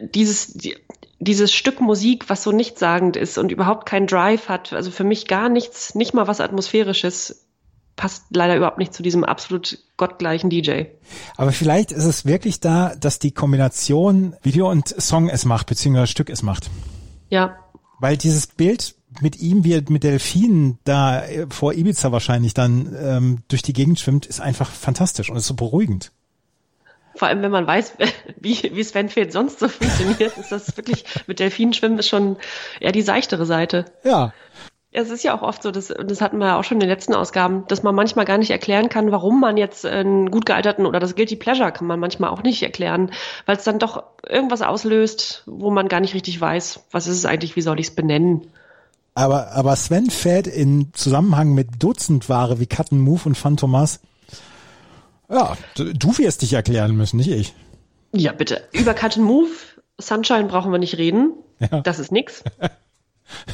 [0.01, 0.75] dieses, die,
[1.19, 5.27] dieses Stück Musik, was so nichtssagend ist und überhaupt keinen Drive hat, also für mich
[5.27, 7.47] gar nichts, nicht mal was Atmosphärisches,
[7.95, 10.83] passt leider überhaupt nicht zu diesem absolut gottgleichen DJ.
[11.35, 16.07] Aber vielleicht ist es wirklich da, dass die Kombination Video und Song es macht, beziehungsweise
[16.07, 16.69] Stück es macht.
[17.29, 17.57] Ja.
[17.99, 22.95] Weil dieses Bild mit ihm, wie er mit Delfinen da äh, vor Ibiza wahrscheinlich dann
[22.95, 26.11] ähm, durch die Gegend schwimmt, ist einfach fantastisch und ist so beruhigend.
[27.17, 27.93] Vor allem, wenn man weiß,
[28.39, 32.37] wie, wie Sven Feld sonst so funktioniert, ist das wirklich mit Delfinen schwimmen ist schon
[32.79, 33.85] eher die seichtere Seite.
[34.03, 34.33] Ja.
[34.91, 36.89] Es ist ja auch oft so, dass, das hatten wir ja auch schon in den
[36.89, 40.85] letzten Ausgaben, dass man manchmal gar nicht erklären kann, warum man jetzt einen gut gealterten
[40.85, 43.11] oder das Guilty Pleasure kann man manchmal auch nicht erklären,
[43.45, 47.25] weil es dann doch irgendwas auslöst, wo man gar nicht richtig weiß, was ist es
[47.25, 48.47] eigentlich, wie soll ich es benennen.
[49.13, 53.99] Aber, aber Sven fährt in Zusammenhang mit Dutzendware wie Cut Move und Phantomas,
[55.29, 57.53] ja, du wirst dich erklären müssen, nicht ich.
[58.13, 58.67] Ja, bitte.
[58.71, 59.49] Über Cut Move,
[59.97, 61.33] Sunshine brauchen wir nicht reden.
[61.59, 61.81] Ja.
[61.81, 62.43] Das ist nix.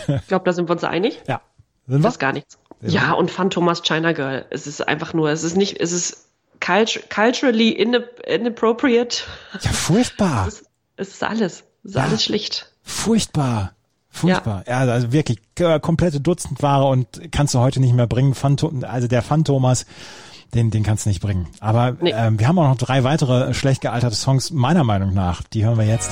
[0.08, 1.22] Ich glaube, da sind wir uns einig.
[1.28, 1.42] Ja.
[1.88, 2.04] Sind wir?
[2.04, 2.60] Das ist gar nichts.
[2.82, 4.46] Ja, und Phantomas China Girl.
[4.50, 6.28] Es ist einfach nur, es ist nicht, es ist
[6.60, 9.24] culturally inappropriate.
[9.62, 10.48] Ja, furchtbar.
[10.48, 11.64] Es ist, es ist alles.
[11.84, 12.04] Es ist ja.
[12.04, 12.72] alles schlicht.
[12.84, 13.74] Furchtbar.
[14.10, 14.64] Furchtbar.
[14.68, 14.86] Ja.
[14.86, 15.40] ja, also wirklich
[15.82, 18.36] komplette Dutzendware und kannst du heute nicht mehr bringen.
[18.36, 19.86] Phantom, also der Phantomas,
[20.54, 21.48] den, den kannst du nicht bringen.
[21.60, 22.14] Aber nee.
[22.16, 25.44] ähm, wir haben auch noch drei weitere schlecht gealterte Songs, meiner Meinung nach.
[25.44, 26.12] Die hören wir jetzt.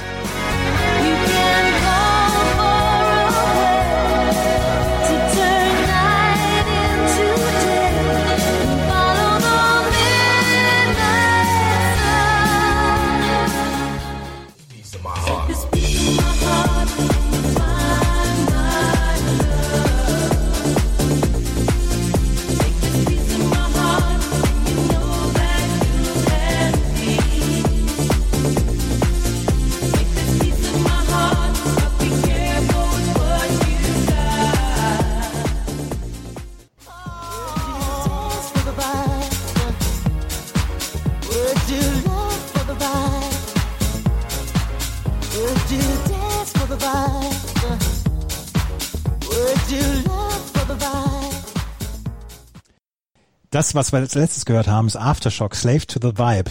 [53.62, 56.50] Das, was wir als letztes gehört haben, ist Aftershock, Slave to the Vibe.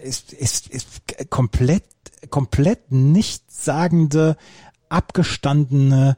[0.00, 0.86] Ist, ist, ist
[1.28, 1.82] komplett,
[2.30, 4.36] komplett nichtssagende,
[4.88, 6.16] abgestandene,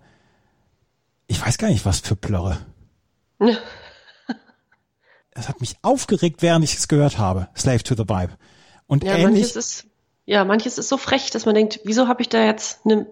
[1.28, 2.59] ich weiß gar nicht, was für Plörre.
[5.34, 7.48] Es hat mich aufgeregt, während ich es gehört habe.
[7.56, 8.36] Slave to the Vibe.
[8.86, 9.56] Und ja, ähnlich.
[9.56, 9.86] Ist,
[10.24, 13.06] ja, manches ist so frech, dass man denkt, wieso habe ich da jetzt eine,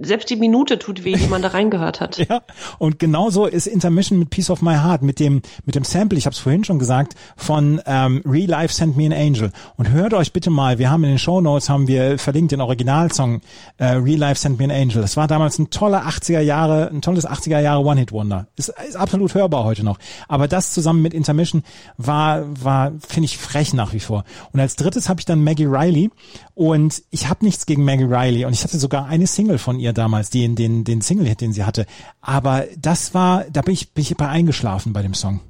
[0.00, 2.18] selbst die Minute tut weh, die man da reingehört hat.
[2.28, 2.40] ja,
[2.78, 6.24] und genauso ist Intermission mit Piece of My Heart, mit dem, mit dem Sample, ich
[6.24, 9.50] habe es vorhin schon gesagt, von ähm, Real Life Send Me an Angel.
[9.76, 12.60] Und hört euch bitte mal, wir haben in den Show Notes, haben wir verlinkt den
[12.60, 13.40] Originalsong
[13.78, 15.02] äh, Real Life Send Me an Angel.
[15.02, 18.46] Das war damals ein toller 80er Jahre, ein tolles 80er Jahre One-Hit-Wonder.
[18.54, 19.98] Ist, ist absolut hörbar heute noch.
[20.28, 21.64] Aber das zusammen mit Intermission
[21.96, 24.22] war, war finde ich, frech nach wie vor.
[24.52, 26.10] Und als drittes habe ich dann Maggie Riley,
[26.54, 29.92] und ich habe nichts gegen Maggie Riley und ich hatte sogar eine Single von ihr
[29.92, 31.86] damals, den, den, den Single-Hit, den sie hatte.
[32.20, 35.40] Aber das war, da bin ich, bin ich bei eingeschlafen bei dem Song.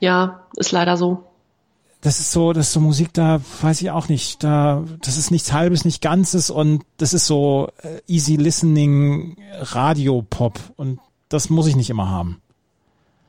[0.00, 1.24] Ja, ist leider so.
[2.00, 4.44] Das ist so, das ist so Musik, da weiß ich auch nicht.
[4.44, 10.60] Da, das ist nichts Halbes, nicht Ganzes und das ist so äh, easy listening Radio-Pop
[10.76, 12.40] und das muss ich nicht immer haben.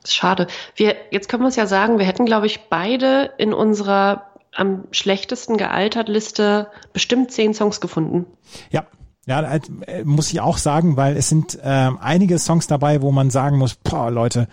[0.06, 0.46] Schade.
[0.76, 4.84] Wir, jetzt können wir es ja sagen, wir hätten, glaube ich, beide in unserer am
[4.90, 8.26] schlechtesten gealtert Liste bestimmt zehn Songs gefunden.
[8.70, 8.86] Ja,
[9.26, 9.60] ja, äh,
[10.04, 13.74] muss ich auch sagen, weil es sind äh, einige Songs dabei, wo man sagen muss,
[13.74, 14.48] boah, Leute,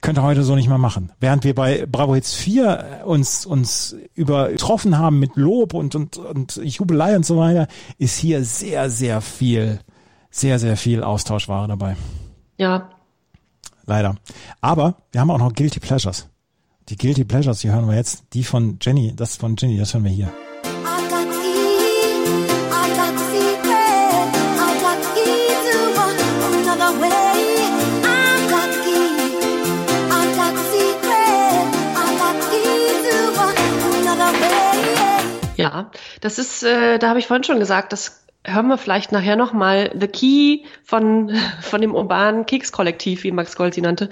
[0.00, 1.12] könnte heute so nicht mehr machen.
[1.20, 6.56] Während wir bei Bravo Hits 4 uns, uns übertroffen haben mit Lob und, und, und
[6.56, 7.68] Jubelei und so weiter,
[7.98, 9.80] ist hier sehr, sehr viel,
[10.30, 11.96] sehr, sehr viel Austauschware dabei.
[12.56, 12.88] Ja.
[13.84, 14.16] Leider.
[14.60, 16.29] Aber wir haben auch noch Guilty Pleasures.
[16.88, 18.24] Die Guilty Pleasures, die hören wir jetzt.
[18.32, 20.32] Die von Jenny, das von Jenny, das hören wir hier.
[35.56, 35.90] Ja,
[36.22, 39.90] das ist, äh, da habe ich vorhin schon gesagt, das hören wir vielleicht nachher nochmal
[39.94, 44.08] The Key von, von dem urbanen Keks-Kollektiv, wie Max Gold sie nannte.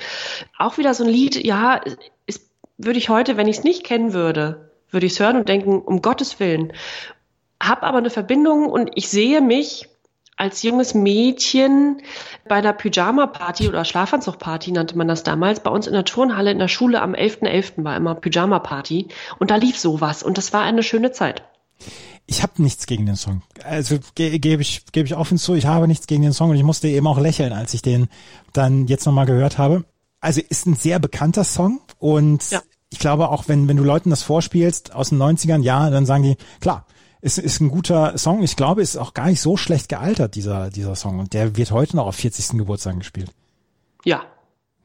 [0.59, 1.81] Auch wieder so ein Lied, ja,
[2.79, 5.81] würde ich heute, wenn ich es nicht kennen würde, würde ich es hören und denken,
[5.81, 6.73] um Gottes Willen.
[7.61, 9.89] Hab aber eine Verbindung und ich sehe mich
[10.37, 12.01] als junges Mädchen
[12.49, 16.61] bei einer Pyjama-Party oder Schlafanzug-Party nannte man das damals, bei uns in der Turnhalle in
[16.61, 17.77] der Schule am 11.11.
[17.77, 17.85] .11.
[17.85, 19.09] war immer Pyjama-Party
[19.41, 21.43] und da lief sowas und das war eine schöne Zeit.
[22.27, 23.43] Ich habe nichts gegen den Song.
[23.65, 26.57] Also ge gebe ich, gebe ich offen zu, ich habe nichts gegen den Song und
[26.57, 28.09] ich musste eben auch lächeln, als ich den
[28.53, 29.85] dann jetzt nochmal gehört habe.
[30.21, 32.61] Also ist ein sehr bekannter Song und ja.
[32.91, 36.23] Ich glaube auch, wenn, wenn du Leuten das vorspielst aus den 90ern, ja, dann sagen
[36.23, 36.87] die, klar,
[37.21, 38.43] ist, ist ein guter Song.
[38.43, 41.19] Ich glaube, ist auch gar nicht so schlecht gealtert, dieser, dieser Song.
[41.19, 42.57] Und der wird heute noch auf 40.
[42.59, 43.31] Geburtstag gespielt.
[44.05, 44.23] Ja.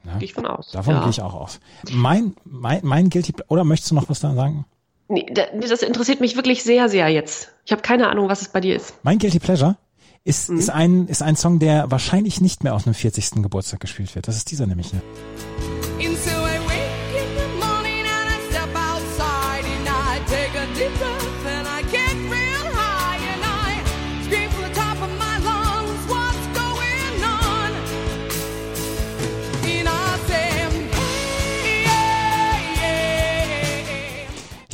[0.04, 0.18] ja.
[0.18, 0.72] Gehe ich von aus.
[0.72, 1.02] Davon ja.
[1.02, 1.60] gehe ich auch aus.
[1.92, 4.66] Mein, mein, mein Guilty, oder möchtest du noch was da sagen?
[5.10, 7.54] Nee, das interessiert mich wirklich sehr, sehr jetzt.
[7.66, 8.96] Ich habe keine Ahnung, was es bei dir ist.
[9.04, 9.78] Mein Guilty Pleasure
[10.24, 10.58] ist, mhm.
[10.58, 13.44] ist, ein, ist ein Song, der wahrscheinlich nicht mehr aus einem 40.
[13.44, 14.28] Geburtstag gespielt wird.
[14.28, 15.02] Das ist dieser nämlich hier.
[16.00, 16.08] Ich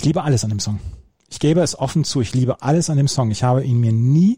[0.09, 0.79] liebe alles an dem Song.
[1.29, 3.29] Ich gebe es offen zu, ich liebe alles an dem Song.
[3.29, 4.37] Ich habe ihn mir nie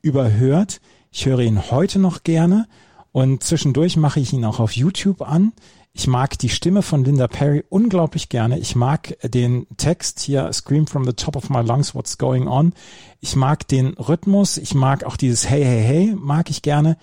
[0.00, 0.80] überhört.
[1.12, 2.66] Ich höre ihn heute noch gerne
[3.12, 5.52] und zwischendurch mache ich ihn auch auf YouTube an.
[5.92, 8.58] Ich mag die Stimme von Linda Perry unglaublich gerne.
[8.58, 12.72] Ich mag den Text hier, Scream from the top of my lungs, what's going on.
[13.20, 14.56] Ich mag den Rhythmus.
[14.56, 16.96] Ich mag auch dieses Hey, hey, hey, mag ich gerne.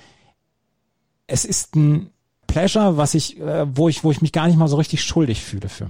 [1.26, 2.10] Es ist ein
[2.48, 5.42] Pleasure, was ich, äh, wo ich, wo ich mich gar nicht mal so richtig schuldig
[5.42, 5.90] fühle für.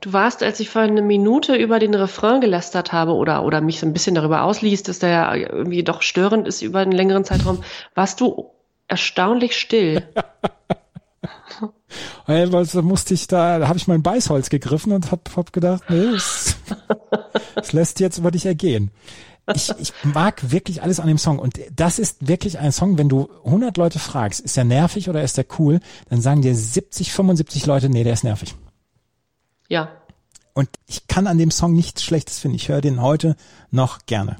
[0.00, 3.80] Du warst, als ich vor eine Minute über den Refrain gelästert habe oder, oder mich
[3.80, 7.24] so ein bisschen darüber ausließ, dass der ja irgendwie doch störend ist über einen längeren
[7.24, 7.62] Zeitraum,
[7.94, 8.50] warst du
[8.88, 10.02] erstaunlich still.
[12.26, 15.96] Also musste ich da, da habe ich mein Beißholz gegriffen und hab, hab gedacht, nee,
[15.96, 16.56] es,
[17.56, 18.92] es lässt jetzt über dich ergehen.
[19.54, 23.08] Ich, ich mag wirklich alles an dem Song und das ist wirklich ein Song, wenn
[23.08, 27.12] du 100 Leute fragst, ist der nervig oder ist der cool, dann sagen dir 70,
[27.12, 28.54] 75 Leute, nee, der ist nervig.
[29.70, 29.88] Ja.
[30.52, 32.56] Und ich kann an dem Song nichts Schlechtes finden.
[32.56, 33.36] Ich höre den heute
[33.70, 34.36] noch gerne.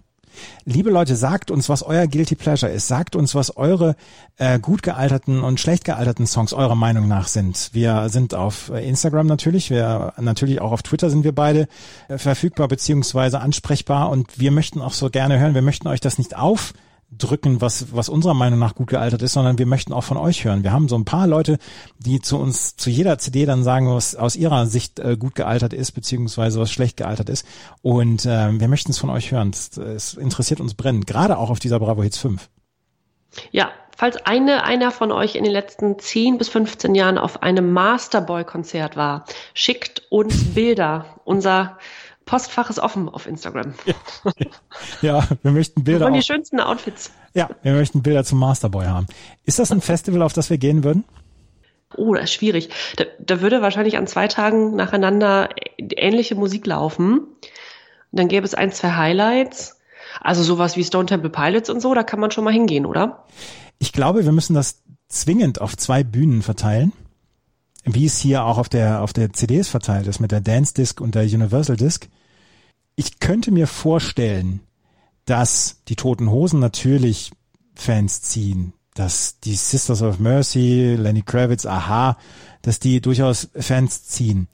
[0.65, 2.89] Liebe Leute, sagt uns, was euer Guilty Pleasure ist.
[2.89, 3.97] Sagt uns, was eure
[4.37, 7.71] äh, gut gealterten und schlecht gealterten Songs eurer Meinung nach sind.
[7.73, 11.69] Wir sind auf Instagram natürlich, wir natürlich auch auf Twitter sind wir beide
[12.09, 15.55] äh, verfügbar beziehungsweise ansprechbar und wir möchten auch so gerne hören.
[15.55, 16.75] Wir möchten euch das nicht auf
[17.11, 20.45] drücken, was, was unserer Meinung nach gut gealtert ist, sondern wir möchten auch von euch
[20.45, 20.63] hören.
[20.63, 21.59] Wir haben so ein paar Leute,
[21.99, 25.73] die zu uns, zu jeder CD dann sagen, was aus ihrer Sicht äh, gut gealtert
[25.73, 27.47] ist, beziehungsweise was schlecht gealtert ist.
[27.83, 29.51] Und äh, wir möchten es von euch hören.
[29.51, 32.49] Es, interessiert uns brennend, gerade auch auf dieser Bravo Hits 5.
[33.51, 37.73] Ja, falls eine, einer von euch in den letzten 10 bis 15 Jahren auf einem
[37.73, 39.25] Masterboy-Konzert war,
[39.55, 41.07] schickt uns Bilder.
[41.25, 41.79] Unser
[42.31, 43.75] Postfach ist offen auf Instagram.
[43.85, 43.95] Ja,
[45.03, 46.07] ja wir möchten Bilder.
[46.07, 47.11] Wir die schönsten Outfits.
[47.35, 49.09] Ja, wir möchten Bilder zum Masterboy haben.
[49.47, 51.03] Ist das ein Festival, auf das wir gehen würden?
[51.97, 52.71] Oh, das ist schwierig.
[52.97, 57.19] Da, da würde wahrscheinlich an zwei Tagen nacheinander ähnliche Musik laufen.
[57.19, 57.39] Und
[58.13, 59.81] dann gäbe es ein, zwei Highlights.
[60.21, 63.25] Also sowas wie Stone Temple Pilots und so, da kann man schon mal hingehen, oder?
[63.81, 66.93] Ich glaube, wir müssen das zwingend auf zwei Bühnen verteilen
[67.85, 71.01] wie es hier auch auf der auf der CDs verteilt ist mit der Dance Disc
[71.01, 72.09] und der Universal Disc.
[73.01, 74.61] Ich könnte mir vorstellen,
[75.25, 77.33] dass die Toten Hosen natürlich
[77.75, 82.19] Fans ziehen, dass die Sisters of Mercy, Lenny Kravitz, Aha,
[82.61, 84.49] dass die durchaus Fans ziehen.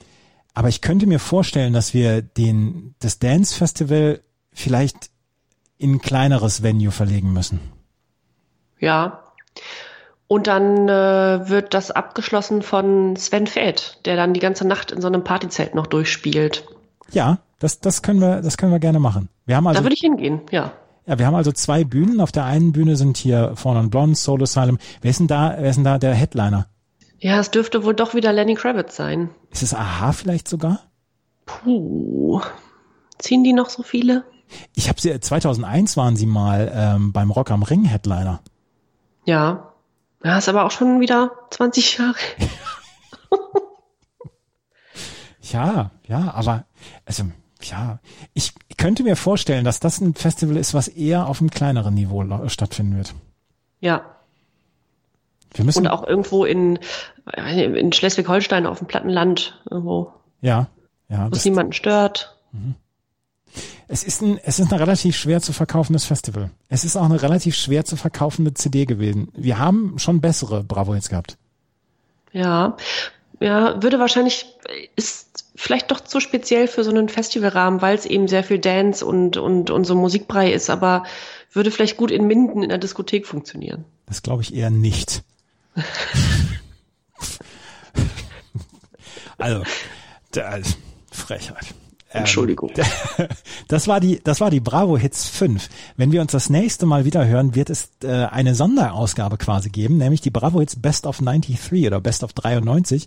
[0.55, 4.21] Aber ich könnte mir vorstellen, dass wir den das Dance Festival
[4.53, 5.11] vielleicht
[5.77, 7.59] in ein kleineres Venue verlegen müssen.
[8.79, 9.25] Ja.
[10.29, 15.01] Und dann äh, wird das abgeschlossen von Sven Fett, der dann die ganze Nacht in
[15.01, 16.69] so einem Partyzelt noch durchspielt.
[17.11, 19.29] Ja, das, das können wir, das können wir gerne machen.
[19.47, 20.73] Wir haben also, da würde ich hingehen, ja.
[21.07, 22.21] Ja, wir haben also zwei Bühnen.
[22.21, 24.79] Auf der einen Bühne sind hier Fawn und Blonde, Soul Asylum.
[25.01, 26.67] Wer ist denn da, wer ist denn da der Headliner?
[27.19, 29.31] Ja, es dürfte wohl doch wieder Lenny Kravitz sein.
[29.51, 30.81] Ist es Aha vielleicht sogar?
[31.47, 32.41] Puh.
[33.19, 34.25] Ziehen die noch so viele?
[34.75, 38.41] Ich habe sie, 2001 waren sie mal ähm, beim Rock am Ring Headliner.
[39.25, 39.73] Ja,
[40.25, 42.17] ja, ist aber auch schon wieder 20 Jahre.
[45.41, 46.65] ja, ja, aber
[47.05, 47.25] also
[47.63, 47.99] ja,
[48.35, 52.25] ich könnte mir vorstellen, dass das ein Festival ist, was eher auf einem kleineren Niveau
[52.49, 53.15] stattfinden wird.
[53.81, 54.05] Ja.
[55.55, 56.79] Wir müssen Und auch irgendwo in,
[57.35, 60.13] in Schleswig-Holstein auf dem Plattenland irgendwo.
[60.43, 60.69] Ja,
[61.09, 61.31] ja.
[61.31, 62.37] Wo es niemanden stört.
[62.53, 62.75] Mhm.
[63.89, 66.51] Es ist ein, es ist ein relativ schwer zu verkaufendes Festival.
[66.69, 69.29] Es ist auch eine relativ schwer zu verkaufende CD gewesen.
[69.35, 71.39] Wir haben schon bessere Bravo jetzt gehabt.
[72.33, 72.77] Ja,
[73.41, 74.47] ja, würde wahrscheinlich,
[74.97, 79.05] ist vielleicht doch zu speziell für so einen Festivalrahmen, weil es eben sehr viel Dance
[79.05, 81.05] und, und, und so Musikbrei ist, aber
[81.53, 83.85] würde vielleicht gut in Minden in der Diskothek funktionieren.
[84.07, 85.25] Das glaube ich eher nicht.
[89.39, 89.63] also,
[90.31, 90.59] da,
[91.11, 91.75] Frechheit.
[92.13, 92.71] Ähm, Entschuldigung.
[93.69, 95.69] Das war die, das war die Bravo Hits 5.
[95.97, 99.99] Wenn wir uns das nächste Mal wieder hören, wird es äh, eine Sonderausgabe quasi geben,
[99.99, 103.07] nämlich die Bravo Hits Best of 93 oder Best of 93,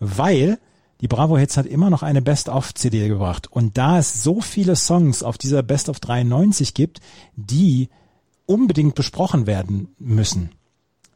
[0.00, 0.58] weil
[1.00, 3.50] die Bravo Hits hat immer noch eine Best of CD gebracht.
[3.50, 7.00] Und da es so viele Songs auf dieser Best of 93 gibt,
[7.36, 7.88] die
[8.46, 10.50] unbedingt besprochen werden müssen,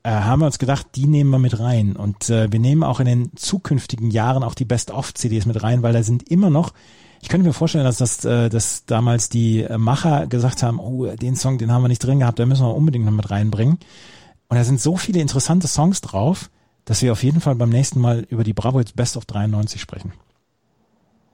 [0.02, 1.97] äh, haben wir uns gedacht, die nehmen wir mit rein.
[1.97, 5.62] Und äh, wir nehmen auch in den zukünftigen Jahren auch die Best of CDs mit
[5.62, 6.73] rein, weil da sind immer noch
[7.23, 11.36] ich könnte mir vorstellen, dass das, äh, dass damals die Macher gesagt haben, oh, den
[11.36, 13.78] Song, den haben wir nicht drin gehabt, da müssen wir unbedingt noch mit reinbringen.
[14.48, 16.51] Und da sind so viele interessante Songs drauf,
[16.85, 19.81] dass wir auf jeden Fall beim nächsten Mal über die Bravo Hits Best of 93
[19.81, 20.12] sprechen.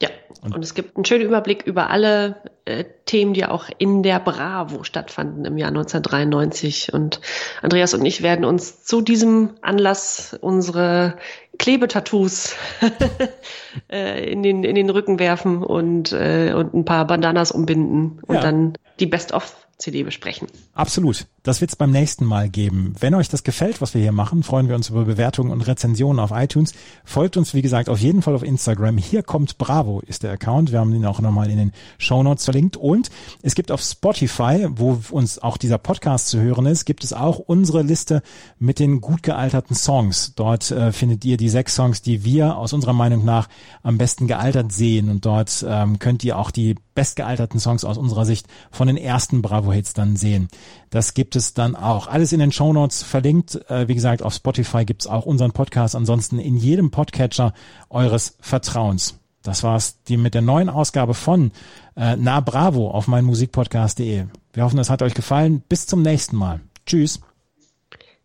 [0.02, 0.09] Ja,
[0.40, 4.18] und, und, es gibt einen schönen Überblick über alle äh, Themen, die auch in der
[4.18, 6.94] Bravo stattfanden im Jahr 1993.
[6.94, 7.20] Und
[7.60, 11.18] Andreas und ich werden uns zu diesem Anlass unsere
[11.59, 12.55] Klebetattoos
[13.93, 18.36] äh, in, den, in den Rücken werfen und, äh, und ein paar Bandanas umbinden und
[18.36, 18.40] ja.
[18.40, 20.48] dann die Best-of CD besprechen.
[20.72, 21.27] Absolut.
[21.42, 22.94] Das wird es beim nächsten Mal geben.
[23.00, 26.20] Wenn euch das gefällt, was wir hier machen, freuen wir uns über Bewertungen und Rezensionen
[26.20, 26.74] auf iTunes.
[27.04, 28.98] Folgt uns, wie gesagt, auf jeden Fall auf Instagram.
[28.98, 30.70] Hier kommt Bravo ist der Account.
[30.70, 32.76] Wir haben den auch nochmal in den Show Notes verlinkt.
[32.76, 33.10] Und
[33.40, 37.38] es gibt auf Spotify, wo uns auch dieser Podcast zu hören ist, gibt es auch
[37.38, 38.22] unsere Liste
[38.58, 40.34] mit den gut gealterten Songs.
[40.34, 43.48] Dort äh, findet ihr die sechs Songs, die wir aus unserer Meinung nach
[43.82, 45.08] am besten gealtert sehen.
[45.08, 49.40] Und dort ähm, könnt ihr auch die bestgealterten Songs aus unserer Sicht von den ersten
[49.40, 50.48] Bravo-Hits dann sehen.
[50.90, 52.08] Das gibt es dann auch.
[52.08, 53.54] Alles in den Show Notes verlinkt.
[53.70, 55.94] Äh, wie gesagt, auf Spotify gibt es auch unseren Podcast.
[55.94, 57.54] Ansonsten in jedem Podcatcher
[57.88, 59.18] eures Vertrauens.
[59.42, 61.52] Das war's die mit der neuen Ausgabe von
[61.96, 64.26] äh, Na Bravo auf meinmusikpodcast.de.
[64.52, 65.62] Wir hoffen, es hat euch gefallen.
[65.68, 66.60] Bis zum nächsten Mal.
[66.86, 67.20] Tschüss.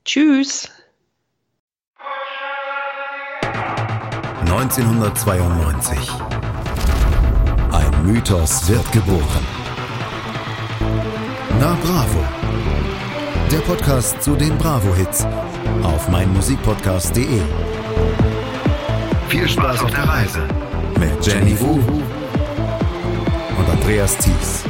[0.03, 0.69] Tschüss.
[4.41, 5.97] 1992.
[7.71, 9.45] Ein Mythos wird geboren.
[11.59, 12.44] Na Bravo.
[13.51, 15.25] Der Podcast zu den Bravo-Hits
[15.83, 17.41] auf meinmusikpodcast.de.
[19.29, 20.47] Viel Spaß auf der Reise
[20.99, 21.79] mit Jenny Wu
[23.57, 24.63] und Andreas Thies.